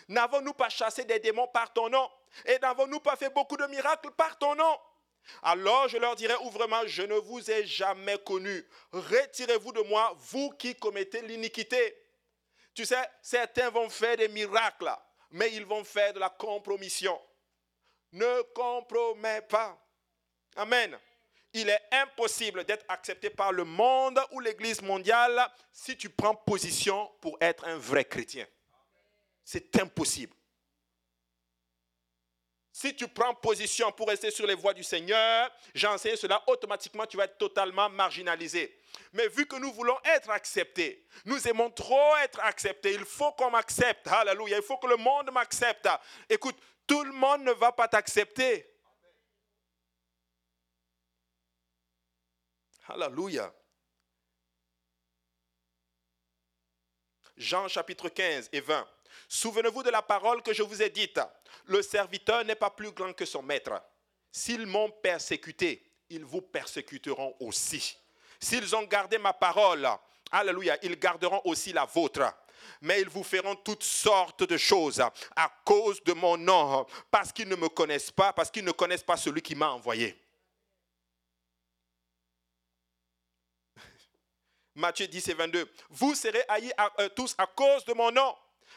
N'avons-nous 0.09 0.53
pas 0.53 0.69
chassé 0.69 1.05
des 1.05 1.21
démons 1.21 1.47
par 1.47 1.73
ton 1.73 1.89
nom? 1.89 2.11
Et 2.45 2.59
n'avons-nous 2.59 2.99
pas 2.99 3.15
fait 3.15 3.31
beaucoup 3.31 3.57
de 3.57 3.67
miracles 3.67 4.11
par 4.11 4.37
ton 4.37 4.57
nom? 4.57 4.79
Alors 5.43 5.89
je 5.89 5.97
leur 5.97 6.16
dirai 6.16 6.35
ouvrement, 6.43 6.83
je 6.87 7.03
ne 7.03 7.14
vous 7.14 7.51
ai 7.51 7.66
jamais 7.66 8.18
connu. 8.18 8.66
Retirez-vous 8.93 9.72
de 9.72 9.83
moi, 9.83 10.16
vous 10.18 10.51
qui 10.51 10.75
commettez 10.75 11.22
l'iniquité. 11.22 11.97
Tu 12.75 12.85
sais, 12.85 13.09
certains 13.22 13.70
vont 13.70 13.89
faire 13.89 14.16
des 14.16 14.29
miracles, 14.29 14.91
mais 15.31 15.53
ils 15.55 15.64
vont 15.64 15.85
faire 15.85 16.12
de 16.12 16.18
la 16.18 16.31
compromission. 16.31 17.20
Ne 18.12 18.43
compromets 18.55 19.43
pas. 19.43 19.79
Amen. 20.57 20.97
il 21.53 21.68
est 21.68 21.83
impossible 21.93 22.64
d'être 22.64 22.85
accepté 22.89 23.31
par 23.31 23.53
le 23.53 23.64
monde 23.64 24.20
ou 24.33 24.41
l'Église 24.41 24.83
mondiale 24.83 25.49
si 25.72 25.97
tu 25.97 26.11
prends 26.11 26.35
position 26.35 27.11
pour 27.20 27.37
être 27.41 27.64
un 27.66 27.77
vrai 27.77 28.05
chrétien. 28.05 28.47
C'est 29.45 29.77
impossible. 29.81 30.35
Si 32.85 32.95
tu 32.95 33.09
prends 33.09 33.35
position 33.35 33.91
pour 33.93 34.09
rester 34.09 34.30
sur 34.30 34.47
les 34.47 34.55
voies 34.55 34.74
du 34.74 34.85
Seigneur, 34.85 35.51
j'enseigne 35.74 36.16
cela, 36.16 36.43
automatiquement 36.47 37.07
tu 37.07 37.16
vas 37.16 37.24
être 37.24 37.39
totalement 37.39 37.89
marginalisé. 37.89 38.78
Mais 39.14 39.26
vu 39.28 39.47
que 39.47 39.57
nous 39.57 39.72
voulons 39.72 39.97
être 40.05 40.28
acceptés, 40.28 41.07
nous 41.24 41.49
aimons 41.49 41.70
trop 41.70 42.14
être 42.22 42.39
acceptés, 42.41 42.93
il 42.93 43.07
faut 43.07 43.32
qu'on 43.32 43.51
m'accepte. 43.51 44.07
Alléluia, 44.09 44.59
il 44.59 44.62
faut 44.62 44.76
que 44.76 44.87
le 44.87 44.99
monde 44.99 45.30
m'accepte. 45.32 45.89
Écoute, 46.28 46.57
tout 46.87 47.03
le 47.05 47.12
monde 47.12 47.45
ne 47.45 47.53
va 47.53 47.72
pas 47.72 47.89
t'accepter. 47.89 48.70
Alléluia. 52.87 53.51
Jean 57.35 57.66
chapitre 57.66 58.11
15 58.11 58.51
et 58.53 58.61
20. 58.61 58.87
Souvenez-vous 59.29 59.83
de 59.83 59.91
la 59.91 60.03
parole 60.03 60.43
que 60.43 60.53
je 60.53 60.62
vous 60.62 60.83
ai 60.83 60.91
dite. 60.91 61.20
Le 61.66 61.83
serviteur 61.83 62.45
n'est 62.45 62.55
pas 62.55 62.70
plus 62.70 62.93
grand 62.93 63.12
que 63.12 63.25
son 63.25 63.43
maître. 63.43 63.72
S'ils 64.31 64.66
m'ont 64.66 64.91
persécuté, 64.91 65.83
ils 66.11 66.25
vous 66.25 66.43
persécuteront 66.43 67.35
aussi. 67.41 67.97
S'ils 68.41 68.75
ont 68.75 68.83
gardé 68.83 69.18
ma 69.18 69.33
parole, 69.33 69.89
alléluia, 70.31 70.77
ils 70.83 70.99
garderont 70.99 71.41
aussi 71.45 71.72
la 71.72 71.85
vôtre. 71.85 72.22
Mais 72.81 73.01
ils 73.01 73.09
vous 73.09 73.22
feront 73.22 73.57
toutes 73.57 73.85
sortes 73.85 74.43
de 74.43 74.57
choses 74.57 75.01
à 75.37 75.53
cause 75.64 76.03
de 76.03 76.12
mon 76.14 76.37
nom, 76.37 76.87
parce 77.11 77.33
qu'ils 77.33 77.49
ne 77.49 77.57
me 77.57 77.68
connaissent 77.68 78.11
pas, 78.11 78.33
parce 78.33 78.51
qu'ils 78.51 78.64
ne 78.64 78.72
connaissent 78.72 79.03
pas 79.03 79.16
celui 79.16 79.43
qui 79.43 79.55
m'a 79.55 79.70
envoyé. 79.70 80.18
Matthieu 84.75 85.07
10 85.07 85.29
et 85.29 85.35
22. 85.35 85.70
Vous 85.91 86.14
serez 86.14 86.43
haïs 86.49 86.72
euh, 87.01 87.09
tous 87.11 87.35
à 87.39 87.47
cause 87.47 87.85
de 87.85 87.93
mon 87.93 88.11
nom, 88.11 88.35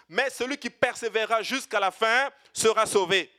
mais 0.09 0.29
celui 0.29 0.57
qui 0.57 0.69
persévérera 0.69 1.41
jusqu'à 1.43 1.79
la 1.79 1.91
fin 1.91 2.31
sera 2.53 2.85
sauvé. 2.85 3.31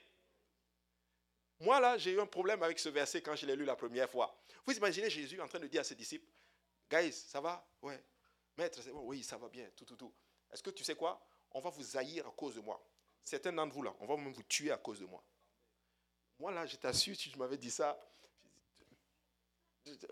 Moi, 1.60 1.80
là, 1.80 1.98
j'ai 1.98 2.12
eu 2.12 2.20
un 2.20 2.26
problème 2.26 2.62
avec 2.62 2.78
ce 2.78 2.88
verset 2.88 3.20
quand 3.20 3.34
je 3.34 3.46
l'ai 3.46 3.56
lu 3.56 3.64
la 3.64 3.74
première 3.74 4.08
fois. 4.08 4.36
Vous 4.64 4.72
imaginez 4.74 5.10
Jésus 5.10 5.40
en 5.40 5.48
train 5.48 5.58
de 5.58 5.66
dire 5.66 5.80
à 5.80 5.84
ses 5.84 5.94
disciples, 5.94 6.28
Guys, 6.90 7.12
ça 7.12 7.40
va? 7.40 7.66
Ouais. 7.82 8.02
Maître, 8.56 8.80
c'est 8.82 8.90
bon? 8.90 9.02
Oui, 9.04 9.22
ça 9.22 9.36
va 9.36 9.48
bien, 9.48 9.68
tout, 9.76 9.84
tout, 9.84 9.96
tout. 9.96 10.12
Est-ce 10.50 10.62
que 10.62 10.70
tu 10.70 10.84
sais 10.84 10.94
quoi? 10.94 11.20
On 11.52 11.60
va 11.60 11.70
vous 11.70 11.96
haïr 11.96 12.26
à 12.26 12.30
cause 12.30 12.54
de 12.54 12.60
moi. 12.60 12.82
Certains 13.24 13.52
d'entre 13.52 13.74
vous, 13.74 13.82
là, 13.82 13.94
on 14.00 14.06
va 14.06 14.16
même 14.16 14.32
vous 14.32 14.42
tuer 14.42 14.70
à 14.70 14.78
cause 14.78 15.00
de 15.00 15.06
moi. 15.06 15.22
Moi, 16.38 16.52
là, 16.52 16.64
je 16.66 16.76
t'assure, 16.76 17.16
si 17.16 17.30
je 17.30 17.36
m'avais 17.36 17.58
dit 17.58 17.70
ça, 17.70 17.98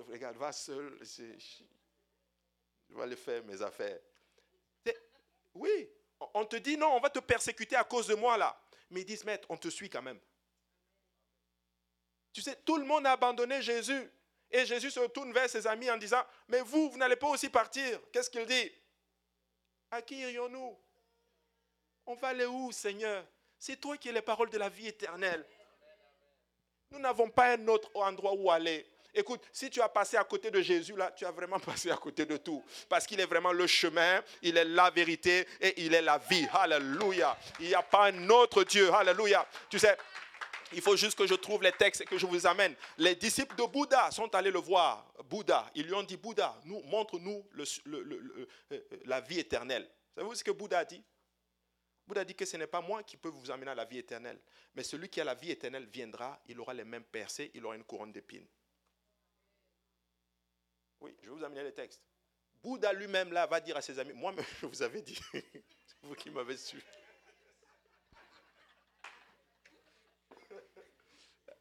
regarde, 0.08 0.36
va 0.36 0.52
seul, 0.52 0.98
je 1.02 2.94
vais 2.94 3.02
aller 3.02 3.16
faire 3.16 3.44
mes 3.44 3.60
affaires. 3.62 4.00
Oui, 5.54 5.88
on 6.34 6.44
te 6.44 6.56
dit 6.56 6.76
non, 6.76 6.94
on 6.94 7.00
va 7.00 7.10
te 7.10 7.18
persécuter 7.18 7.76
à 7.76 7.84
cause 7.84 8.06
de 8.06 8.14
moi 8.14 8.36
là. 8.36 8.58
Mais 8.90 9.00
ils 9.00 9.04
disent, 9.04 9.24
maître, 9.24 9.46
on 9.50 9.56
te 9.56 9.68
suit 9.68 9.90
quand 9.90 10.02
même. 10.02 10.20
Tu 12.32 12.42
sais, 12.42 12.56
tout 12.64 12.76
le 12.76 12.84
monde 12.84 13.06
a 13.06 13.12
abandonné 13.12 13.62
Jésus. 13.62 14.10
Et 14.50 14.64
Jésus 14.64 14.90
se 14.90 15.00
retourne 15.00 15.32
vers 15.32 15.50
ses 15.50 15.66
amis 15.66 15.90
en 15.90 15.96
disant, 15.96 16.22
mais 16.48 16.60
vous, 16.60 16.90
vous 16.90 16.98
n'allez 16.98 17.16
pas 17.16 17.28
aussi 17.28 17.48
partir. 17.48 18.00
Qu'est-ce 18.12 18.30
qu'il 18.30 18.46
dit? 18.46 18.72
À 19.90 20.02
qui 20.02 20.18
irions-nous? 20.18 20.78
On 22.06 22.14
va 22.14 22.28
aller 22.28 22.46
où, 22.46 22.70
Seigneur? 22.70 23.26
C'est 23.58 23.80
toi 23.80 23.96
qui 23.96 24.08
es 24.08 24.12
les 24.12 24.22
paroles 24.22 24.50
de 24.50 24.58
la 24.58 24.68
vie 24.68 24.86
éternelle. 24.86 25.44
Nous 26.90 27.00
n'avons 27.00 27.28
pas 27.28 27.54
un 27.54 27.68
autre 27.68 27.90
endroit 27.94 28.34
où 28.34 28.50
aller. 28.50 28.86
Écoute, 29.18 29.40
si 29.50 29.70
tu 29.70 29.80
as 29.80 29.88
passé 29.88 30.18
à 30.18 30.24
côté 30.24 30.50
de 30.50 30.60
Jésus, 30.60 30.94
là, 30.94 31.10
tu 31.10 31.24
as 31.24 31.30
vraiment 31.30 31.58
passé 31.60 31.90
à 31.90 31.96
côté 31.96 32.26
de 32.26 32.36
tout. 32.36 32.62
Parce 32.86 33.06
qu'il 33.06 33.18
est 33.18 33.24
vraiment 33.24 33.50
le 33.50 33.66
chemin, 33.66 34.22
il 34.42 34.58
est 34.58 34.64
la 34.64 34.90
vérité 34.90 35.48
et 35.58 35.82
il 35.84 35.94
est 35.94 36.02
la 36.02 36.18
vie. 36.18 36.46
Alléluia. 36.52 37.36
Il 37.58 37.68
n'y 37.68 37.74
a 37.74 37.82
pas 37.82 38.08
un 38.08 38.28
autre 38.28 38.62
Dieu. 38.64 38.92
Alléluia. 38.92 39.46
Tu 39.70 39.78
sais, 39.78 39.96
il 40.72 40.82
faut 40.82 40.96
juste 40.96 41.16
que 41.16 41.26
je 41.26 41.34
trouve 41.34 41.62
les 41.62 41.72
textes 41.72 42.02
et 42.02 42.04
que 42.04 42.18
je 42.18 42.26
vous 42.26 42.46
amène. 42.46 42.74
Les 42.98 43.14
disciples 43.14 43.56
de 43.56 43.64
Bouddha 43.64 44.10
sont 44.10 44.32
allés 44.34 44.50
le 44.50 44.58
voir. 44.58 45.06
Bouddha, 45.24 45.70
ils 45.74 45.86
lui 45.86 45.94
ont 45.94 46.02
dit, 46.02 46.18
Bouddha, 46.18 46.60
nous, 46.66 46.82
montre-nous 46.82 47.48
euh, 47.58 48.80
la 49.06 49.22
vie 49.22 49.38
éternelle. 49.38 49.88
Savez-vous 50.14 50.34
ce 50.34 50.44
que 50.44 50.50
Bouddha 50.50 50.80
a 50.80 50.84
dit? 50.84 51.02
Bouddha 52.06 52.22
dit 52.22 52.34
que 52.34 52.44
ce 52.44 52.58
n'est 52.58 52.66
pas 52.66 52.82
moi 52.82 53.02
qui 53.02 53.16
peux 53.16 53.30
vous 53.30 53.50
amener 53.50 53.70
à 53.70 53.74
la 53.74 53.86
vie 53.86 53.98
éternelle, 53.98 54.38
mais 54.74 54.82
celui 54.82 55.08
qui 55.08 55.22
a 55.22 55.24
la 55.24 55.34
vie 55.34 55.50
éternelle 55.50 55.86
viendra, 55.86 56.38
il 56.46 56.60
aura 56.60 56.74
les 56.74 56.84
mêmes 56.84 57.02
percées, 57.04 57.50
il 57.54 57.64
aura 57.64 57.74
une 57.74 57.84
couronne 57.84 58.12
d'épines. 58.12 58.46
Oui, 61.00 61.14
je 61.22 61.30
vais 61.30 61.36
vous 61.36 61.44
amener 61.44 61.62
les 61.62 61.72
textes. 61.72 62.02
Bouddha 62.62 62.92
lui-même 62.92 63.32
là 63.32 63.46
va 63.46 63.60
dire 63.60 63.76
à 63.76 63.82
ses 63.82 63.98
amis, 63.98 64.12
moi 64.14 64.34
je 64.60 64.66
vous 64.66 64.82
avais 64.82 65.02
dit, 65.02 65.18
vous 66.02 66.14
qui 66.14 66.30
m'avez 66.30 66.56
su. 66.56 66.82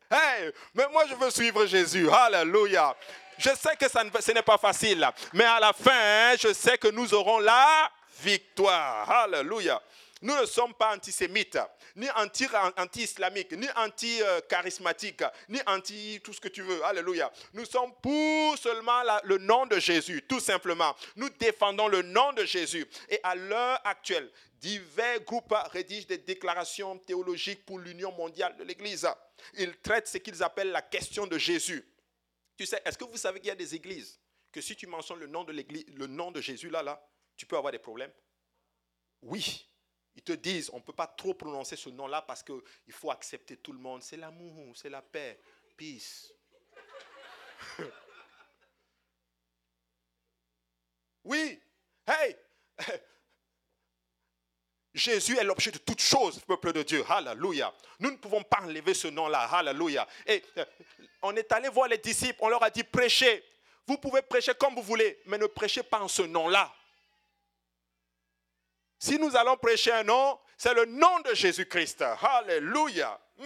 Hey, 0.08 0.52
mais 0.76 0.88
moi 0.90 1.08
je 1.08 1.16
veux 1.16 1.32
suivre 1.32 1.66
Jésus. 1.66 2.08
Alléluia. 2.10 2.96
Je 3.40 3.50
sais 3.50 3.76
que 3.76 3.90
ce 3.90 4.32
n'est 4.32 4.44
pas 4.44 4.58
facile, 4.60 5.10
mais 5.34 5.44
à 5.44 5.60
la 5.60 5.74
fin, 5.74 6.36
je 6.38 6.54
sais 6.54 6.78
que 6.78 6.90
nous 6.90 7.12
aurons 7.16 7.40
la 7.40 7.92
victoire. 8.22 9.10
Alléluia. 9.10 9.82
Nous 10.26 10.36
ne 10.36 10.46
sommes 10.48 10.74
pas 10.74 10.96
antisémites, 10.96 11.60
ni 11.96 12.10
anti-islamiques, 12.10 13.52
ni 13.52 13.68
anti-charismatiques, 13.76 15.24
ni 15.50 15.60
anti 15.68 16.20
tout 16.24 16.34
ce 16.34 16.42
que 16.42 16.48
tu 16.48 16.64
veux. 16.64 16.84
Alléluia. 16.84 17.32
Nous 17.54 17.66
sommes 17.66 17.94
pour 18.02 18.58
seulement 18.58 19.04
le 19.24 19.38
nom 19.38 19.68
de 19.68 19.78
Jésus, 19.78 20.24
tout 20.28 20.40
simplement. 20.40 20.96
Nous 21.16 21.30
défendons 21.30 21.88
le 21.88 22.02
nom 22.02 22.34
de 22.34 22.44
Jésus. 22.44 22.88
Et 23.08 23.20
à 23.22 23.36
l'heure 23.36 23.80
actuelle, 23.84 24.32
divers 24.56 25.22
groupes 25.22 25.54
rédigent 25.72 26.08
des 26.08 26.18
déclarations 26.18 26.98
théologiques 26.98 27.64
pour 27.64 27.78
l'union 27.78 28.12
mondiale 28.14 28.58
de 28.58 28.64
l'Église. 28.64 29.08
Ils 29.54 29.78
traitent 29.78 30.08
ce 30.08 30.18
qu'ils 30.18 30.42
appellent 30.42 30.72
la 30.72 30.82
question 30.82 31.28
de 31.28 31.38
Jésus. 31.38 31.88
Tu 32.58 32.66
sais, 32.66 32.82
est-ce 32.84 32.98
que 32.98 33.04
vous 33.04 33.18
savez 33.18 33.40
qu'il 33.40 33.50
y 33.50 33.52
a 33.52 33.56
des 33.56 33.76
églises 33.76 34.20
que 34.52 34.60
si 34.60 34.76
tu 34.76 34.88
mentionnes 34.88 35.20
le 35.20 35.28
nom 35.28 35.44
de 35.44 35.52
l'église, 35.52 35.86
le 35.94 36.08
nom 36.08 36.32
de 36.32 36.42
Jésus 36.42 36.72
là, 36.72 36.82
là, 36.82 37.00
tu 37.38 37.46
peux 37.46 37.58
avoir 37.58 37.72
des 37.72 37.78
problèmes? 37.78 38.12
Oui. 39.22 39.70
Ils 40.16 40.24
te 40.24 40.34
disent, 40.34 40.70
on 40.72 40.78
ne 40.78 40.82
peut 40.82 40.94
pas 40.94 41.08
trop 41.08 41.34
prononcer 41.34 41.76
ce 41.76 41.90
nom-là 41.90 42.22
parce 42.22 42.42
qu'il 42.42 42.62
faut 42.92 43.12
accepter 43.12 43.58
tout 43.58 43.74
le 43.74 43.80
monde. 43.80 44.02
C'est 44.02 44.18
l'amour, 44.18 44.76
c'est 44.76 44.90
la 44.90 45.02
paix. 45.02 45.40
Peace. 45.76 46.32
oui. 51.26 51.60
Hey, 52.08 52.38
Jésus 54.96 55.38
est 55.38 55.44
l'objet 55.44 55.72
de 55.72 55.78
toutes 55.78 56.02
choses, 56.02 56.40
peuple 56.40 56.72
de 56.72 56.82
Dieu. 56.84 57.04
Alléluia. 57.10 57.74
Nous 58.00 58.12
ne 58.12 58.16
pouvons 58.16 58.44
pas 58.44 58.62
enlever 58.62 58.94
ce 58.94 59.10
nom-là. 59.10 59.42
Alléluia. 59.52 60.08
Et 60.26 60.42
euh, 60.58 60.66
on 61.22 61.36
est 61.36 61.52
allé 61.52 61.68
voir 61.68 61.90
les 61.90 61.98
disciples, 61.98 62.40
on 62.40 62.48
leur 62.48 62.64
a 62.64 62.70
dit 62.70 62.84
prêchez. 62.84 63.44
Vous 63.86 63.98
pouvez 63.98 64.22
prêcher 64.22 64.54
comme 64.56 64.74
vous 64.74 64.82
voulez, 64.82 65.22
mais 65.26 65.38
ne 65.38 65.48
prêchez 65.48 65.84
pas 65.84 66.00
en 66.00 66.08
ce 66.08 66.22
nom-là. 66.22 66.74
Si 69.00 69.20
nous 69.20 69.36
allons 69.36 69.58
prêcher 69.58 69.92
un 69.92 70.04
nom, 70.04 70.40
c'est 70.58 70.74
le 70.74 70.86
nom 70.86 71.20
de 71.22 71.34
Jésus-Christ. 71.34 72.04
Alléluia. 72.22 73.20
Hmm. 73.38 73.44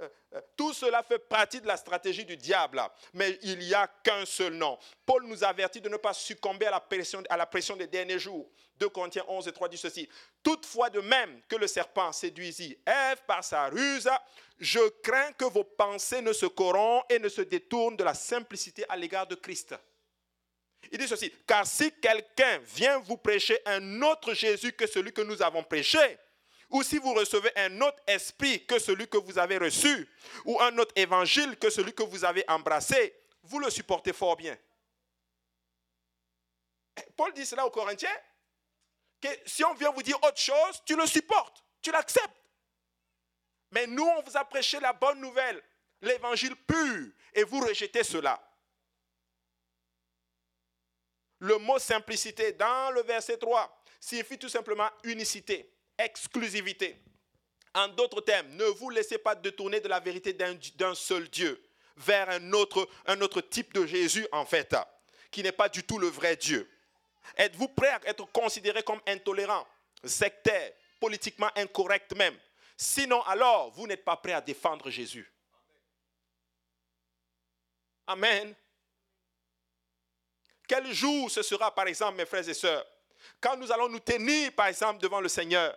Euh, 0.00 0.08
euh, 0.34 0.40
tout 0.56 0.72
cela 0.72 1.02
fait 1.02 1.18
partie 1.18 1.60
de 1.60 1.66
la 1.66 1.76
stratégie 1.76 2.24
du 2.24 2.36
diable, 2.36 2.80
mais 3.14 3.36
il 3.42 3.58
n'y 3.58 3.74
a 3.74 3.88
qu'un 4.02 4.24
seul 4.24 4.54
nom. 4.54 4.78
Paul 5.04 5.24
nous 5.24 5.42
avertit 5.42 5.80
de 5.80 5.88
ne 5.88 5.96
pas 5.96 6.12
succomber 6.12 6.66
à 6.66 6.70
la 6.70 7.46
pression, 7.46 7.76
des 7.76 7.86
derniers 7.86 8.18
jours. 8.18 8.48
2 8.78 8.88
Corinthiens 8.90 9.24
11 9.26 9.48
et 9.48 9.52
3 9.52 9.68
dit 9.68 9.76
ceci. 9.76 10.08
Toutefois, 10.42 10.88
de 10.88 11.00
même 11.00 11.40
que 11.48 11.56
le 11.56 11.66
serpent 11.66 12.12
séduisit 12.12 12.78
Ève 12.86 13.20
par 13.26 13.42
sa 13.42 13.68
ruse, 13.68 14.08
je 14.60 14.88
crains 15.02 15.32
que 15.32 15.46
vos 15.46 15.64
pensées 15.64 16.22
ne 16.22 16.32
se 16.32 16.46
corrompent 16.46 17.04
et 17.10 17.18
ne 17.18 17.28
se 17.28 17.42
détournent 17.42 17.96
de 17.96 18.04
la 18.04 18.14
simplicité 18.14 18.84
à 18.88 18.96
l'égard 18.96 19.26
de 19.26 19.34
Christ. 19.34 19.74
Il 20.90 20.98
dit 20.98 21.08
ceci, 21.08 21.32
car 21.46 21.66
si 21.66 21.92
quelqu'un 22.00 22.58
vient 22.58 22.98
vous 22.98 23.16
prêcher 23.16 23.58
un 23.66 24.02
autre 24.02 24.32
Jésus 24.32 24.72
que 24.72 24.86
celui 24.86 25.12
que 25.12 25.20
nous 25.20 25.42
avons 25.42 25.62
prêché, 25.62 26.18
ou 26.70 26.82
si 26.82 26.98
vous 26.98 27.14
recevez 27.14 27.50
un 27.56 27.80
autre 27.80 28.02
esprit 28.06 28.64
que 28.66 28.78
celui 28.78 29.08
que 29.08 29.18
vous 29.18 29.38
avez 29.38 29.58
reçu, 29.58 30.08
ou 30.44 30.60
un 30.60 30.76
autre 30.78 30.92
évangile 30.96 31.56
que 31.56 31.70
celui 31.70 31.92
que 31.94 32.02
vous 32.02 32.24
avez 32.24 32.44
embrassé, 32.48 33.14
vous 33.42 33.58
le 33.58 33.70
supportez 33.70 34.12
fort 34.12 34.36
bien. 34.36 34.56
Paul 37.16 37.32
dit 37.32 37.46
cela 37.46 37.66
aux 37.66 37.70
Corinthiens, 37.70 38.16
que 39.20 39.28
si 39.46 39.64
on 39.64 39.74
vient 39.74 39.90
vous 39.90 40.02
dire 40.02 40.18
autre 40.22 40.38
chose, 40.38 40.82
tu 40.84 40.96
le 40.96 41.06
supportes, 41.06 41.64
tu 41.80 41.90
l'acceptes. 41.90 42.36
Mais 43.70 43.86
nous, 43.86 44.06
on 44.06 44.22
vous 44.22 44.36
a 44.36 44.44
prêché 44.44 44.80
la 44.80 44.92
bonne 44.92 45.20
nouvelle, 45.20 45.62
l'évangile 46.00 46.56
pur, 46.56 47.10
et 47.34 47.44
vous 47.44 47.60
rejetez 47.60 48.04
cela. 48.04 48.42
Le 51.40 51.58
mot 51.58 51.78
simplicité 51.78 52.52
dans 52.52 52.90
le 52.92 53.02
verset 53.02 53.38
3 53.38 53.82
signifie 54.00 54.38
tout 54.38 54.48
simplement 54.48 54.88
unicité 55.04 55.70
exclusivité. 55.98 56.96
En 57.74 57.88
d'autres 57.88 58.20
termes, 58.20 58.48
ne 58.54 58.64
vous 58.64 58.90
laissez 58.90 59.18
pas 59.18 59.34
détourner 59.34 59.80
de 59.80 59.88
la 59.88 60.00
vérité 60.00 60.32
d'un 60.32 60.94
seul 60.94 61.28
Dieu. 61.28 61.62
vers 61.96 62.30
un 62.30 62.52
autre, 62.52 62.88
un 63.06 63.20
autre 63.20 63.40
type 63.40 63.74
de 63.74 63.84
Jésus, 63.84 64.24
en 64.30 64.46
fait, 64.46 64.74
qui 65.32 65.42
n'est 65.42 65.50
pas 65.50 65.68
du 65.68 65.82
tout 65.82 65.98
le 65.98 66.06
vrai 66.06 66.36
Dieu 66.36 66.70
Êtes-vous 67.36 67.68
prêt 67.68 67.88
à 67.88 68.00
être 68.06 68.24
considéré 68.32 68.82
comme 68.82 69.00
intolérant, 69.06 69.66
sectaire, 70.04 70.72
politiquement 70.98 71.50
incorrect 71.56 72.14
même? 72.16 72.38
Sinon, 72.76 73.20
alors, 73.22 73.70
vous 73.72 73.86
n'êtes 73.86 74.04
pas 74.04 74.16
prêt 74.16 74.32
à 74.32 74.40
défendre 74.40 74.88
Jésus. 74.88 75.30
Amen. 78.06 78.54
Quel 80.68 80.92
jour 80.92 81.30
ce 81.30 81.42
sera, 81.42 81.74
par 81.74 81.88
exemple, 81.88 82.18
mes 82.18 82.26
frères 82.26 82.48
et 82.48 82.54
sœurs, 82.54 82.86
quand 83.40 83.56
nous 83.56 83.72
allons 83.72 83.88
nous 83.88 83.98
tenir, 83.98 84.52
par 84.52 84.66
exemple, 84.66 85.00
devant 85.00 85.20
le 85.20 85.28
Seigneur, 85.28 85.76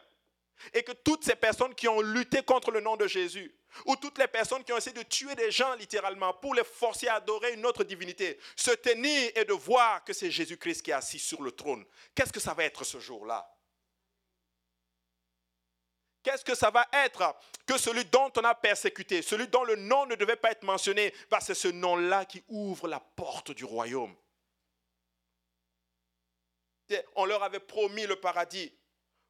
et 0.73 0.83
que 0.83 0.91
toutes 0.91 1.23
ces 1.23 1.35
personnes 1.35 1.73
qui 1.73 1.87
ont 1.87 2.01
lutté 2.01 2.43
contre 2.43 2.69
le 2.69 2.81
nom 2.81 2.97
de 2.97 3.07
Jésus, 3.07 3.55
ou 3.85 3.95
toutes 3.95 4.17
les 4.17 4.27
personnes 4.27 4.63
qui 4.65 4.73
ont 4.73 4.77
essayé 4.77 4.95
de 4.95 5.03
tuer 5.03 5.33
des 5.33 5.49
gens 5.49 5.73
littéralement 5.75 6.33
pour 6.33 6.53
les 6.53 6.63
forcer 6.65 7.07
à 7.07 7.15
adorer 7.15 7.53
une 7.53 7.65
autre 7.65 7.85
divinité, 7.85 8.37
se 8.55 8.71
tenir 8.71 9.31
et 9.33 9.45
de 9.45 9.53
voir 9.53 10.03
que 10.03 10.11
c'est 10.11 10.29
Jésus-Christ 10.29 10.81
qui 10.81 10.91
est 10.91 10.93
assis 10.93 11.19
sur 11.19 11.41
le 11.41 11.53
trône, 11.53 11.85
qu'est-ce 12.13 12.33
que 12.33 12.41
ça 12.41 12.53
va 12.53 12.65
être 12.65 12.83
ce 12.83 12.99
jour-là? 12.99 13.47
Qu'est-ce 16.21 16.43
que 16.43 16.53
ça 16.53 16.69
va 16.69 16.85
être 16.93 17.35
que 17.65 17.77
celui 17.77 18.05
dont 18.05 18.31
on 18.37 18.43
a 18.43 18.53
persécuté, 18.53 19.21
celui 19.21 19.47
dont 19.47 19.63
le 19.63 19.77
nom 19.77 20.05
ne 20.05 20.15
devait 20.15 20.35
pas 20.35 20.51
être 20.51 20.63
mentionné, 20.63 21.13
bah, 21.31 21.39
c'est 21.41 21.55
ce 21.55 21.69
nom-là 21.69 22.25
qui 22.25 22.43
ouvre 22.49 22.87
la 22.87 22.99
porte 22.99 23.51
du 23.51 23.65
royaume. 23.65 24.15
On 27.15 27.25
leur 27.25 27.43
avait 27.43 27.59
promis 27.59 28.05
le 28.05 28.15
paradis 28.15 28.73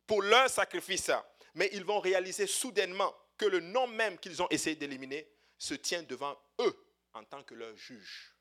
pour 0.07 0.21
leur 0.21 0.49
sacrifice, 0.49 1.11
mais 1.55 1.69
ils 1.73 1.83
vont 1.83 1.99
réaliser 1.99 2.47
soudainement 2.47 3.15
que 3.37 3.45
le 3.45 3.59
nom 3.59 3.87
même 3.87 4.17
qu'ils 4.19 4.41
ont 4.41 4.47
essayé 4.49 4.75
d'éliminer 4.75 5.27
se 5.57 5.73
tient 5.73 6.03
devant 6.03 6.37
eux 6.59 6.87
en 7.13 7.23
tant 7.23 7.43
que 7.43 7.53
leur 7.53 7.75
juge. 7.75 8.35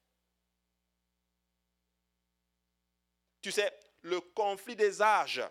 Tu 3.42 3.50
sais, 3.50 3.72
le 4.02 4.20
conflit 4.20 4.76
des 4.76 5.00
âges 5.00 5.42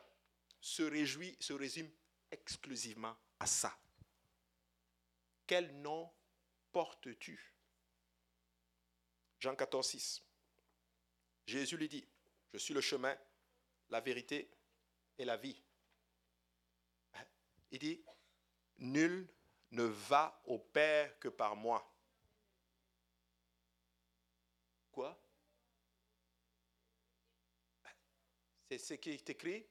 se, 0.61 0.83
réjouit, 0.83 1.35
se 1.39 1.53
résume 1.53 1.89
exclusivement 2.31 3.15
à 3.39 3.45
ça. 3.45 3.77
Quel 5.47 5.81
nom 5.81 6.11
portes-tu? 6.71 7.55
Jean 9.39 9.55
14, 9.55 9.87
6. 9.87 10.23
Jésus 11.45 11.77
lui 11.77 11.89
dit, 11.89 12.07
je 12.53 12.57
suis 12.59 12.73
le 12.73 12.81
chemin, 12.81 13.17
la 13.89 13.99
vérité 14.01 14.49
et 15.17 15.25
la 15.25 15.37
vie. 15.37 15.61
Il 17.71 17.79
dit, 17.79 18.03
nul 18.77 19.27
ne 19.71 19.83
va 19.83 20.41
au 20.45 20.57
Père 20.57 21.17
que 21.19 21.27
par 21.27 21.55
moi. 21.55 21.85
Quoi? 24.91 25.19
C'est 28.69 28.77
ce 28.77 28.93
qui 28.95 29.11
est 29.11 29.29
écrit. 29.29 29.67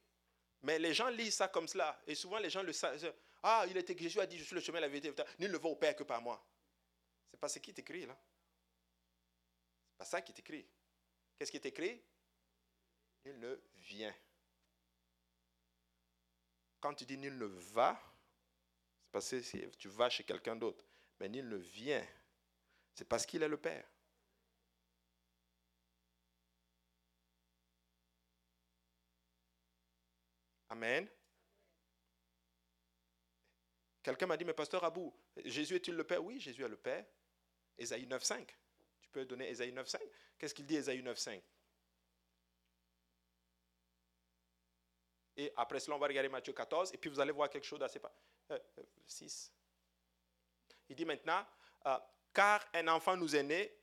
Mais 0.61 0.77
les 0.77 0.93
gens 0.93 1.09
lisent 1.09 1.35
ça 1.35 1.47
comme 1.47 1.67
cela. 1.67 2.01
Et 2.05 2.15
souvent, 2.15 2.37
les 2.37 2.49
gens 2.49 2.63
le 2.63 2.73
savent. 2.73 3.13
Ah, 3.43 3.65
il 3.69 3.77
était, 3.77 3.97
Jésus 3.97 4.19
a 4.19 4.25
dit, 4.25 4.37
je 4.37 4.43
suis 4.43 4.55
le 4.55 4.61
chemin, 4.61 4.79
la 4.79 4.89
vérité. 4.89 5.13
Nul 5.39 5.51
ne 5.51 5.57
va 5.57 5.69
au 5.69 5.75
Père 5.75 5.95
que 5.95 6.03
par 6.03 6.21
moi. 6.21 6.45
Ce 7.27 7.35
n'est 7.35 7.39
pas 7.39 7.49
ce 7.49 7.59
qui 7.59 7.71
est 7.71 7.79
écrit 7.79 8.05
là. 8.05 8.13
Ce 8.13 9.93
n'est 9.93 9.97
pas 9.97 10.05
ça 10.05 10.21
qui 10.21 10.31
est 10.31 10.39
écrit. 10.39 10.67
Qu'est-ce 11.37 11.51
qui 11.51 11.57
est 11.57 11.65
écrit? 11.65 12.01
Nul 13.25 13.39
ne 13.39 13.59
vient. 13.75 14.15
Quand 16.79 16.93
tu 16.93 17.05
dis 17.05 17.17
nul 17.17 17.37
ne 17.37 17.45
va, 17.45 17.99
c'est 19.05 19.11
parce 19.11 19.29
que 19.29 19.75
tu 19.75 19.89
vas 19.89 20.09
chez 20.09 20.23
quelqu'un 20.23 20.55
d'autre. 20.55 20.85
Mais 21.19 21.27
nul 21.27 21.47
ne 21.47 21.57
vient. 21.57 22.05
C'est 22.93 23.05
parce 23.05 23.25
qu'il 23.25 23.43
est 23.43 23.47
le 23.47 23.57
Père. 23.57 23.85
Amen. 30.69 31.09
Quelqu'un 34.03 34.27
m'a 34.27 34.37
dit, 34.37 34.45
mais 34.45 34.53
pasteur 34.53 34.83
Abou, 34.83 35.13
Jésus 35.43 35.75
est-il 35.75 35.95
le 35.95 36.03
Père? 36.03 36.23
Oui, 36.23 36.39
Jésus 36.39 36.63
est 36.63 36.69
le 36.69 36.77
Père. 36.77 37.05
Ésaïe 37.77 38.05
9.5. 38.05 38.47
Tu 39.01 39.09
peux 39.09 39.25
donner 39.25 39.49
Ésaïe 39.49 39.71
9.5 39.71 39.99
Qu'est-ce 40.37 40.53
qu'il 40.53 40.65
dit 40.65 40.75
Ésaïe 40.75 41.01
9.5 41.01 41.41
Et 45.39 45.53
après 45.55 45.79
cela, 45.79 45.95
on 45.95 45.99
va 45.99 46.07
regarder 46.07 46.27
Matthieu 46.27 46.51
14, 46.51 46.93
et 46.93 46.97
puis 46.97 47.09
vous 47.09 47.17
allez 47.17 47.31
voir 47.31 47.49
quelque 47.49 47.63
chose 47.63 47.79
d'assez... 47.79 48.01
6. 49.07 49.53
Euh, 49.53 50.75
Il 50.89 50.97
dit 50.97 51.05
maintenant, 51.05 51.45
euh, 51.85 51.97
car 52.33 52.61
un 52.73 52.89
enfant 52.89 53.15
nous 53.15 53.33
est 53.33 53.43
né, 53.43 53.73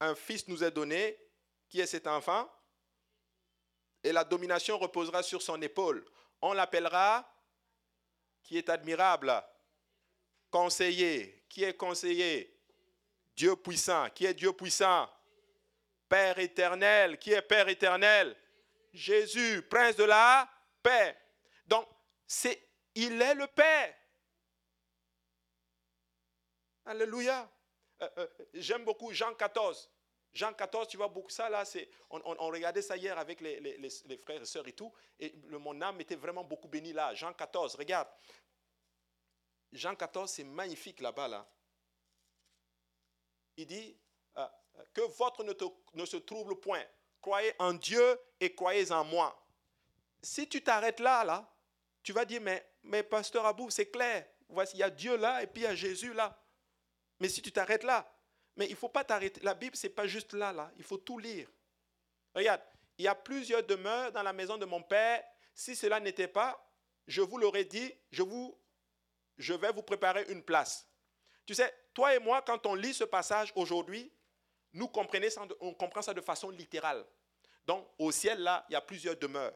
un 0.00 0.16
fils 0.16 0.48
nous 0.48 0.64
est 0.64 0.72
donné. 0.72 1.16
Qui 1.68 1.80
est 1.80 1.86
cet 1.86 2.08
enfant? 2.08 2.50
Et 4.02 4.10
la 4.10 4.24
domination 4.24 4.76
reposera 4.76 5.22
sur 5.22 5.40
son 5.40 5.62
épaule. 5.62 6.04
On 6.42 6.52
l'appellera 6.52 7.32
qui 8.42 8.58
est 8.58 8.68
admirable, 8.68 9.32
conseiller. 10.50 11.44
Qui 11.48 11.62
est 11.62 11.74
conseiller? 11.74 12.58
Dieu 13.36 13.54
puissant. 13.54 14.10
Qui 14.10 14.26
est 14.26 14.34
Dieu 14.34 14.52
puissant? 14.52 15.08
Père 16.08 16.40
éternel. 16.40 17.18
Qui 17.18 17.34
est 17.34 17.42
Père 17.42 17.68
éternel? 17.68 18.34
Jésus, 18.92 19.62
prince 19.62 19.94
de 19.94 20.04
la 20.04 20.50
Donc, 21.66 21.88
c'est, 22.26 22.68
il 22.94 23.20
est 23.20 23.34
le 23.34 23.46
Père. 23.46 23.94
Alléluia. 26.86 27.50
Euh, 28.00 28.08
euh, 28.18 28.28
j'aime 28.54 28.84
beaucoup 28.84 29.12
Jean 29.12 29.34
14. 29.34 29.90
Jean 30.32 30.52
14, 30.52 30.88
tu 30.88 30.96
vois 30.96 31.08
beaucoup 31.08 31.30
ça 31.30 31.48
là, 31.48 31.64
c'est, 31.64 31.88
on, 32.10 32.20
regardait 32.48 32.82
ça 32.82 32.96
hier 32.96 33.18
avec 33.18 33.40
les, 33.40 33.88
frères 34.22 34.40
et 34.40 34.44
sœurs 34.44 34.68
et 34.68 34.72
tout, 34.72 34.92
et 35.18 35.34
mon 35.48 35.80
âme 35.80 36.00
était 36.00 36.16
vraiment 36.16 36.44
beaucoup 36.44 36.68
bénie 36.68 36.92
là. 36.92 37.14
Jean 37.14 37.32
14, 37.32 37.74
regarde. 37.76 38.08
Jean 39.72 39.96
14, 39.96 40.30
c'est 40.30 40.44
magnifique 40.44 41.00
là-bas 41.00 41.28
là. 41.28 41.50
Il 43.56 43.66
dit 43.66 43.98
euh, 44.36 44.46
que 44.94 45.00
votre 45.00 45.42
ne, 45.42 45.52
ne 45.94 46.04
se 46.04 46.18
trouble 46.18 46.60
point. 46.60 46.84
Croyez 47.20 47.52
en 47.58 47.72
Dieu 47.72 48.20
et 48.38 48.54
croyez 48.54 48.92
en 48.92 49.04
moi 49.04 49.47
si 50.22 50.48
tu 50.48 50.62
t'arrêtes 50.62 51.00
là, 51.00 51.24
là, 51.24 51.48
tu 52.02 52.12
vas 52.12 52.24
dire, 52.24 52.40
mais, 52.40 52.66
mais 52.82 53.02
pasteur 53.02 53.46
Abou, 53.46 53.70
c'est 53.70 53.90
clair. 53.90 54.26
Voici, 54.48 54.76
il 54.76 54.80
y 54.80 54.82
a 54.82 54.90
Dieu 54.90 55.16
là 55.16 55.42
et 55.42 55.46
puis 55.46 55.62
il 55.62 55.64
y 55.64 55.68
a 55.68 55.74
Jésus 55.74 56.12
là. 56.14 56.40
Mais 57.20 57.28
si 57.28 57.42
tu 57.42 57.52
t'arrêtes 57.52 57.84
là, 57.84 58.10
mais 58.56 58.66
il 58.66 58.72
ne 58.72 58.76
faut 58.76 58.88
pas 58.88 59.04
t'arrêter. 59.04 59.40
La 59.42 59.54
Bible, 59.54 59.76
ce 59.76 59.86
n'est 59.86 59.92
pas 59.92 60.06
juste 60.06 60.32
là, 60.32 60.52
là. 60.52 60.70
Il 60.76 60.84
faut 60.84 60.96
tout 60.98 61.18
lire. 61.18 61.48
Regarde, 62.34 62.62
il 62.96 63.04
y 63.04 63.08
a 63.08 63.14
plusieurs 63.14 63.62
demeures 63.62 64.10
dans 64.12 64.22
la 64.22 64.32
maison 64.32 64.58
de 64.58 64.64
mon 64.64 64.82
Père. 64.82 65.22
Si 65.54 65.76
cela 65.76 66.00
n'était 66.00 66.28
pas, 66.28 66.58
je 67.06 67.22
vous 67.22 67.38
l'aurais 67.38 67.64
dit, 67.64 67.92
je, 68.10 68.22
vous, 68.22 68.58
je 69.36 69.54
vais 69.54 69.72
vous 69.72 69.82
préparer 69.82 70.24
une 70.28 70.42
place. 70.42 70.88
Tu 71.46 71.54
sais, 71.54 71.72
toi 71.94 72.14
et 72.14 72.18
moi, 72.18 72.42
quand 72.42 72.66
on 72.66 72.74
lit 72.74 72.94
ce 72.94 73.04
passage 73.04 73.52
aujourd'hui, 73.54 74.12
nous 74.72 74.88
comprenons 74.88 75.48
on 75.60 75.74
comprend 75.74 76.02
ça 76.02 76.12
de 76.12 76.20
façon 76.20 76.50
littérale. 76.50 77.04
Donc, 77.66 77.86
au 77.98 78.10
ciel, 78.12 78.40
là, 78.40 78.64
il 78.68 78.72
y 78.72 78.76
a 78.76 78.80
plusieurs 78.80 79.16
demeures. 79.16 79.54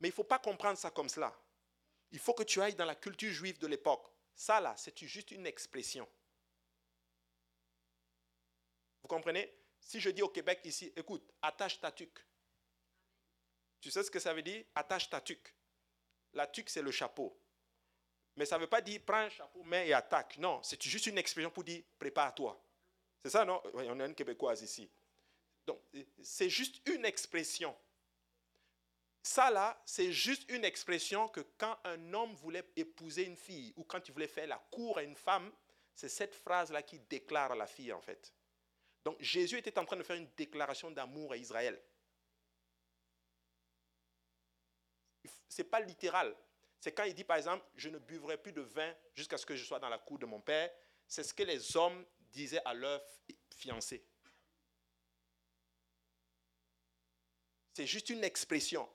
Mais 0.00 0.08
il 0.08 0.12
ne 0.12 0.14
faut 0.14 0.24
pas 0.24 0.38
comprendre 0.38 0.78
ça 0.78 0.90
comme 0.90 1.08
cela. 1.08 1.34
Il 2.10 2.18
faut 2.18 2.34
que 2.34 2.42
tu 2.42 2.60
ailles 2.60 2.74
dans 2.74 2.84
la 2.84 2.94
culture 2.94 3.32
juive 3.32 3.58
de 3.58 3.66
l'époque. 3.66 4.10
Ça, 4.34 4.60
là, 4.60 4.74
c'est 4.76 4.96
juste 5.06 5.30
une 5.32 5.46
expression. 5.46 6.08
Vous 9.02 9.08
comprenez? 9.08 9.52
Si 9.80 10.00
je 10.00 10.10
dis 10.10 10.22
au 10.22 10.28
Québec 10.28 10.60
ici, 10.64 10.92
écoute, 10.96 11.30
attache 11.42 11.80
ta 11.80 11.90
tuque. 11.90 12.24
Tu 13.80 13.90
sais 13.90 14.02
ce 14.02 14.10
que 14.10 14.20
ça 14.20 14.34
veut 14.34 14.42
dire? 14.42 14.64
Attache 14.74 15.08
ta 15.08 15.20
tuque. 15.20 15.54
La 16.32 16.46
tuque, 16.46 16.68
c'est 16.68 16.82
le 16.82 16.90
chapeau. 16.90 17.40
Mais 18.36 18.46
ça 18.46 18.56
ne 18.56 18.62
veut 18.62 18.68
pas 18.68 18.80
dire 18.80 19.00
prends 19.04 19.16
un 19.16 19.28
chapeau, 19.28 19.64
mets 19.64 19.88
et 19.88 19.92
attaque. 19.92 20.38
Non, 20.38 20.62
c'est 20.62 20.80
juste 20.82 21.06
une 21.06 21.18
expression 21.18 21.50
pour 21.50 21.64
dire 21.64 21.82
prépare-toi. 21.98 22.64
C'est 23.22 23.30
ça, 23.30 23.44
non? 23.44 23.60
On 23.74 24.00
a 24.00 24.06
une 24.06 24.14
Québécoise 24.14 24.62
ici. 24.62 24.88
Donc, 25.66 25.80
c'est 26.22 26.48
juste 26.48 26.86
une 26.88 27.04
expression. 27.04 27.76
Ça 29.28 29.50
là, 29.50 29.78
c'est 29.84 30.10
juste 30.10 30.48
une 30.48 30.64
expression 30.64 31.28
que 31.28 31.40
quand 31.58 31.78
un 31.84 32.14
homme 32.14 32.34
voulait 32.36 32.64
épouser 32.76 33.24
une 33.24 33.36
fille 33.36 33.74
ou 33.76 33.84
quand 33.84 34.08
il 34.08 34.12
voulait 34.12 34.26
faire 34.26 34.46
la 34.46 34.56
cour 34.70 34.96
à 34.96 35.02
une 35.02 35.16
femme, 35.16 35.52
c'est 35.94 36.08
cette 36.08 36.34
phrase-là 36.34 36.82
qui 36.82 36.98
déclare 36.98 37.54
la 37.54 37.66
fille 37.66 37.92
en 37.92 38.00
fait. 38.00 38.32
Donc 39.04 39.20
Jésus 39.20 39.58
était 39.58 39.78
en 39.78 39.84
train 39.84 39.98
de 39.98 40.02
faire 40.02 40.16
une 40.16 40.30
déclaration 40.34 40.90
d'amour 40.90 41.32
à 41.32 41.36
Israël. 41.36 41.78
Ce 45.46 45.60
n'est 45.60 45.68
pas 45.68 45.80
littéral. 45.80 46.34
C'est 46.80 46.92
quand 46.92 47.04
il 47.04 47.12
dit 47.12 47.24
par 47.24 47.36
exemple, 47.36 47.66
je 47.76 47.90
ne 47.90 47.98
buvrai 47.98 48.38
plus 48.38 48.52
de 48.52 48.62
vin 48.62 48.94
jusqu'à 49.14 49.36
ce 49.36 49.44
que 49.44 49.54
je 49.54 49.64
sois 49.66 49.78
dans 49.78 49.90
la 49.90 49.98
cour 49.98 50.18
de 50.18 50.24
mon 50.24 50.40
père. 50.40 50.70
C'est 51.06 51.22
ce 51.22 51.34
que 51.34 51.42
les 51.42 51.76
hommes 51.76 52.02
disaient 52.32 52.64
à 52.64 52.72
leur 52.72 53.04
fiancé. 53.54 54.02
C'est 57.74 57.86
juste 57.86 58.08
une 58.08 58.24
expression. 58.24 58.88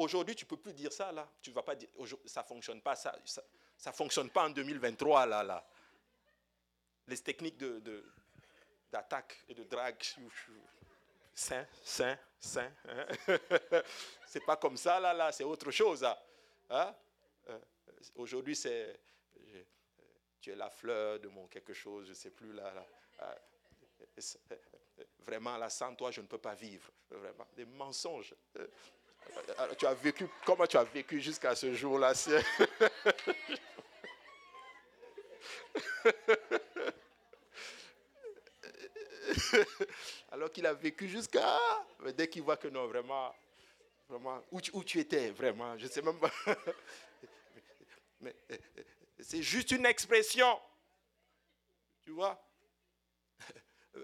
Aujourd'hui, 0.00 0.34
tu 0.34 0.46
ne 0.46 0.48
peux 0.48 0.56
plus 0.56 0.72
dire 0.72 0.90
ça, 0.90 1.12
là. 1.12 1.28
Tu 1.42 1.50
vas 1.50 1.62
pas 1.62 1.74
dire, 1.74 1.90
ça 2.24 2.40
ne 2.40 2.46
fonctionne 2.46 2.80
pas, 2.80 2.96
ça 2.96 3.12
ne 3.86 3.92
fonctionne 3.92 4.30
pas 4.30 4.46
en 4.46 4.48
2023, 4.48 5.26
là, 5.26 5.42
là. 5.42 5.68
les 7.06 7.18
techniques 7.18 7.58
d'attaque 8.90 9.44
de, 9.46 9.52
et 9.52 9.54
de 9.54 9.64
drague. 9.64 10.02
Saint, 11.34 11.66
saint, 11.84 12.18
saint. 12.38 12.72
Hein. 12.88 13.06
c'est 14.26 14.42
pas 14.46 14.56
comme 14.56 14.78
ça, 14.78 14.98
là, 14.98 15.12
là, 15.12 15.32
c'est 15.32 15.44
autre 15.44 15.70
chose. 15.70 16.02
Hein. 16.02 16.16
hein? 16.70 16.94
Euh, 17.50 17.58
aujourd'hui, 18.14 18.56
c'est. 18.56 18.98
Tu 20.40 20.50
es 20.50 20.56
la 20.56 20.70
fleur 20.70 21.20
de 21.20 21.28
mon 21.28 21.46
quelque 21.46 21.74
chose, 21.74 22.06
je 22.06 22.12
ne 22.12 22.14
sais 22.14 22.30
plus 22.30 22.54
là. 22.54 22.72
là. 22.72 22.86
Ah, 23.18 23.36
vraiment, 25.18 25.58
là, 25.58 25.68
sans 25.68 25.94
toi, 25.94 26.10
je 26.10 26.22
ne 26.22 26.26
peux 26.26 26.38
pas 26.38 26.54
vivre. 26.54 26.90
Vraiment, 27.10 27.46
des 27.54 27.66
mensonges. 27.66 28.34
Euh, 29.58 29.74
tu 29.74 29.86
as 29.86 29.94
vécu, 29.94 30.26
comment 30.44 30.66
tu 30.66 30.76
as 30.76 30.84
vécu 30.84 31.20
jusqu'à 31.20 31.54
ce 31.54 31.74
jour-là 31.74 32.12
Alors 40.32 40.50
qu'il 40.52 40.66
a 40.66 40.72
vécu 40.72 41.08
jusqu'à. 41.08 41.58
Dès 42.16 42.28
qu'il 42.28 42.42
voit 42.42 42.56
que 42.56 42.68
non, 42.68 42.86
vraiment, 42.86 43.34
vraiment, 44.08 44.42
où 44.50 44.60
tu, 44.60 44.70
où 44.74 44.84
tu 44.84 44.98
étais, 44.98 45.30
vraiment, 45.30 45.76
je 45.78 45.86
ne 45.86 45.90
sais 45.90 46.02
même 46.02 46.18
pas. 46.18 46.32
Mais 48.20 48.34
c'est 49.18 49.42
juste 49.42 49.70
une 49.72 49.86
expression. 49.86 50.60
Tu 52.02 52.10
vois? 52.10 52.40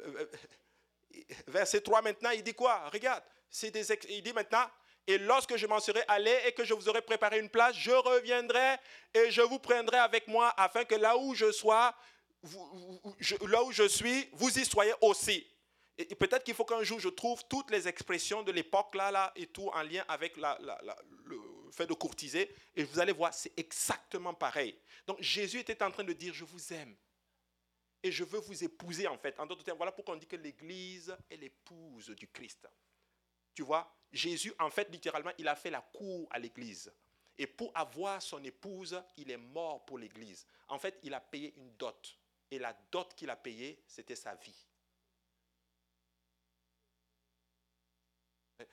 Verset 1.47 1.81
3 1.81 2.03
maintenant, 2.03 2.31
il 2.31 2.43
dit 2.43 2.55
quoi? 2.55 2.89
Regarde, 2.91 3.23
c'est 3.49 3.71
des 3.71 3.91
il 4.11 4.23
dit 4.23 4.33
maintenant, 4.33 4.69
et 5.07 5.19
lorsque 5.19 5.57
je 5.57 5.67
m'en 5.67 5.79
serai 5.79 6.03
allé 6.09 6.37
et 6.47 6.53
que 6.53 6.65
je 6.65 6.75
vous 6.75 6.89
aurai 6.89 7.01
préparé 7.01 7.39
une 7.39 7.49
place, 7.49 7.77
je 7.77 7.93
reviendrai 7.93 8.77
et 9.15 9.31
je 9.31 9.41
vous 9.43 9.59
prendrai 9.59 9.99
avec 9.99 10.27
moi 10.27 10.53
afin 10.57 10.85
que 10.85 10.97
là 10.97 11.17
où 11.17 11.35
je 11.35 11.53
sois, 11.53 11.95
là 12.43 13.63
où 13.63 13.73
je 13.73 13.87
suis, 13.87 14.29
vous 14.33 14.59
y 14.59 14.65
soyez 14.65 14.95
aussi. 15.01 15.47
Et, 15.99 16.15
peut-être 16.15 16.45
qu'il 16.45 16.55
faut 16.55 16.65
qu'un 16.65 16.83
jour 16.83 16.99
je 16.99 17.09
trouve 17.09 17.43
toutes 17.49 17.71
les 17.71 17.87
expressions 17.87 18.43
de 18.43 18.51
l'époque 18.51 18.95
là, 18.97 19.11
là 19.11 19.33
et 19.37 19.47
tout 19.47 19.69
en 19.69 19.83
lien 19.83 20.05
avec 20.09 20.37
le 20.37 21.39
fait 21.73 21.87
de 21.87 21.95
courtiser. 21.95 22.53
Et 22.75 22.83
vous 22.83 22.99
allez 22.99 23.13
voir, 23.13 23.33
c'est 23.33 23.57
exactement 23.57 24.35
pareil. 24.35 24.77
Donc 25.07 25.23
Jésus 25.23 25.61
était 25.61 25.83
en 25.85 25.91
train 25.91 26.05
de 26.05 26.13
dire, 26.13 26.35
je 26.35 26.45
vous 26.45 26.73
aime. 26.73 26.97
Et 28.03 28.11
je 28.11 28.25
veux 28.25 28.41
vous 28.41 28.63
épouser 28.65 29.07
en 29.07 29.19
fait. 29.19 29.39
En 29.39 29.47
d'autres 29.47 29.65
termes, 29.65 29.79
voilà 29.79 29.93
pourquoi 29.93 30.15
on 30.15 30.19
dit 30.19 30.27
que 30.27 30.37
l'Église 30.37 31.17
est 31.31 31.37
l'épouse 31.37 32.11
du 32.11 32.29
Christ. 32.29 32.69
Tu 33.57 33.63
vois, 33.63 33.91
Jésus, 34.13 34.53
en 34.59 34.69
fait, 34.69 34.91
littéralement, 34.91 35.33
il 35.39 35.49
a 35.49 35.57
fait 35.57 35.71
la 35.71 35.81
cour 35.81 36.29
à 36.31 36.39
l'Église. 36.39 36.93
Et 37.39 37.47
pour 37.47 37.73
avoir 37.75 38.21
son 38.21 38.45
épouse, 38.45 39.03
il 39.17 39.31
est 39.31 39.39
mort 39.39 39.87
pour 39.87 39.97
l'Église. 39.99 40.47
En 40.69 40.79
fait, 40.79 40.99
il 41.03 41.15
a 41.15 41.21
payé 41.21 41.55
une 41.57 41.75
dot. 41.77 42.19
Et 42.51 42.59
la 42.59 42.77
dot 42.93 43.15
qu'il 43.15 43.31
a 43.31 43.37
payée, 43.37 43.83
c'était 43.87 44.15
sa 44.15 44.35
vie. 44.35 44.67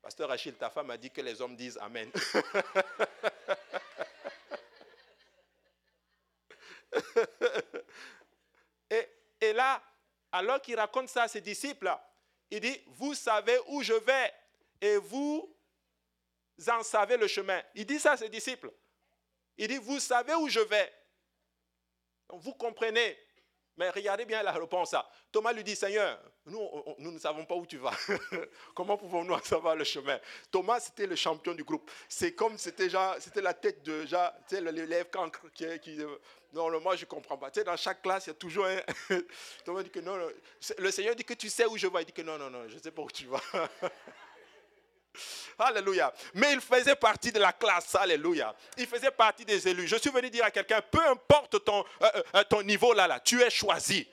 Pasteur 0.00 0.30
Achille, 0.30 0.54
ta 0.54 0.70
femme 0.70 0.88
a 0.88 0.96
dit 0.96 1.10
que 1.10 1.20
les 1.20 1.42
hommes 1.42 1.56
disent 1.56 1.76
Amen. 1.82 2.10
et, 8.90 9.08
et, 9.42 9.52
là, 9.52 9.82
alors 10.32 10.62
qu'il 10.62 10.76
raconte 10.76 11.10
ça 11.10 11.24
à 11.24 11.28
ses 11.28 11.42
disciples, 11.42 11.94
il 12.54 12.60
dit, 12.60 12.80
vous 12.86 13.14
savez 13.14 13.58
où 13.66 13.82
je 13.82 13.94
vais 13.94 14.32
et 14.80 14.96
vous 14.96 15.52
en 16.68 16.84
savez 16.84 17.16
le 17.16 17.26
chemin. 17.26 17.60
Il 17.74 17.84
dit 17.84 17.98
ça 17.98 18.12
à 18.12 18.16
ses 18.16 18.28
disciples. 18.28 18.72
Il 19.58 19.66
dit, 19.66 19.78
vous 19.78 19.98
savez 19.98 20.34
où 20.34 20.48
je 20.48 20.60
vais. 20.60 20.92
vous 22.28 22.54
comprenez. 22.54 23.18
Mais 23.76 23.90
regardez 23.90 24.24
bien 24.24 24.42
la 24.42 24.52
réponse. 24.52 24.94
Thomas 25.32 25.52
lui 25.52 25.64
dit, 25.64 25.74
Seigneur, 25.74 26.20
nous, 26.46 26.68
nous 26.98 27.10
ne 27.10 27.18
savons 27.18 27.44
pas 27.44 27.54
où 27.54 27.66
tu 27.66 27.78
vas. 27.78 27.94
Comment 28.74 28.96
pouvons-nous 28.96 29.38
savoir 29.40 29.74
le 29.74 29.84
chemin? 29.84 30.18
Thomas, 30.50 30.80
c'était 30.80 31.06
le 31.06 31.16
champion 31.16 31.54
du 31.54 31.64
groupe. 31.64 31.90
C'est 32.08 32.34
comme 32.34 32.56
c'était 32.56 32.88
c'était 33.18 33.42
la 33.42 33.54
tête 33.54 33.82
de 33.82 34.06
l'élève 34.70 35.10
cancre 35.10 35.50
qui, 35.52 35.66
qui 35.80 36.00
euh, 36.00 36.18
non, 36.52 36.80
moi 36.80 36.94
je 36.94 37.04
ne 37.04 37.08
comprends 37.08 37.36
pas. 37.36 37.50
Tu 37.50 37.60
sais, 37.60 37.64
dans 37.64 37.76
chaque 37.76 38.00
classe, 38.00 38.26
il 38.26 38.30
y 38.30 38.32
a 38.32 38.34
toujours 38.34 38.66
un. 38.66 38.80
Thomas 39.64 39.82
dit 39.82 39.90
que 39.90 40.00
non, 40.00 40.16
non, 40.16 40.28
Le 40.78 40.90
Seigneur 40.90 41.16
dit 41.16 41.24
que 41.24 41.34
tu 41.34 41.48
sais 41.48 41.66
où 41.66 41.76
je 41.76 41.88
vais. 41.88 42.02
Il 42.02 42.06
dit 42.06 42.12
que 42.12 42.22
non, 42.22 42.38
non, 42.38 42.50
non, 42.50 42.68
je 42.68 42.76
ne 42.76 42.80
sais 42.80 42.92
pas 42.92 43.02
où 43.02 43.10
tu 43.10 43.26
vas. 43.26 43.40
Alléluia. 45.58 46.12
Mais 46.34 46.52
il 46.52 46.60
faisait 46.60 46.96
partie 46.96 47.32
de 47.32 47.38
la 47.38 47.52
classe. 47.52 47.94
Alléluia. 47.94 48.54
Il 48.76 48.86
faisait 48.86 49.10
partie 49.10 49.44
des 49.44 49.66
élus. 49.68 49.86
Je 49.86 49.96
suis 49.96 50.10
venu 50.10 50.30
dire 50.30 50.44
à 50.44 50.50
quelqu'un, 50.50 50.80
peu 50.80 51.04
importe 51.06 51.64
ton, 51.64 51.84
euh, 52.02 52.22
euh, 52.34 52.44
ton 52.44 52.62
niveau 52.62 52.92
là, 52.92 53.06
là, 53.06 53.20
tu 53.20 53.40
es 53.42 53.50
choisi. 53.50 54.06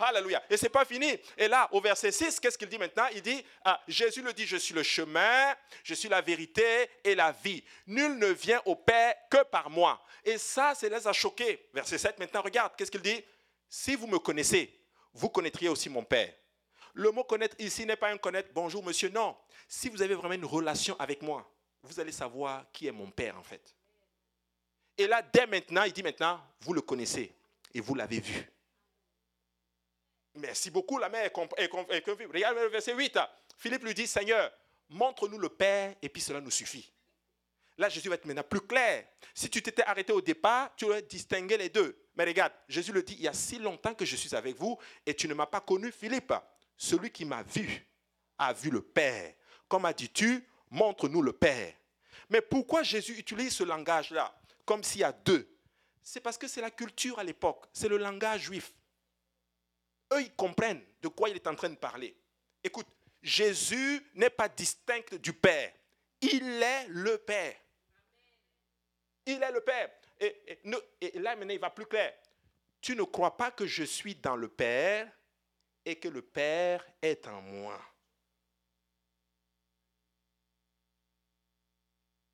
Alléluia. 0.00 0.42
Et 0.50 0.56
c'est 0.56 0.68
pas 0.68 0.84
fini. 0.84 1.16
Et 1.36 1.46
là, 1.48 1.68
au 1.70 1.80
verset 1.80 2.10
6, 2.10 2.40
qu'est-ce 2.40 2.58
qu'il 2.58 2.68
dit 2.68 2.78
maintenant? 2.78 3.06
Il 3.14 3.22
dit, 3.22 3.44
ah, 3.64 3.80
Jésus 3.86 4.22
le 4.22 4.32
dit, 4.32 4.46
je 4.46 4.56
suis 4.56 4.74
le 4.74 4.82
chemin, 4.82 5.54
je 5.84 5.94
suis 5.94 6.08
la 6.08 6.20
vérité 6.20 6.90
et 7.04 7.14
la 7.14 7.32
vie. 7.32 7.62
Nul 7.86 8.18
ne 8.18 8.26
vient 8.28 8.60
au 8.64 8.74
Père 8.74 9.14
que 9.30 9.44
par 9.44 9.70
moi. 9.70 10.02
Et 10.24 10.38
ça, 10.38 10.74
c'est 10.74 10.88
les 10.88 11.06
a 11.06 11.12
choqués. 11.12 11.68
Verset 11.72 11.98
7, 11.98 12.18
maintenant, 12.18 12.42
regarde, 12.42 12.72
qu'est-ce 12.76 12.90
qu'il 12.90 13.02
dit? 13.02 13.22
Si 13.68 13.94
vous 13.94 14.06
me 14.06 14.18
connaissez, 14.18 14.76
vous 15.14 15.28
connaîtriez 15.28 15.68
aussi 15.68 15.88
mon 15.88 16.02
Père. 16.02 16.32
Le 16.94 17.10
mot 17.10 17.24
connaître 17.24 17.56
ici 17.58 17.86
n'est 17.86 17.96
pas 17.96 18.10
un 18.10 18.18
connaître, 18.18 18.50
bonjour 18.52 18.84
monsieur, 18.84 19.08
non. 19.08 19.36
Si 19.66 19.88
vous 19.88 20.02
avez 20.02 20.14
vraiment 20.14 20.34
une 20.34 20.44
relation 20.44 20.94
avec 20.98 21.22
moi, 21.22 21.50
vous 21.82 21.98
allez 21.98 22.12
savoir 22.12 22.66
qui 22.72 22.86
est 22.86 22.92
mon 22.92 23.10
Père 23.10 23.38
en 23.38 23.42
fait. 23.42 23.74
Et 24.98 25.06
là, 25.06 25.22
dès 25.22 25.46
maintenant, 25.46 25.84
il 25.84 25.92
dit 25.92 26.02
maintenant, 26.02 26.40
vous 26.60 26.74
le 26.74 26.82
connaissez 26.82 27.34
et 27.72 27.80
vous 27.80 27.94
l'avez 27.94 28.20
vu. 28.20 28.50
Merci 30.34 30.70
beaucoup, 30.70 30.98
la 30.98 31.08
mère 31.08 31.24
est. 31.24 31.32
Regarde 31.34 32.56
le 32.56 32.68
verset 32.68 32.94
8. 32.94 33.18
Philippe 33.56 33.84
lui 33.84 33.94
dit, 33.94 34.06
Seigneur, 34.06 34.50
montre-nous 34.88 35.38
le 35.38 35.48
Père 35.48 35.94
et 36.00 36.08
puis 36.08 36.20
cela 36.22 36.40
nous 36.40 36.50
suffit. 36.50 36.92
Là, 37.78 37.88
Jésus 37.88 38.08
va 38.08 38.16
être 38.16 38.26
maintenant 38.26 38.42
plus 38.42 38.60
clair. 38.60 39.06
Si 39.34 39.48
tu 39.48 39.62
t'étais 39.62 39.82
arrêté 39.84 40.12
au 40.12 40.20
départ, 40.20 40.74
tu 40.76 40.84
aurais 40.84 41.02
distingué 41.02 41.56
les 41.56 41.70
deux. 41.70 41.98
Mais 42.14 42.24
regarde, 42.24 42.52
Jésus 42.68 42.92
le 42.92 43.02
dit, 43.02 43.14
il 43.14 43.22
y 43.22 43.28
a 43.28 43.32
si 43.32 43.58
longtemps 43.58 43.94
que 43.94 44.04
je 44.04 44.14
suis 44.14 44.34
avec 44.34 44.56
vous 44.56 44.78
et 45.06 45.14
tu 45.14 45.26
ne 45.26 45.34
m'as 45.34 45.46
pas 45.46 45.60
connu, 45.60 45.90
Philippe. 45.90 46.34
Celui 46.76 47.10
qui 47.10 47.24
m'a 47.24 47.42
vu 47.42 47.86
a 48.38 48.52
vu 48.52 48.70
le 48.70 48.82
Père. 48.82 49.34
Comme 49.68 49.84
as 49.84 49.92
dit-tu, 49.92 50.46
montre-nous 50.70 51.22
le 51.22 51.32
Père. 51.32 51.74
Mais 52.28 52.40
pourquoi 52.40 52.82
Jésus 52.82 53.18
utilise 53.18 53.54
ce 53.54 53.64
langage-là, 53.64 54.34
comme 54.64 54.82
s'il 54.82 55.02
y 55.02 55.04
a 55.04 55.12
deux? 55.12 55.48
C'est 56.02 56.20
parce 56.20 56.36
que 56.36 56.48
c'est 56.48 56.60
la 56.60 56.70
culture 56.70 57.18
à 57.18 57.24
l'époque, 57.24 57.66
c'est 57.72 57.88
le 57.88 57.96
langage 57.96 58.42
juif. 58.42 58.72
Eux, 60.12 60.22
ils 60.22 60.34
comprennent 60.34 60.82
de 61.00 61.08
quoi 61.08 61.28
il 61.28 61.36
est 61.36 61.46
en 61.46 61.54
train 61.54 61.70
de 61.70 61.76
parler. 61.76 62.16
Écoute, 62.64 62.86
Jésus 63.22 64.04
n'est 64.14 64.30
pas 64.30 64.48
distinct 64.48 65.14
du 65.14 65.32
Père. 65.32 65.72
Il 66.20 66.62
est 66.62 66.86
le 66.88 67.18
Père. 67.18 67.56
Il 69.26 69.42
est 69.42 69.52
le 69.52 69.60
Père. 69.60 69.90
Et, 70.20 70.58
là, 71.14 71.36
maintenant, 71.36 71.54
il 71.54 71.60
va 71.60 71.70
plus 71.70 71.86
clair. 71.86 72.14
Tu 72.80 72.96
ne 72.96 73.02
crois 73.02 73.36
pas 73.36 73.50
que 73.50 73.66
je 73.66 73.84
suis 73.84 74.14
dans 74.16 74.36
le 74.36 74.48
Père? 74.48 75.10
Et 75.84 75.98
que 75.98 76.08
le 76.08 76.22
Père 76.22 76.84
est 77.00 77.26
en 77.26 77.40
moi. 77.42 77.80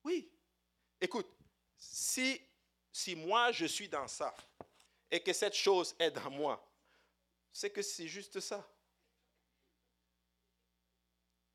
Oui. 0.04 0.30
Écoute, 1.00 1.28
si, 1.76 2.40
si 2.92 3.14
moi 3.14 3.52
je 3.52 3.66
suis 3.66 3.88
dans 3.88 4.08
ça 4.08 4.34
et 5.10 5.20
que 5.22 5.32
cette 5.32 5.54
chose 5.54 5.94
est 5.98 6.10
dans 6.10 6.30
moi, 6.30 6.64
c'est 7.52 7.70
que 7.70 7.82
c'est 7.82 8.08
juste 8.08 8.40
ça. 8.40 8.66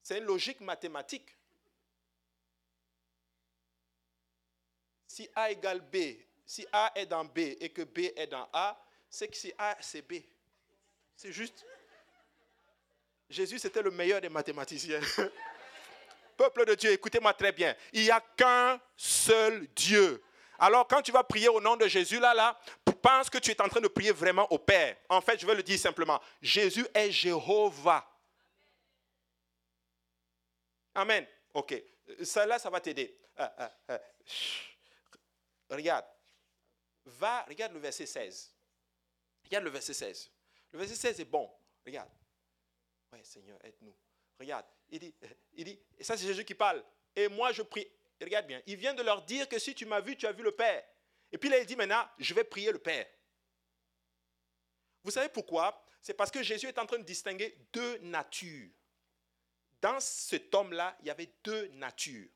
C'est 0.01 0.17
une 0.17 0.25
logique 0.25 0.59
mathématique. 0.59 1.35
Si 5.07 5.29
A 5.35 5.51
égale 5.51 5.81
B, 5.81 6.23
si 6.45 6.65
A 6.71 6.91
est 6.95 7.05
dans 7.05 7.23
B 7.23 7.37
et 7.37 7.71
que 7.71 7.83
B 7.83 8.11
est 8.15 8.27
dans 8.27 8.49
A, 8.51 8.83
c'est 9.09 9.27
que 9.27 9.37
si 9.37 9.53
A, 9.57 9.77
c'est 9.79 10.01
B. 10.01 10.15
C'est 11.15 11.31
juste. 11.31 11.65
Jésus, 13.33 13.59
c'était 13.59 13.81
le 13.81 13.91
meilleur 13.91 14.21
des 14.21 14.29
mathématiciens. 14.29 15.01
Peuple 16.37 16.65
de 16.65 16.75
Dieu, 16.75 16.91
écoutez-moi 16.91 17.33
très 17.33 17.51
bien. 17.51 17.75
Il 17.91 18.03
n'y 18.03 18.11
a 18.11 18.21
qu'un 18.21 18.79
seul 18.95 19.67
Dieu. 19.75 20.23
Alors, 20.59 20.87
quand 20.87 21.01
tu 21.01 21.11
vas 21.11 21.23
prier 21.23 21.49
au 21.49 21.59
nom 21.59 21.75
de 21.75 21.87
Jésus, 21.87 22.19
là, 22.19 22.33
là, 22.33 22.57
pense 23.03 23.29
que 23.29 23.37
tu 23.37 23.51
es 23.51 23.61
en 23.61 23.67
train 23.67 23.81
de 23.81 23.87
prier 23.89 24.11
vraiment 24.13 24.49
au 24.51 24.57
Père. 24.57 24.95
En 25.09 25.19
fait, 25.19 25.37
je 25.37 25.45
vais 25.45 25.53
le 25.53 25.61
dire 25.61 25.77
simplement. 25.77 26.21
Jésus 26.41 26.87
est 26.93 27.11
Jéhovah. 27.11 28.09
Amen. 30.95 31.27
Ok. 31.53 31.75
Ça 32.23 32.45
là, 32.45 32.57
ça 32.57 32.69
va 32.69 32.79
t'aider. 32.79 33.19
Ah, 33.35 33.53
ah, 33.57 33.71
ah. 33.89 33.99
Regarde. 35.69 36.05
Va, 37.05 37.43
regarde 37.43 37.73
le 37.73 37.79
verset 37.79 38.05
16. 38.05 38.53
Regarde 39.43 39.65
le 39.65 39.69
verset 39.71 39.93
16. 39.93 40.31
Le 40.71 40.79
verset 40.79 40.95
16 40.95 41.19
est 41.19 41.25
bon. 41.25 41.51
Regarde. 41.85 42.09
Oui, 43.13 43.19
Seigneur, 43.23 43.63
aide-nous. 43.63 43.95
Regarde. 44.39 44.65
Il 44.89 44.99
dit, 44.99 45.13
il 45.53 45.65
dit, 45.65 45.79
et 45.97 46.03
ça 46.03 46.17
c'est 46.17 46.25
Jésus 46.25 46.43
qui 46.43 46.55
parle. 46.55 46.83
Et 47.15 47.27
moi 47.27 47.51
je 47.51 47.61
prie. 47.61 47.87
regarde 48.19 48.47
bien. 48.47 48.61
Il 48.65 48.75
vient 48.75 48.93
de 48.93 49.03
leur 49.03 49.21
dire 49.23 49.47
que 49.47 49.59
si 49.59 49.75
tu 49.75 49.85
m'as 49.85 50.01
vu, 50.01 50.17
tu 50.17 50.25
as 50.25 50.31
vu 50.31 50.43
le 50.43 50.51
Père. 50.51 50.83
Et 51.31 51.37
puis 51.37 51.49
là, 51.49 51.59
il 51.59 51.65
dit 51.65 51.75
maintenant, 51.75 52.07
je 52.17 52.33
vais 52.33 52.43
prier 52.43 52.71
le 52.71 52.79
Père. 52.79 53.07
Vous 55.03 55.11
savez 55.11 55.29
pourquoi? 55.29 55.85
C'est 56.01 56.13
parce 56.13 56.31
que 56.31 56.41
Jésus 56.41 56.67
est 56.67 56.79
en 56.79 56.85
train 56.85 56.97
de 56.97 57.03
distinguer 57.03 57.57
deux 57.71 57.97
natures. 57.99 58.69
Dans 59.81 59.99
cet 59.99 60.53
homme-là, 60.55 60.97
il 61.01 61.07
y 61.07 61.09
avait 61.11 61.29
deux 61.43 61.67
natures. 61.69 62.29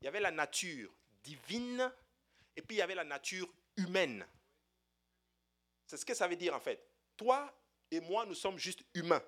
Il 0.00 0.04
y 0.04 0.08
avait 0.08 0.20
la 0.20 0.30
nature 0.30 0.92
divine 1.22 1.90
et 2.56 2.62
puis 2.62 2.76
il 2.76 2.78
y 2.80 2.82
avait 2.82 2.94
la 2.94 3.04
nature 3.04 3.48
humaine. 3.76 4.26
C'est 5.86 5.96
ce 5.96 6.04
que 6.04 6.14
ça 6.14 6.28
veut 6.28 6.36
dire 6.36 6.54
en 6.54 6.60
fait. 6.60 6.84
Toi 7.16 7.52
et 7.90 8.00
moi, 8.00 8.26
nous 8.26 8.34
sommes 8.34 8.58
juste 8.58 8.84
humains. 8.94 9.22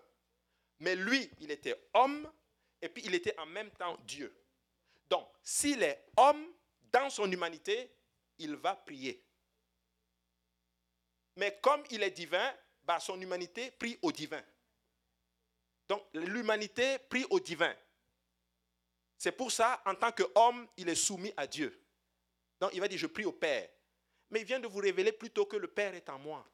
Mais 0.80 0.96
lui, 0.96 1.30
il 1.40 1.50
était 1.50 1.88
homme 1.94 2.30
et 2.82 2.88
puis 2.88 3.02
il 3.04 3.14
était 3.14 3.38
en 3.38 3.46
même 3.46 3.70
temps 3.70 3.96
Dieu. 4.06 4.34
Donc, 5.08 5.28
s'il 5.42 5.82
est 5.82 6.06
homme, 6.16 6.52
dans 6.92 7.10
son 7.10 7.30
humanité, 7.30 7.90
il 8.38 8.56
va 8.56 8.74
prier. 8.74 9.24
Mais 11.36 11.58
comme 11.62 11.82
il 11.90 12.02
est 12.02 12.10
divin, 12.10 12.54
bah, 12.82 12.98
son 12.98 13.20
humanité 13.20 13.70
prie 13.72 13.98
au 14.02 14.10
divin. 14.10 14.42
Donc, 15.88 16.02
l'humanité 16.14 16.98
prie 16.98 17.26
au 17.30 17.40
divin. 17.40 17.74
C'est 19.18 19.32
pour 19.32 19.52
ça, 19.52 19.82
en 19.84 19.94
tant 19.94 20.12
qu'homme, 20.12 20.66
il 20.76 20.88
est 20.88 20.94
soumis 20.94 21.32
à 21.36 21.46
Dieu. 21.46 21.78
Donc, 22.58 22.70
il 22.72 22.80
va 22.80 22.88
dire, 22.88 22.98
je 22.98 23.06
prie 23.06 23.24
au 23.24 23.32
Père. 23.32 23.68
Mais 24.30 24.40
il 24.40 24.46
vient 24.46 24.60
de 24.60 24.66
vous 24.66 24.78
révéler 24.78 25.12
plutôt 25.12 25.46
que 25.46 25.56
le 25.56 25.68
Père 25.68 25.94
est 25.94 26.08
en 26.08 26.18
moi. 26.18 26.46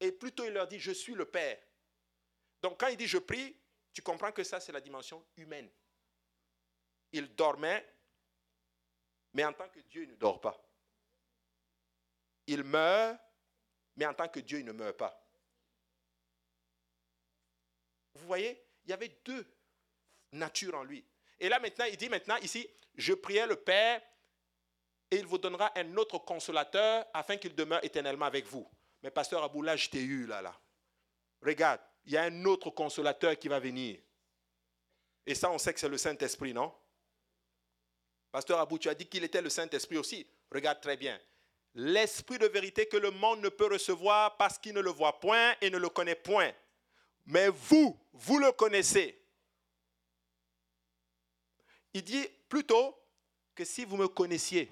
Et 0.00 0.12
plutôt, 0.12 0.44
il 0.44 0.52
leur 0.52 0.66
dit, 0.66 0.80
je 0.80 0.92
suis 0.92 1.14
le 1.14 1.24
Père. 1.24 1.58
Donc, 2.62 2.78
quand 2.78 2.86
il 2.88 2.96
dit, 2.96 3.06
je 3.06 3.18
prie, 3.18 3.56
tu 3.92 4.02
comprends 4.02 4.32
que 4.32 4.44
ça, 4.44 4.60
c'est 4.60 4.72
la 4.72 4.80
dimension 4.80 5.24
humaine. 5.36 5.68
Il 7.12 7.34
dormait, 7.34 7.86
mais 9.34 9.44
en 9.44 9.52
tant 9.52 9.68
que 9.68 9.80
Dieu, 9.80 10.04
il 10.04 10.10
ne 10.10 10.16
dort 10.16 10.40
pas. 10.40 10.58
Il 12.46 12.64
meurt, 12.64 13.18
mais 13.96 14.06
en 14.06 14.14
tant 14.14 14.28
que 14.28 14.40
Dieu, 14.40 14.60
il 14.60 14.64
ne 14.64 14.72
meurt 14.72 14.96
pas. 14.96 15.18
Vous 18.14 18.26
voyez, 18.26 18.64
il 18.84 18.90
y 18.90 18.92
avait 18.92 19.20
deux 19.24 19.46
natures 20.32 20.74
en 20.74 20.84
lui. 20.84 21.04
Et 21.38 21.48
là 21.48 21.58
maintenant, 21.58 21.86
il 21.86 21.96
dit 21.96 22.08
maintenant 22.08 22.36
ici, 22.36 22.68
je 22.94 23.12
priais 23.14 23.46
le 23.46 23.56
Père 23.56 24.02
et 25.10 25.16
il 25.16 25.26
vous 25.26 25.38
donnera 25.38 25.76
un 25.78 25.96
autre 25.96 26.18
consolateur 26.18 27.06
afin 27.12 27.36
qu'il 27.36 27.54
demeure 27.54 27.84
éternellement 27.84 28.26
avec 28.26 28.46
vous. 28.46 28.68
Mais 29.02 29.10
pasteur 29.10 29.42
Abou, 29.42 29.62
là, 29.62 29.76
je 29.76 29.88
t'ai 29.88 30.02
eu 30.02 30.26
là, 30.26 30.40
là. 30.40 30.58
Regarde, 31.42 31.80
il 32.04 32.12
y 32.12 32.16
a 32.16 32.22
un 32.22 32.44
autre 32.44 32.70
consolateur 32.70 33.38
qui 33.38 33.48
va 33.48 33.60
venir. 33.60 33.98
Et 35.26 35.34
ça, 35.34 35.50
on 35.50 35.58
sait 35.58 35.72
que 35.72 35.80
c'est 35.80 35.88
le 35.88 35.98
Saint-Esprit, 35.98 36.52
non? 36.52 36.72
Pasteur 38.30 38.58
Abou, 38.58 38.78
tu 38.78 38.88
as 38.88 38.94
dit 38.94 39.06
qu'il 39.06 39.24
était 39.24 39.42
le 39.42 39.50
Saint-Esprit 39.50 39.98
aussi. 39.98 40.26
Regarde 40.50 40.80
très 40.80 40.96
bien. 40.96 41.20
L'Esprit 41.74 42.38
de 42.38 42.46
vérité 42.46 42.86
que 42.86 42.96
le 42.96 43.10
monde 43.10 43.40
ne 43.40 43.48
peut 43.48 43.66
recevoir 43.66 44.36
parce 44.36 44.58
qu'il 44.58 44.74
ne 44.74 44.80
le 44.80 44.90
voit 44.90 45.20
point 45.20 45.54
et 45.60 45.70
ne 45.70 45.78
le 45.78 45.88
connaît 45.88 46.14
point. 46.14 46.52
Mais 47.24 47.48
vous, 47.48 47.98
vous 48.12 48.38
le 48.38 48.52
connaissez. 48.52 49.18
Il 51.94 52.02
dit 52.02 52.26
plutôt 52.48 52.98
que 53.54 53.64
si 53.64 53.84
vous 53.84 53.96
me 53.96 54.08
connaissiez. 54.08 54.70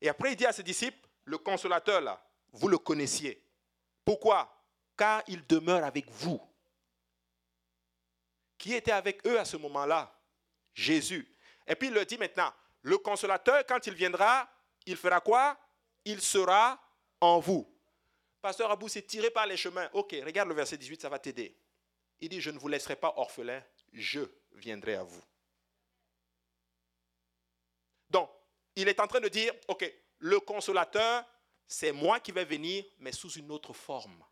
Et 0.00 0.08
après, 0.08 0.32
il 0.32 0.36
dit 0.36 0.46
à 0.46 0.52
ses 0.52 0.62
disciples, 0.62 1.08
le 1.24 1.38
consolateur 1.38 2.00
là, 2.00 2.24
vous 2.52 2.68
le 2.68 2.78
connaissiez. 2.78 3.42
Pourquoi? 4.04 4.57
Car 4.98 5.22
il 5.28 5.46
demeure 5.46 5.84
avec 5.84 6.10
vous. 6.10 6.38
Qui 8.58 8.74
était 8.74 8.92
avec 8.92 9.26
eux 9.26 9.38
à 9.38 9.44
ce 9.46 9.56
moment-là? 9.56 10.12
Jésus. 10.74 11.34
Et 11.66 11.74
puis 11.74 11.88
il 11.88 11.94
le 11.94 12.04
dit 12.04 12.18
maintenant, 12.18 12.52
le 12.82 12.98
consolateur, 12.98 13.64
quand 13.66 13.86
il 13.86 13.94
viendra, 13.94 14.50
il 14.84 14.96
fera 14.96 15.20
quoi? 15.20 15.58
Il 16.04 16.20
sera 16.20 16.80
en 17.20 17.38
vous. 17.38 17.72
Pasteur 18.40 18.70
Abou, 18.70 18.88
c'est 18.88 19.02
tiré 19.02 19.30
par 19.30 19.46
les 19.46 19.56
chemins. 19.56 19.88
Ok, 19.92 20.16
regarde 20.24 20.48
le 20.48 20.54
verset 20.54 20.76
18, 20.76 21.02
ça 21.02 21.08
va 21.08 21.18
t'aider. 21.18 21.56
Il 22.20 22.28
dit, 22.28 22.40
je 22.40 22.50
ne 22.50 22.58
vous 22.58 22.68
laisserai 22.68 22.96
pas 22.96 23.14
orphelin, 23.16 23.62
je 23.92 24.20
viendrai 24.52 24.94
à 24.94 25.04
vous. 25.04 25.22
Donc, 28.10 28.30
il 28.74 28.88
est 28.88 28.98
en 29.00 29.06
train 29.06 29.20
de 29.20 29.28
dire, 29.28 29.52
ok, 29.68 29.92
le 30.18 30.40
consolateur, 30.40 31.24
c'est 31.66 31.92
moi 31.92 32.18
qui 32.18 32.32
vais 32.32 32.44
venir, 32.44 32.84
mais 32.98 33.12
sous 33.12 33.30
une 33.32 33.50
autre 33.52 33.72
forme. 33.72 34.24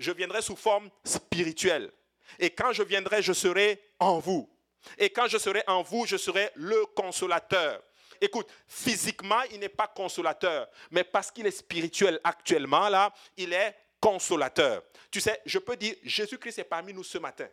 Je 0.00 0.12
viendrai 0.12 0.40
sous 0.40 0.56
forme 0.56 0.90
spirituelle. 1.04 1.92
Et 2.38 2.50
quand 2.50 2.72
je 2.72 2.82
viendrai, 2.82 3.22
je 3.22 3.34
serai 3.34 3.80
en 3.98 4.18
vous. 4.18 4.48
Et 4.96 5.10
quand 5.10 5.28
je 5.28 5.36
serai 5.36 5.62
en 5.66 5.82
vous, 5.82 6.06
je 6.06 6.16
serai 6.16 6.50
le 6.54 6.86
consolateur. 6.96 7.82
Écoute, 8.18 8.48
physiquement, 8.66 9.42
il 9.52 9.60
n'est 9.60 9.68
pas 9.68 9.86
consolateur, 9.86 10.68
mais 10.90 11.04
parce 11.04 11.30
qu'il 11.30 11.46
est 11.46 11.50
spirituel 11.50 12.18
actuellement, 12.24 12.88
là, 12.88 13.12
il 13.36 13.52
est 13.52 13.76
consolateur. 14.00 14.82
Tu 15.10 15.20
sais, 15.20 15.38
je 15.44 15.58
peux 15.58 15.76
dire, 15.76 15.94
Jésus-Christ 16.02 16.58
est 16.58 16.64
parmi 16.64 16.94
nous 16.94 17.04
ce 17.04 17.18
matin. 17.18 17.48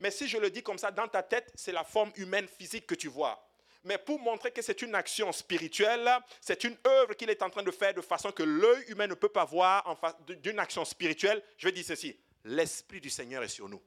Mais 0.00 0.10
si 0.10 0.28
je 0.28 0.38
le 0.38 0.50
dis 0.50 0.62
comme 0.62 0.78
ça, 0.78 0.90
dans 0.90 1.06
ta 1.06 1.22
tête, 1.22 1.52
c'est 1.54 1.72
la 1.72 1.84
forme 1.84 2.12
humaine 2.16 2.48
physique 2.48 2.86
que 2.86 2.94
tu 2.96 3.08
vois. 3.08 3.47
Mais 3.84 3.96
pour 3.96 4.18
montrer 4.18 4.50
que 4.50 4.60
c'est 4.60 4.82
une 4.82 4.94
action 4.94 5.30
spirituelle, 5.32 6.10
c'est 6.40 6.64
une 6.64 6.76
œuvre 6.86 7.14
qu'il 7.14 7.30
est 7.30 7.42
en 7.42 7.50
train 7.50 7.62
de 7.62 7.70
faire 7.70 7.94
de 7.94 8.00
façon 8.00 8.32
que 8.32 8.42
l'œil 8.42 8.84
humain 8.88 9.06
ne 9.06 9.14
peut 9.14 9.28
pas 9.28 9.44
voir 9.44 9.96
d'une 10.26 10.58
action 10.58 10.84
spirituelle, 10.84 11.42
je 11.56 11.68
vais 11.68 11.72
dire 11.72 11.84
ceci, 11.84 12.18
l'Esprit 12.44 13.00
du 13.00 13.08
Seigneur 13.08 13.42
est 13.42 13.48
sur 13.48 13.68
nous. 13.68 13.82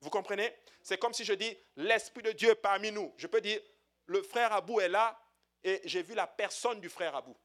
Vous 0.00 0.10
comprenez? 0.10 0.54
C'est 0.82 0.98
comme 0.98 1.12
si 1.12 1.24
je 1.24 1.32
dis, 1.32 1.56
l'Esprit 1.76 2.22
de 2.22 2.32
Dieu 2.32 2.50
est 2.50 2.54
parmi 2.54 2.90
nous. 2.92 3.12
Je 3.16 3.26
peux 3.26 3.40
dire, 3.40 3.60
le 4.06 4.22
frère 4.22 4.52
Abou 4.52 4.80
est 4.80 4.88
là 4.88 5.18
et 5.62 5.80
j'ai 5.84 6.02
vu 6.02 6.14
la 6.14 6.26
personne 6.26 6.80
du 6.80 6.88
frère 6.88 7.14
Abou. 7.16 7.36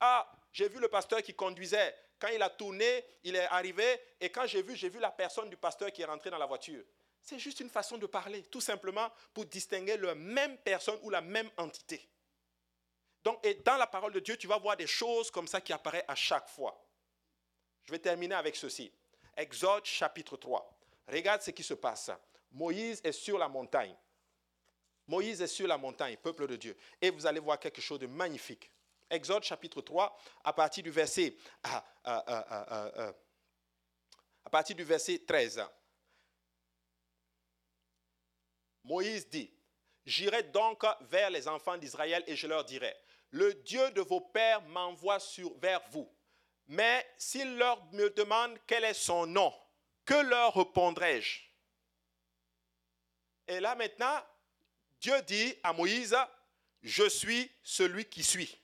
Ah, 0.00 0.30
j'ai 0.52 0.68
vu 0.68 0.80
le 0.80 0.88
pasteur 0.88 1.22
qui 1.22 1.34
conduisait. 1.34 1.96
Quand 2.18 2.28
il 2.28 2.42
a 2.42 2.50
tourné, 2.50 3.04
il 3.24 3.34
est 3.34 3.46
arrivé 3.46 4.00
et 4.20 4.30
quand 4.30 4.46
j'ai 4.46 4.62
vu, 4.62 4.76
j'ai 4.76 4.88
vu 4.88 4.98
la 4.98 5.10
personne 5.10 5.48
du 5.50 5.56
pasteur 5.56 5.90
qui 5.92 6.02
est 6.02 6.06
rentré 6.06 6.30
dans 6.30 6.38
la 6.38 6.46
voiture. 6.46 6.84
C'est 7.22 7.38
juste 7.38 7.60
une 7.60 7.70
façon 7.70 7.98
de 7.98 8.06
parler, 8.06 8.42
tout 8.44 8.60
simplement 8.60 9.10
pour 9.32 9.46
distinguer 9.46 9.96
la 9.96 10.14
même 10.14 10.58
personne 10.58 10.98
ou 11.02 11.10
la 11.10 11.20
même 11.20 11.50
entité. 11.56 12.08
Donc, 13.22 13.38
et 13.46 13.54
dans 13.54 13.76
la 13.76 13.86
parole 13.86 14.12
de 14.12 14.20
Dieu, 14.20 14.36
tu 14.36 14.48
vas 14.48 14.58
voir 14.58 14.76
des 14.76 14.88
choses 14.88 15.30
comme 15.30 15.46
ça 15.46 15.60
qui 15.60 15.72
apparaissent 15.72 16.04
à 16.08 16.16
chaque 16.16 16.48
fois. 16.48 16.84
Je 17.84 17.92
vais 17.92 18.00
terminer 18.00 18.34
avec 18.34 18.56
ceci. 18.56 18.92
Exode 19.36 19.84
chapitre 19.84 20.36
3. 20.36 20.78
Regarde 21.08 21.42
ce 21.42 21.52
qui 21.52 21.62
se 21.62 21.74
passe. 21.74 22.10
Moïse 22.50 23.00
est 23.04 23.12
sur 23.12 23.38
la 23.38 23.48
montagne. 23.48 23.94
Moïse 25.06 25.40
est 25.40 25.46
sur 25.46 25.68
la 25.68 25.78
montagne, 25.78 26.16
peuple 26.16 26.48
de 26.48 26.56
Dieu. 26.56 26.76
Et 27.00 27.10
vous 27.10 27.24
allez 27.24 27.40
voir 27.40 27.58
quelque 27.58 27.80
chose 27.80 28.00
de 28.00 28.06
magnifique. 28.06 28.70
Exode 29.08 29.44
chapitre 29.44 29.80
3, 29.80 30.18
à 30.42 30.52
partir 30.52 30.82
du 30.82 30.90
verset, 30.90 31.36
à, 31.62 31.84
à 34.44 34.50
partir 34.50 34.74
du 34.74 34.84
verset 34.84 35.20
13. 35.26 35.62
Moïse 38.84 39.28
dit, 39.28 39.52
J'irai 40.04 40.42
donc 40.42 40.82
vers 41.02 41.30
les 41.30 41.46
enfants 41.46 41.76
d'Israël 41.76 42.24
et 42.26 42.34
je 42.34 42.46
leur 42.46 42.64
dirai, 42.64 42.94
le 43.30 43.54
Dieu 43.54 43.90
de 43.92 44.00
vos 44.00 44.20
pères 44.20 44.60
m'envoie 44.62 45.18
vers 45.60 45.80
vous. 45.90 46.12
Mais 46.66 47.06
s'ils 47.16 47.56
leur 47.56 47.84
me 47.92 48.10
demandent 48.10 48.58
quel 48.66 48.84
est 48.84 48.94
son 48.94 49.26
nom, 49.26 49.52
que 50.04 50.14
leur 50.14 50.54
répondrai-je? 50.54 51.40
Et 53.48 53.60
là 53.60 53.74
maintenant, 53.74 54.20
Dieu 55.00 55.20
dit 55.22 55.54
à 55.62 55.72
Moïse, 55.72 56.16
je 56.82 57.08
suis 57.08 57.50
celui 57.62 58.04
qui 58.04 58.22
suis. 58.22 58.58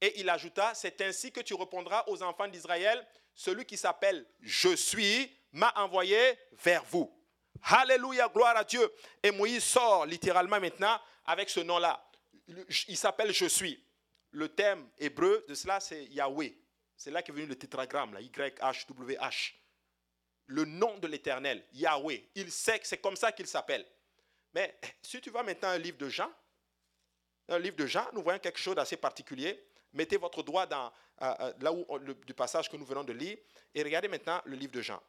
Et 0.00 0.20
il 0.20 0.30
ajouta, 0.30 0.74
c'est 0.74 1.00
ainsi 1.00 1.32
que 1.32 1.40
tu 1.40 1.54
répondras 1.54 2.04
aux 2.06 2.22
enfants 2.22 2.46
d'Israël, 2.46 3.04
celui 3.34 3.64
qui 3.64 3.76
s'appelle 3.76 4.24
Je 4.40 4.76
suis 4.76 5.36
m'a 5.52 5.72
envoyé 5.76 6.38
vers 6.52 6.84
vous. 6.84 7.17
Alléluia, 7.62 8.28
gloire 8.28 8.56
à 8.56 8.64
Dieu. 8.64 8.92
Et 9.22 9.30
Moïse 9.30 9.64
sort 9.64 10.06
littéralement 10.06 10.60
maintenant 10.60 10.98
avec 11.26 11.50
ce 11.50 11.60
nom-là. 11.60 12.02
Il 12.88 12.96
s'appelle 12.96 13.32
Je 13.32 13.46
suis. 13.46 13.84
Le 14.30 14.48
terme 14.48 14.88
hébreu 14.98 15.44
de 15.48 15.54
cela, 15.54 15.80
c'est 15.80 16.04
Yahweh. 16.06 16.54
C'est 16.96 17.10
là 17.10 17.22
qu'est 17.22 17.32
venu 17.32 17.46
le 17.46 17.56
tétragramme, 17.56 18.14
là, 18.14 18.20
Y-H-W-H. 18.20 19.54
Le 20.46 20.64
nom 20.64 20.98
de 20.98 21.06
l'Éternel, 21.06 21.64
Yahweh. 21.72 22.28
Il 22.34 22.50
sait 22.50 22.78
que 22.78 22.86
c'est 22.86 22.98
comme 22.98 23.16
ça 23.16 23.32
qu'il 23.32 23.46
s'appelle. 23.46 23.86
Mais 24.54 24.78
si 25.02 25.20
tu 25.20 25.30
vas 25.30 25.42
maintenant 25.42 25.68
un 25.68 25.78
livre 25.78 25.98
de 25.98 26.08
Jean, 26.08 26.30
un 27.48 27.58
livre 27.58 27.76
de 27.76 27.86
Jean, 27.86 28.06
nous 28.12 28.22
voyons 28.22 28.38
quelque 28.38 28.58
chose 28.58 28.74
d'assez 28.74 28.96
particulier. 28.96 29.64
Mettez 29.92 30.16
votre 30.16 30.42
doigt 30.42 30.66
dans, 30.66 30.92
euh, 31.22 31.34
euh, 31.40 31.52
là 31.60 31.72
où 31.72 31.98
du 32.26 32.34
passage 32.34 32.68
que 32.68 32.76
nous 32.76 32.84
venons 32.84 33.04
de 33.04 33.12
lire 33.12 33.38
et 33.74 33.82
regardez 33.82 34.08
maintenant 34.08 34.42
le 34.44 34.56
livre 34.56 34.72
de 34.72 34.82
Jean. 34.82 35.02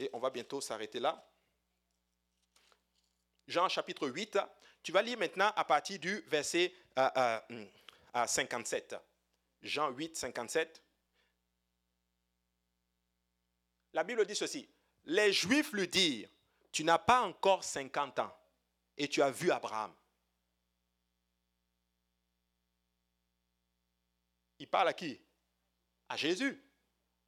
Et 0.00 0.08
on 0.14 0.18
va 0.18 0.30
bientôt 0.30 0.62
s'arrêter 0.62 0.98
là. 0.98 1.30
Jean 3.46 3.68
chapitre 3.68 4.08
8, 4.08 4.38
tu 4.82 4.92
vas 4.92 5.02
lire 5.02 5.18
maintenant 5.18 5.52
à 5.54 5.64
partir 5.64 5.98
du 5.98 6.20
verset 6.22 6.72
57. 6.96 8.92
Euh, 8.92 8.96
euh, 8.96 9.00
Jean 9.62 9.90
8, 9.90 10.16
57. 10.16 10.82
La 13.92 14.02
Bible 14.02 14.24
dit 14.24 14.34
ceci. 14.34 14.66
Les 15.04 15.34
Juifs 15.34 15.72
lui 15.72 15.86
dirent, 15.86 16.30
tu 16.72 16.82
n'as 16.82 16.98
pas 16.98 17.20
encore 17.20 17.62
50 17.62 18.20
ans 18.20 18.34
et 18.96 19.06
tu 19.06 19.20
as 19.20 19.30
vu 19.30 19.50
Abraham. 19.50 19.94
Il 24.60 24.68
parle 24.68 24.88
à 24.88 24.94
qui? 24.94 25.20
À 26.08 26.16
Jésus. 26.16 26.58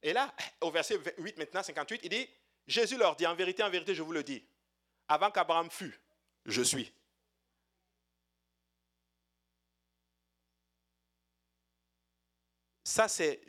Et 0.01 0.11
là, 0.11 0.33
au 0.61 0.71
verset 0.71 0.99
8 1.19 1.37
maintenant, 1.37 1.61
58, 1.61 2.01
il 2.03 2.09
dit, 2.09 2.29
Jésus 2.67 2.97
leur 2.97 3.15
dit, 3.15 3.27
en 3.27 3.35
vérité, 3.35 3.63
en 3.63 3.69
vérité, 3.69 3.93
je 3.93 4.01
vous 4.01 4.13
le 4.13 4.23
dis, 4.23 4.45
avant 5.07 5.31
qu'Abraham 5.31 5.69
fût, 5.69 5.99
je 6.45 6.61
suis. 6.61 6.93
Ça, 12.83 13.07
c'est. 13.07 13.41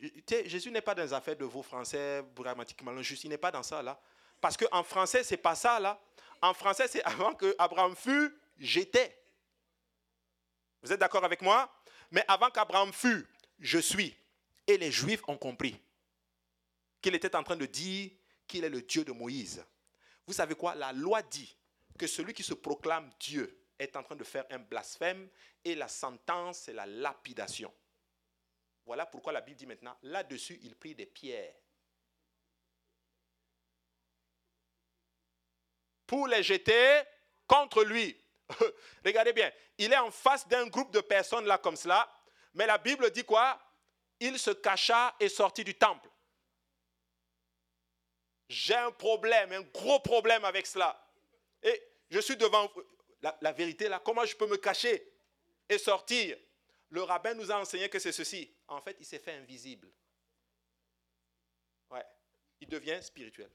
Jésus 0.46 0.70
n'est 0.70 0.80
pas 0.80 0.94
dans 0.94 1.02
les 1.02 1.12
affaires 1.12 1.36
de 1.36 1.44
vos 1.44 1.62
français 1.62 2.24
grammatiquement 2.34 3.02
juste. 3.02 3.24
Il 3.24 3.30
n'est 3.30 3.38
pas 3.38 3.50
dans 3.50 3.62
ça, 3.62 3.82
là. 3.82 4.00
Parce 4.40 4.56
qu'en 4.56 4.82
français, 4.82 5.24
c'est 5.24 5.36
pas 5.36 5.54
ça, 5.54 5.80
là. 5.80 6.00
En 6.40 6.54
français, 6.54 6.88
c'est 6.88 7.02
avant 7.02 7.34
que 7.34 7.54
Abraham 7.58 7.96
fût, 7.96 8.34
j'étais. 8.58 9.20
Vous 10.82 10.92
êtes 10.92 11.00
d'accord 11.00 11.24
avec 11.24 11.42
moi? 11.42 11.70
Mais 12.10 12.24
avant 12.28 12.50
qu'Abraham 12.50 12.92
fût, 12.92 13.26
je 13.58 13.78
suis. 13.78 14.16
Et 14.66 14.78
les 14.78 14.92
Juifs 14.92 15.22
ont 15.28 15.36
compris 15.36 15.80
qu'il 17.02 17.14
était 17.14 17.34
en 17.34 17.42
train 17.42 17.56
de 17.56 17.66
dire 17.66 18.12
qu'il 18.46 18.64
est 18.64 18.70
le 18.70 18.82
Dieu 18.82 19.04
de 19.04 19.12
Moïse. 19.12 19.64
Vous 20.26 20.32
savez 20.32 20.54
quoi? 20.54 20.74
La 20.74 20.92
loi 20.92 21.22
dit 21.22 21.56
que 21.98 22.06
celui 22.06 22.32
qui 22.32 22.42
se 22.42 22.54
proclame 22.54 23.10
Dieu 23.20 23.60
est 23.78 23.96
en 23.96 24.02
train 24.02 24.16
de 24.16 24.24
faire 24.24 24.44
un 24.50 24.58
blasphème 24.58 25.28
et 25.64 25.74
la 25.74 25.88
sentence, 25.88 26.60
c'est 26.60 26.72
la 26.72 26.86
lapidation. 26.86 27.72
Voilà 28.86 29.06
pourquoi 29.06 29.32
la 29.32 29.40
Bible 29.40 29.56
dit 29.56 29.66
maintenant, 29.66 29.96
là-dessus, 30.02 30.58
il 30.62 30.76
prit 30.76 30.94
des 30.94 31.06
pierres. 31.06 31.54
Pour 36.06 36.28
les 36.28 36.42
jeter 36.42 37.02
contre 37.46 37.82
lui. 37.82 38.20
Regardez 39.04 39.32
bien, 39.32 39.50
il 39.78 39.92
est 39.92 39.98
en 39.98 40.10
face 40.10 40.46
d'un 40.46 40.66
groupe 40.66 40.92
de 40.92 41.00
personnes 41.00 41.46
là 41.46 41.58
comme 41.58 41.76
cela, 41.76 42.10
mais 42.52 42.66
la 42.66 42.78
Bible 42.78 43.10
dit 43.10 43.24
quoi? 43.24 43.58
Il 44.20 44.38
se 44.38 44.50
cacha 44.50 45.14
et 45.18 45.28
sortit 45.28 45.64
du 45.64 45.74
temple. 45.74 46.08
J'ai 48.48 48.74
un 48.74 48.92
problème, 48.92 49.52
un 49.52 49.62
gros 49.62 50.00
problème 50.00 50.44
avec 50.44 50.66
cela. 50.66 51.00
Et 51.62 51.82
je 52.10 52.20
suis 52.20 52.36
devant 52.36 52.70
la, 53.22 53.36
la 53.40 53.52
vérité 53.52 53.88
là, 53.88 54.00
comment 54.04 54.24
je 54.24 54.36
peux 54.36 54.46
me 54.46 54.56
cacher 54.56 55.10
et 55.68 55.78
sortir? 55.78 56.36
Le 56.90 57.02
rabbin 57.02 57.34
nous 57.34 57.50
a 57.50 57.58
enseigné 57.58 57.88
que 57.88 57.98
c'est 57.98 58.12
ceci. 58.12 58.54
En 58.68 58.80
fait, 58.80 58.96
il 59.00 59.06
s'est 59.06 59.18
fait 59.18 59.32
invisible. 59.32 59.88
Ouais. 61.90 62.04
Il 62.60 62.68
devient 62.68 63.02
spirituel. 63.02 63.50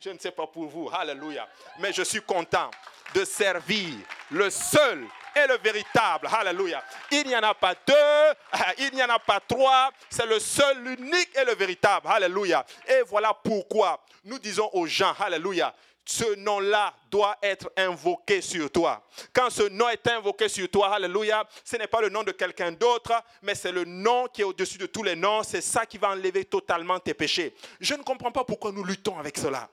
Je 0.00 0.10
ne 0.10 0.18
sais 0.18 0.30
pas 0.30 0.46
pour 0.46 0.66
vous, 0.68 0.88
alléluia. 0.92 1.48
Mais 1.80 1.92
je 1.92 2.02
suis 2.02 2.22
content 2.22 2.70
de 3.14 3.24
servir 3.24 3.96
le 4.30 4.48
seul 4.48 5.06
et 5.44 5.46
le 5.46 5.58
véritable. 5.58 6.28
Alléluia. 6.32 6.82
Il 7.10 7.26
n'y 7.26 7.36
en 7.36 7.42
a 7.42 7.54
pas 7.54 7.74
deux, 7.86 8.34
il 8.78 8.94
n'y 8.94 9.02
en 9.02 9.08
a 9.08 9.18
pas 9.18 9.40
trois. 9.40 9.90
C'est 10.10 10.26
le 10.26 10.38
seul, 10.38 10.82
l'unique 10.82 11.30
et 11.36 11.44
le 11.44 11.54
véritable. 11.54 12.08
Alléluia. 12.08 12.64
Et 12.86 13.02
voilà 13.02 13.32
pourquoi 13.34 14.00
nous 14.24 14.38
disons 14.38 14.68
aux 14.72 14.86
gens, 14.86 15.14
Alléluia, 15.18 15.74
ce 16.08 16.34
nom-là 16.36 16.94
doit 17.10 17.36
être 17.42 17.70
invoqué 17.76 18.40
sur 18.40 18.70
toi. 18.70 19.04
Quand 19.32 19.50
ce 19.50 19.68
nom 19.68 19.90
est 19.90 20.06
invoqué 20.08 20.48
sur 20.48 20.68
toi, 20.70 20.94
alléluia, 20.94 21.46
ce 21.62 21.76
n'est 21.76 21.86
pas 21.86 22.00
le 22.00 22.08
nom 22.08 22.22
de 22.22 22.32
quelqu'un 22.32 22.72
d'autre, 22.72 23.12
mais 23.42 23.54
c'est 23.54 23.72
le 23.72 23.84
nom 23.84 24.26
qui 24.28 24.40
est 24.40 24.44
au-dessus 24.44 24.78
de 24.78 24.86
tous 24.86 25.02
les 25.02 25.14
noms. 25.14 25.42
C'est 25.42 25.60
ça 25.60 25.84
qui 25.84 25.98
va 25.98 26.08
enlever 26.10 26.46
totalement 26.46 26.98
tes 26.98 27.12
péchés. 27.12 27.54
Je 27.78 27.92
ne 27.94 28.02
comprends 28.02 28.32
pas 28.32 28.44
pourquoi 28.44 28.72
nous 28.72 28.84
luttons 28.84 29.18
avec 29.18 29.36
cela. 29.36 29.68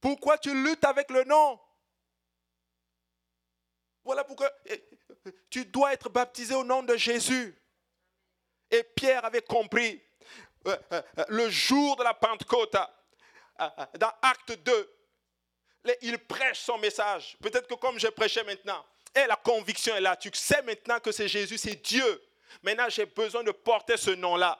Pourquoi 0.00 0.38
tu 0.38 0.54
luttes 0.54 0.84
avec 0.84 1.10
le 1.10 1.24
nom? 1.24 1.58
Voilà 4.04 4.24
pourquoi 4.24 4.50
eh, 4.66 4.84
tu 5.48 5.64
dois 5.64 5.92
être 5.92 6.08
baptisé 6.08 6.54
au 6.54 6.64
nom 6.64 6.82
de 6.82 6.96
Jésus. 6.96 7.56
Et 8.70 8.82
Pierre 8.82 9.24
avait 9.24 9.42
compris 9.42 10.02
euh, 10.66 10.76
euh, 10.92 11.02
le 11.28 11.48
jour 11.50 11.96
de 11.96 12.02
la 12.02 12.14
Pentecôte 12.14 12.76
dans 13.98 14.12
Acte 14.22 14.52
2, 14.64 14.94
il 16.02 16.18
prêche 16.18 16.60
son 16.60 16.78
message. 16.78 17.36
Peut-être 17.40 17.68
que 17.68 17.74
comme 17.74 18.00
je 18.00 18.08
prêchais 18.08 18.42
maintenant, 18.42 18.84
et 19.14 19.26
la 19.26 19.36
conviction 19.36 19.94
est 19.94 20.00
là. 20.00 20.16
Tu 20.16 20.30
sais 20.34 20.62
maintenant 20.62 20.98
que 20.98 21.12
c'est 21.12 21.28
Jésus, 21.28 21.56
c'est 21.56 21.76
Dieu. 21.76 22.22
Maintenant, 22.62 22.88
j'ai 22.88 23.06
besoin 23.06 23.44
de 23.44 23.52
porter 23.52 23.96
ce 23.96 24.10
nom-là. 24.10 24.58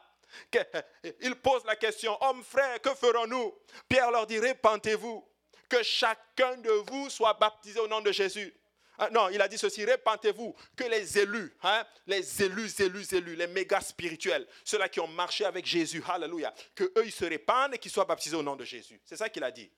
Il 1.20 1.34
pose 1.36 1.64
la 1.64 1.76
question, 1.76 2.16
homme 2.22 2.42
frère, 2.42 2.80
que 2.80 2.94
ferons-nous? 2.94 3.54
Pierre 3.88 4.10
leur 4.10 4.26
dit, 4.26 4.38
répentez-vous, 4.38 5.26
que 5.68 5.82
chacun 5.82 6.56
de 6.56 6.70
vous 6.70 7.10
soit 7.10 7.34
baptisé 7.34 7.80
au 7.80 7.88
nom 7.88 8.00
de 8.00 8.12
Jésus. 8.12 8.54
Ah, 8.98 9.10
non, 9.10 9.28
il 9.28 9.40
a 9.40 9.48
dit 9.48 9.58
ceci, 9.58 9.84
répentez-vous, 9.84 10.54
que 10.76 10.84
les 10.84 11.18
élus, 11.18 11.52
hein, 11.62 11.84
les 12.06 12.42
élus, 12.42 12.80
élus, 12.80 13.12
élus, 13.12 13.34
les 13.34 13.48
méga 13.48 13.80
spirituels, 13.80 14.46
ceux-là 14.64 14.88
qui 14.88 15.00
ont 15.00 15.08
marché 15.08 15.44
avec 15.44 15.66
Jésus, 15.66 16.02
alléluia, 16.08 16.54
que 16.74 16.84
eux, 16.84 17.04
ils 17.04 17.12
se 17.12 17.24
répandent 17.24 17.74
et 17.74 17.78
qu'ils 17.78 17.90
soient 17.90 18.04
baptisés 18.04 18.36
au 18.36 18.42
nom 18.42 18.54
de 18.54 18.64
Jésus. 18.64 19.00
C'est 19.04 19.16
ça 19.16 19.28
qu'il 19.28 19.42
a 19.42 19.50
dit. 19.50 19.70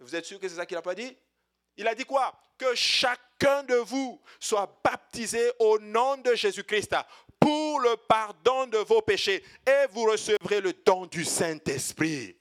Vous 0.00 0.14
êtes 0.14 0.24
sûr 0.24 0.38
que 0.40 0.48
c'est 0.48 0.56
ça 0.56 0.64
qu'il 0.64 0.76
n'a 0.76 0.82
pas 0.82 0.94
dit? 0.94 1.16
Il 1.76 1.86
a 1.86 1.94
dit 1.94 2.04
quoi? 2.04 2.32
Que 2.56 2.74
chacun 2.74 3.62
de 3.64 3.74
vous 3.76 4.20
soit 4.40 4.80
baptisé 4.82 5.52
au 5.58 5.78
nom 5.78 6.16
de 6.16 6.34
Jésus-Christ 6.34 6.94
pour 7.38 7.80
le 7.80 7.96
pardon 7.96 8.66
de 8.66 8.78
vos 8.78 9.02
péchés 9.02 9.44
et 9.66 9.86
vous 9.90 10.04
recevrez 10.04 10.60
le 10.60 10.72
don 10.72 11.06
du 11.06 11.24
Saint-Esprit. 11.24 12.37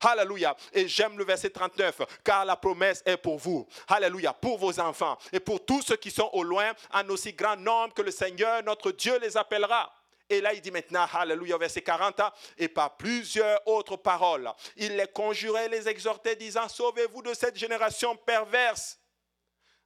Alléluia. 0.00 0.56
Et 0.72 0.88
j'aime 0.88 1.18
le 1.18 1.24
verset 1.24 1.50
39, 1.50 2.00
car 2.24 2.44
la 2.44 2.56
promesse 2.56 3.02
est 3.04 3.16
pour 3.16 3.38
vous. 3.38 3.66
Alléluia. 3.88 4.32
Pour 4.32 4.58
vos 4.58 4.78
enfants 4.80 5.18
et 5.32 5.40
pour 5.40 5.64
tous 5.64 5.82
ceux 5.82 5.96
qui 5.96 6.10
sont 6.10 6.30
au 6.32 6.42
loin, 6.42 6.72
en 6.92 7.08
aussi 7.08 7.32
grand 7.32 7.56
nombre 7.56 7.94
que 7.94 8.02
le 8.02 8.10
Seigneur, 8.10 8.62
notre 8.62 8.92
Dieu, 8.92 9.18
les 9.18 9.36
appellera. 9.36 9.92
Et 10.28 10.40
là, 10.40 10.54
il 10.54 10.60
dit 10.60 10.70
maintenant, 10.70 11.06
Alléluia, 11.12 11.58
verset 11.58 11.82
40, 11.82 12.20
et 12.56 12.68
par 12.68 12.96
plusieurs 12.96 13.60
autres 13.66 13.96
paroles, 13.96 14.48
il 14.76 14.96
les 14.96 15.08
conjurait, 15.08 15.68
les 15.68 15.88
exhortait, 15.88 16.36
disant, 16.36 16.68
sauvez-vous 16.68 17.22
de 17.22 17.34
cette 17.34 17.56
génération 17.56 18.16
perverse. 18.16 18.98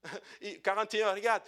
41, 0.63 1.13
regarde, 1.15 1.43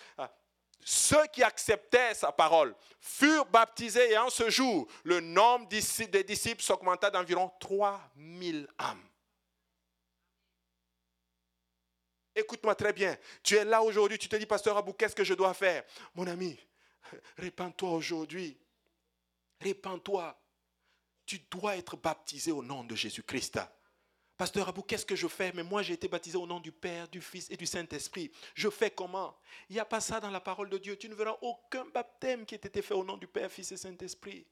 ceux 0.81 1.27
qui 1.29 1.43
acceptaient 1.43 2.15
sa 2.15 2.31
parole 2.33 2.75
furent 3.01 3.47
baptisés 3.47 4.13
et 4.13 4.19
en 4.19 4.31
ce 4.31 4.51
jour, 4.51 4.87
le 5.05 5.21
nombre 5.21 5.67
des 5.69 6.25
disciples 6.25 6.63
s'augmenta 6.63 7.11
d'environ 7.11 7.51
3000 7.61 8.69
âmes. 8.79 9.09
Écoute-moi 12.35 12.75
très 12.75 12.93
bien. 12.93 13.17
Tu 13.43 13.57
es 13.57 13.65
là 13.65 13.83
aujourd'hui, 13.83 14.19
tu 14.19 14.29
te 14.29 14.37
dis, 14.37 14.45
Pasteur 14.45 14.77
Abou, 14.77 14.93
qu'est-ce 14.93 15.17
que 15.17 15.25
je 15.25 15.33
dois 15.33 15.55
faire? 15.55 15.83
Mon 16.15 16.27
ami, 16.27 16.59
répands-toi 17.39 17.91
aujourd'hui. 17.91 18.59
Répands-toi. 19.61 20.39
Tu 21.25 21.39
dois 21.51 21.77
être 21.77 21.97
baptisé 21.97 22.53
au 22.53 22.63
nom 22.63 22.85
de 22.85 22.95
Jésus-Christ. 22.95 23.59
Pasteur 24.37 24.69
Abou, 24.69 24.83
qu'est-ce 24.83 25.07
que 25.07 25.17
je 25.17 25.29
fais? 25.29 25.51
Mais 25.53 25.63
moi, 25.63 25.83
j'ai 25.83 25.95
été 25.95 26.09
baptisé 26.09 26.37
au 26.37 26.47
nom 26.47 26.61
du 26.61 26.71
Père, 26.71 27.09
du 27.09 27.23
Fils 27.23 27.51
et 27.51 27.57
du 27.57 27.65
Saint-Esprit. 27.65 28.31
Je 28.55 28.69
fais 28.69 28.91
comment? 28.91 29.39
Il 29.71 29.75
n'y 29.75 29.81
a 29.81 29.85
pas 29.87 30.01
ça 30.01 30.21
dans 30.21 30.31
la 30.31 30.41
parole 30.41 30.69
de 30.69 30.77
Dieu. 30.77 30.97
Tu 30.99 31.09
ne 31.09 31.15
verras 31.15 31.39
aucun 31.41 31.87
baptême 31.87 32.45
qui 32.45 32.55
ait 32.55 32.59
été 32.59 32.83
fait 32.83 32.93
au 32.93 33.03
nom 33.03 33.17
du 33.17 33.27
Père, 33.27 33.51
Fils 33.51 33.73
et 33.73 33.79
Saint-Esprit. 33.79 34.47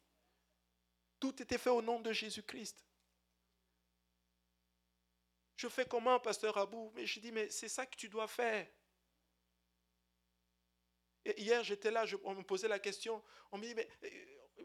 Tout 1.21 1.43
était 1.43 1.59
fait 1.59 1.71
au 1.71 1.83
nom 1.83 2.01
de 2.01 2.13
Jésus-Christ. 2.13 2.83
Je 5.57 5.69
fais 5.69 5.85
comment, 5.85 6.19
pasteur 6.19 6.57
Abou? 6.57 6.91
Mais 6.95 7.05
je 7.05 7.21
dis, 7.21 7.31
mais 7.31 7.51
c'est 7.51 7.69
ça 7.69 7.85
que 7.85 7.97
tu 7.97 8.09
dois 8.09 8.27
faire. 8.27 8.67
Hier, 11.37 11.63
j'étais 11.63 11.91
là, 11.91 12.07
on 12.25 12.35
me 12.35 12.43
posait 12.43 12.69
la 12.69 12.79
question. 12.79 13.23
On 13.53 13.59
me 13.59 13.67
dit, 13.67 13.75
mais, 13.75 13.89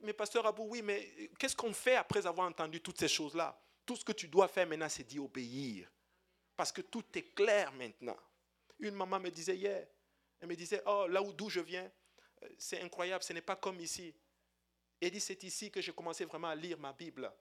mais 0.01 0.13
pasteur 0.13 0.45
Abou, 0.45 0.63
oui, 0.63 0.81
mais 0.81 1.29
qu'est-ce 1.37 1.55
qu'on 1.57 1.73
fait 1.73 1.95
après 1.95 2.25
avoir 2.25 2.47
entendu 2.47 2.81
toutes 2.81 2.99
ces 2.99 3.09
choses-là? 3.09 3.61
Tout 3.89 3.95
ce 3.95 4.05
que 4.05 4.11
tu 4.11 4.27
dois 4.27 4.47
faire 4.47 4.67
maintenant, 4.67 4.87
c'est 4.87 5.03
d'y 5.03 5.17
obéir. 5.17 5.91
Parce 6.55 6.71
que 6.71 6.81
tout 6.81 7.03
est 7.15 7.33
clair 7.33 7.71
maintenant. 7.71 8.17
Une 8.77 8.93
maman 8.93 9.19
me 9.19 9.31
disait 9.31 9.55
hier, 9.55 9.87
elle 10.39 10.47
me 10.47 10.55
disait, 10.55 10.83
oh, 10.85 11.07
là 11.07 11.23
où 11.23 11.33
d'où 11.33 11.49
je 11.49 11.59
viens, 11.59 11.91
euh, 12.43 12.49
c'est 12.59 12.81
incroyable, 12.81 13.23
ce 13.23 13.33
n'est 13.33 13.41
pas 13.41 13.55
comme 13.55 13.79
ici. 13.79 14.13
Elle 15.01 15.09
dit, 15.09 15.19
c'est 15.19 15.41
ici 15.43 15.71
que 15.71 15.81
j'ai 15.81 15.91
commencé 15.91 16.23
vraiment 16.25 16.49
à 16.49 16.55
lire 16.55 16.77
ma 16.77 16.93
Bible. 16.93 17.33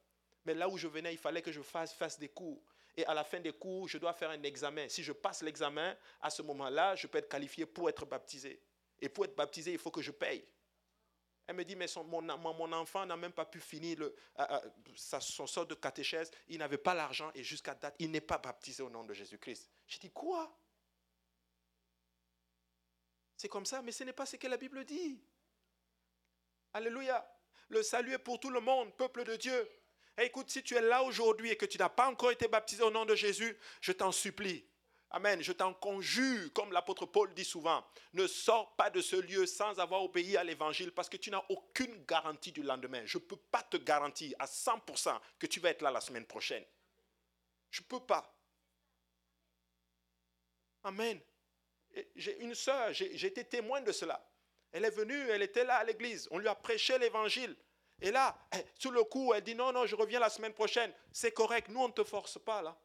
Mais 0.47 0.55
là 0.55 0.71
où 0.71 0.79
je 0.79 0.89
venais, 0.89 1.13
il 1.13 1.19
fallait 1.19 1.43
que 1.43 1.53
je 1.53 1.61
fasse, 1.61 1.93
fasse 1.93 2.19
des 2.19 2.31
cours. 2.31 2.63
Et 2.97 3.05
à 3.05 3.13
la 3.13 3.25
fin 3.25 3.41
des 3.41 3.53
cours, 3.53 3.87
je 3.87 3.99
dois 3.99 4.15
faire 4.15 4.31
un 4.31 4.43
examen. 4.43 4.89
Si 4.89 5.03
je 5.03 5.13
passe 5.13 5.43
l'examen, 5.43 5.95
à 6.23 6.31
ce 6.31 6.41
moment-là, 6.41 6.97
je 6.97 7.09
peux 7.09 7.19
être 7.19 7.29
qualifié 7.29 7.67
pour 7.67 7.91
être 7.91 8.07
baptisé. 8.07 8.59
Et 9.03 9.11
pour 9.11 9.27
être 9.27 9.37
baptisé, 9.37 9.73
il 9.73 9.79
faut 9.79 9.91
que 9.91 10.01
je 10.01 10.13
paye. 10.13 10.49
Elle 11.49 11.57
me 11.57 11.65
dit, 11.65 11.77
mais 11.77 11.87
mon, 12.05 12.73
enfant 12.73 13.07
n'a 13.07 13.17
même 13.17 13.33
pas 13.33 13.47
pu 13.47 13.59
finir 13.59 14.03
euh, 14.03 14.11
euh, 14.39 14.61
son 14.95 15.47
sort 15.47 15.65
de 15.65 15.75
catéchèse. 15.75 16.31
Il 16.49 16.59
n'avait 16.59 16.77
pas 16.77 16.93
l'argent 16.93 17.31
et 17.35 17.43
jusqu'à 17.43 17.75
date, 17.75 17.97
il 17.99 18.11
n'est 18.11 18.21
pas 18.21 18.37
baptisé 18.37 18.83
au 18.83 18.91
nom 18.91 19.03
de 19.03 19.15
Jésus-Christ. 19.15 19.71
Je 19.87 19.99
dis, 19.99 20.11
quoi? 20.11 20.55
C'est 23.35 23.49
comme 23.49 23.65
ça, 23.65 23.81
mais 23.81 23.93
ce 23.93 24.05
n'est 24.05 24.13
pas 24.13 24.27
ce 24.27 24.37
que 24.37 24.47
la 24.47 24.59
Bible 24.59 24.85
dit. 24.85 25.19
Alléluia. 26.75 27.27
Le 27.71 27.83
salut 27.83 28.13
est 28.13 28.19
pour 28.19 28.39
tout 28.39 28.51
le 28.51 28.61
monde, 28.61 28.95
peuple 28.99 29.25
de 29.25 29.37
Dieu. 29.37 29.71
écoute, 30.19 30.51
si 30.51 30.63
tu 30.63 30.75
es 30.75 30.83
là 30.83 31.03
aujourd'hui 31.03 31.49
et 31.49 31.57
que 31.57 31.65
tu 31.65 31.79
n'as 31.79 31.89
pas 31.89 32.09
encore 32.09 32.31
été 32.31 32.47
baptisé 32.47 32.83
au 32.83 32.91
nom 32.91 33.07
de 33.07 33.15
Jésus, 33.15 33.57
je 33.81 33.93
t'en 33.93 34.13
supplie, 34.13 34.68
Amen. 35.11 35.43
Je 35.43 35.53
t'en 35.53 35.73
conjure, 35.73 36.53
comme 36.53 36.73
l'apôtre 36.73 37.07
Paul 37.07 37.33
dit 37.35 37.45
souvent, 37.45 37.85
ne 38.13 38.27
sors 38.27 38.75
pas 38.77 38.91
de 38.91 39.01
ce 39.01 39.17
lieu 39.17 39.47
sans 39.47 39.79
avoir 39.79 40.03
obéi 40.03 40.37
à 40.37 40.45
l'évangile 40.45 40.93
parce 40.93 41.09
que 41.09 41.17
tu 41.17 41.31
n'as 41.31 41.43
aucune 41.49 42.05
garantie 42.05 42.53
du 42.53 42.63
lendemain. 42.63 43.03
Je 43.07 43.19
ne 43.19 43.23
peux 43.23 43.37
pas 43.37 43.63
te 43.63 43.79
garantir 43.79 44.35
à 44.39 44.47
100% 44.47 45.19
que 45.39 45.47
tu 45.47 45.61
vas 45.61 45.71
être 45.71 45.83
là 45.83 45.91
la 45.91 46.01
semaine 46.01 46.27
prochaine. 46.27 46.65
Je 47.71 47.81
ne 47.81 47.87
peux 47.87 48.01
pas. 48.01 48.35
Amen. 50.85 51.21
J'ai 52.15 52.39
une 52.41 52.55
sœur, 52.55 52.93
j'ai 52.93 53.27
été 53.27 53.45
témoin 53.45 53.81
de 53.81 53.93
cela. 53.93 54.25
Elle 54.73 54.85
est 54.85 54.91
venue, 54.91 55.29
elle 55.31 55.43
était 55.43 55.65
là 55.65 55.77
à 55.77 55.85
l'église. 55.85 56.29
On 56.31 56.39
lui 56.39 56.49
a 56.49 56.55
prêché 56.55 56.99
l'évangile. 56.99 57.57
Et 58.01 58.11
là, 58.11 58.39
eh, 58.55 58.65
sur 58.79 58.93
le 58.93 59.03
coup, 59.05 59.33
elle 59.35 59.43
dit 59.43 59.55
non, 59.55 59.73
non, 59.73 59.87
je 59.87 59.97
reviens 59.97 60.21
la 60.21 60.31
semaine 60.31 60.53
prochaine. 60.53 60.93
C'est 61.13 61.33
correct. 61.33 61.69
Nous, 61.69 61.81
on 61.81 61.89
ne 61.89 61.93
te 61.93 62.05
force 62.05 62.39
pas 62.39 62.63
là. 62.63 62.77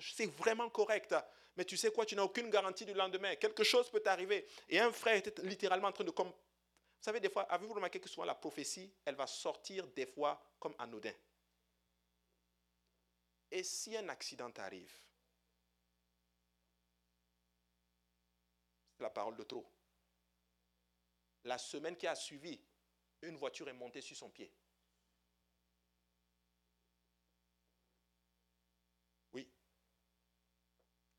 C'est 0.00 0.26
vraiment 0.26 0.68
correct. 0.70 1.14
Mais 1.56 1.64
tu 1.64 1.76
sais 1.76 1.90
quoi, 1.90 2.04
tu 2.06 2.14
n'as 2.14 2.22
aucune 2.22 2.50
garantie 2.50 2.84
du 2.84 2.94
lendemain. 2.94 3.34
Quelque 3.36 3.64
chose 3.64 3.90
peut 3.90 4.00
t'arriver. 4.00 4.46
Et 4.68 4.78
un 4.78 4.92
frère 4.92 5.16
était 5.16 5.42
littéralement 5.42 5.88
en 5.88 5.92
train 5.92 6.04
de... 6.04 6.12
Vous 6.12 6.34
savez, 7.00 7.20
des 7.20 7.30
fois, 7.30 7.42
avez-vous 7.42 7.74
remarqué 7.74 8.00
que 8.00 8.08
souvent 8.08 8.26
la 8.26 8.34
prophétie, 8.34 8.92
elle 9.04 9.14
va 9.14 9.26
sortir 9.26 9.86
des 9.88 10.06
fois 10.06 10.40
comme 10.58 10.74
anodin? 10.78 11.14
Et 13.50 13.62
si 13.62 13.96
un 13.96 14.08
accident 14.08 14.52
arrive, 14.58 14.92
c'est 18.96 19.02
la 19.02 19.10
parole 19.10 19.36
de 19.36 19.44
trop. 19.44 19.66
La 21.44 21.56
semaine 21.56 21.96
qui 21.96 22.06
a 22.06 22.14
suivi, 22.14 22.60
une 23.22 23.36
voiture 23.36 23.68
est 23.68 23.72
montée 23.72 24.00
sur 24.00 24.16
son 24.16 24.28
pied. 24.28 24.52
Oui. 29.32 29.48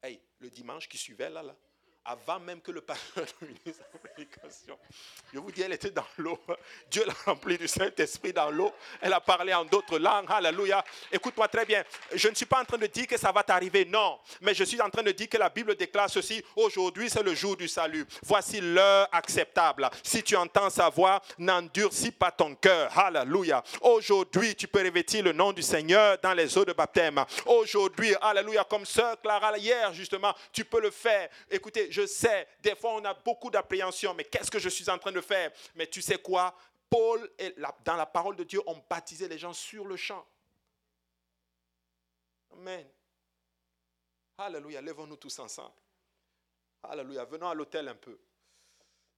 Hey, 0.03 0.22
le 0.40 0.50
dimanche 0.50 0.88
qui 0.88 0.98
suivait, 0.98 1.30
là, 1.30 1.44
là, 1.44 1.56
avant 2.10 2.39
même 2.39 2.60
que 2.60 2.72
le 2.72 2.82
pasteur 2.82 3.26
ne 3.41 3.72
sa 3.72 3.84
prédication. 3.84 4.78
Je 5.32 5.38
vous 5.38 5.51
dis, 5.51 5.62
elle 5.62 5.74
était 5.74 5.91
dans 5.91 6.05
l'eau. 6.18 6.39
Dieu 6.89 7.05
l'a 7.05 7.14
rempli 7.26 7.55
du 7.55 7.68
Saint-Esprit 7.68 8.34
dans 8.34 8.49
l'eau. 8.49 8.74
Elle 8.99 9.14
a 9.14 9.22
parlé 9.22 9.53
en 9.53 9.64
d'autres 9.64 9.99
langues. 9.99 10.26
Alléluia. 10.28 10.84
Écoute-moi 11.12 11.47
très 11.47 11.66
bien. 11.66 11.84
Je 12.14 12.28
ne 12.28 12.34
suis 12.34 12.47
pas 12.47 12.62
en 12.62 12.66
train 12.66 12.80
de 12.80 12.88
dire 12.88 13.05
que 13.05 13.18
ça 13.18 13.32
va 13.32 13.43
t'arriver. 13.43 13.86
Non. 13.86 14.20
Mais 14.41 14.55
je 14.55 14.64
suis 14.64 14.82
en 14.82 14.89
train 14.89 15.03
de 15.03 15.12
dire 15.12 15.30
que 15.30 15.38
la 15.38 15.49
Bible 15.49 15.76
déclare 15.76 16.10
ceci. 16.10 16.43
Aujourd'hui, 16.55 17.12
c'est 17.12 17.22
le 17.22 17.36
jour 17.36 17.55
du 17.55 17.68
salut. 17.68 18.05
Voici 18.24 18.60
l'heure 18.60 19.07
acceptable. 19.12 19.88
Si 20.03 20.24
tu 20.24 20.36
entends 20.36 20.72
sa 20.72 20.89
voix, 20.89 21.22
n'endurcis 21.38 22.12
pas 22.12 22.32
ton 22.32 22.55
cœur. 22.55 22.97
Alléluia. 22.97 23.64
Aujourd'hui, 23.82 24.55
tu 24.55 24.68
peux 24.68 24.84
revêtir 24.84 25.24
le 25.24 25.32
nom 25.32 25.51
du 25.53 25.62
Seigneur 25.62 26.18
dans 26.24 26.34
les 26.34 26.57
eaux 26.57 26.66
de 26.66 26.74
baptême. 26.74 27.24
Aujourd'hui, 27.45 28.16
Alléluia, 28.20 28.64
comme 28.64 28.86
sœur 28.86 29.22
Clara 29.22 29.55
hier, 29.60 29.93
justement, 29.93 30.34
tu 30.51 30.66
peux 30.66 30.82
le 30.82 30.89
faire. 30.89 31.30
Écoutez, 31.51 31.88
je 31.91 31.99
sais, 32.06 32.47
des 32.62 32.76
fois 32.76 32.93
on 32.93 33.06
a 33.06 33.14
beaucoup 33.14 33.50
d'appréhension, 33.50 34.14
mais 34.14 34.24
qu'est-ce 34.24 34.52
que 34.52 34.60
je 34.60 34.70
suis 34.70 34.89
en 34.89 34.97
train 34.97 35.12
de 35.12 35.22
faire? 35.22 35.52
Mais 35.76 35.88
tu 35.88 36.02
sais 36.02 36.18
quoi? 36.18 36.56
Paul, 36.89 37.30
et 37.38 37.56
dans 37.86 37.95
la 37.95 38.06
parole 38.06 38.36
de 38.36 38.43
Dieu, 38.43 38.62
ont 38.66 38.84
baptisé 38.89 39.28
les 39.28 39.38
gens 39.38 39.54
sur 39.54 39.86
le 39.86 39.95
champ. 39.95 40.26
Amen. 42.52 42.88
Alléluia, 44.38 44.82
lèvons-nous 44.82 45.18
tous 45.18 45.38
ensemble. 45.39 45.76
Alléluia, 46.84 47.26
venons 47.26 47.50
à 47.50 47.54
l'hôtel 47.54 47.88
un 47.88 47.95
peu. 47.95 48.18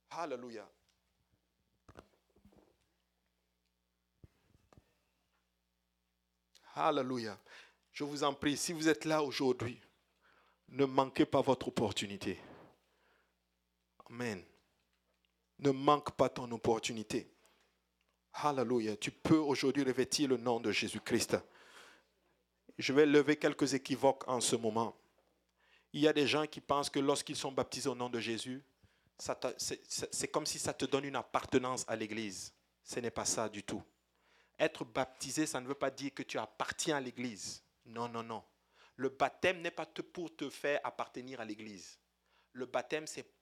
Alléluia. 0.09 0.67
Alléluia. 6.75 7.37
Je 7.91 8.03
vous 8.03 8.23
en 8.23 8.33
prie, 8.33 8.57
si 8.57 8.73
vous 8.73 8.87
êtes 8.87 9.05
là 9.05 9.21
aujourd'hui, 9.21 9.79
ne 10.69 10.85
manquez 10.85 11.25
pas 11.25 11.41
votre 11.41 11.67
opportunité. 11.67 12.39
Amen. 14.11 14.43
Ne 15.59 15.71
manque 15.71 16.11
pas 16.11 16.27
ton 16.27 16.51
opportunité. 16.51 17.31
Hallelujah. 18.33 18.97
Tu 18.97 19.09
peux 19.09 19.37
aujourd'hui 19.37 19.83
revêtir 19.83 20.27
le 20.27 20.37
nom 20.37 20.59
de 20.59 20.71
Jésus-Christ. 20.71 21.37
Je 22.77 22.91
vais 22.91 23.05
lever 23.05 23.37
quelques 23.37 23.73
équivoques 23.73 24.27
en 24.27 24.41
ce 24.41 24.57
moment. 24.57 24.97
Il 25.93 26.01
y 26.01 26.07
a 26.07 26.13
des 26.13 26.27
gens 26.27 26.45
qui 26.45 26.59
pensent 26.59 26.89
que 26.89 26.99
lorsqu'ils 26.99 27.35
sont 27.37 27.51
baptisés 27.51 27.89
au 27.89 27.95
nom 27.95 28.09
de 28.09 28.19
Jésus, 28.19 28.61
c'est 29.57 30.27
comme 30.27 30.45
si 30.45 30.59
ça 30.59 30.73
te 30.73 30.85
donne 30.85 31.05
une 31.05 31.15
appartenance 31.15 31.85
à 31.87 31.95
l'Église. 31.95 32.53
Ce 32.83 32.99
n'est 32.99 33.11
pas 33.11 33.25
ça 33.25 33.47
du 33.47 33.63
tout. 33.63 33.83
Être 34.59 34.83
baptisé, 34.83 35.45
ça 35.45 35.61
ne 35.61 35.67
veut 35.67 35.75
pas 35.75 35.91
dire 35.91 36.13
que 36.13 36.23
tu 36.23 36.37
appartiens 36.37 36.97
à 36.97 37.01
l'Église. 37.01 37.63
Non, 37.85 38.09
non, 38.09 38.23
non. 38.23 38.43
Le 38.95 39.09
baptême 39.09 39.61
n'est 39.61 39.71
pas 39.71 39.85
pour 39.85 40.35
te 40.35 40.49
faire 40.49 40.81
appartenir 40.83 41.39
à 41.39 41.45
l'Église. 41.45 41.97
Le 42.53 42.65
baptême, 42.65 43.07
c'est 43.07 43.39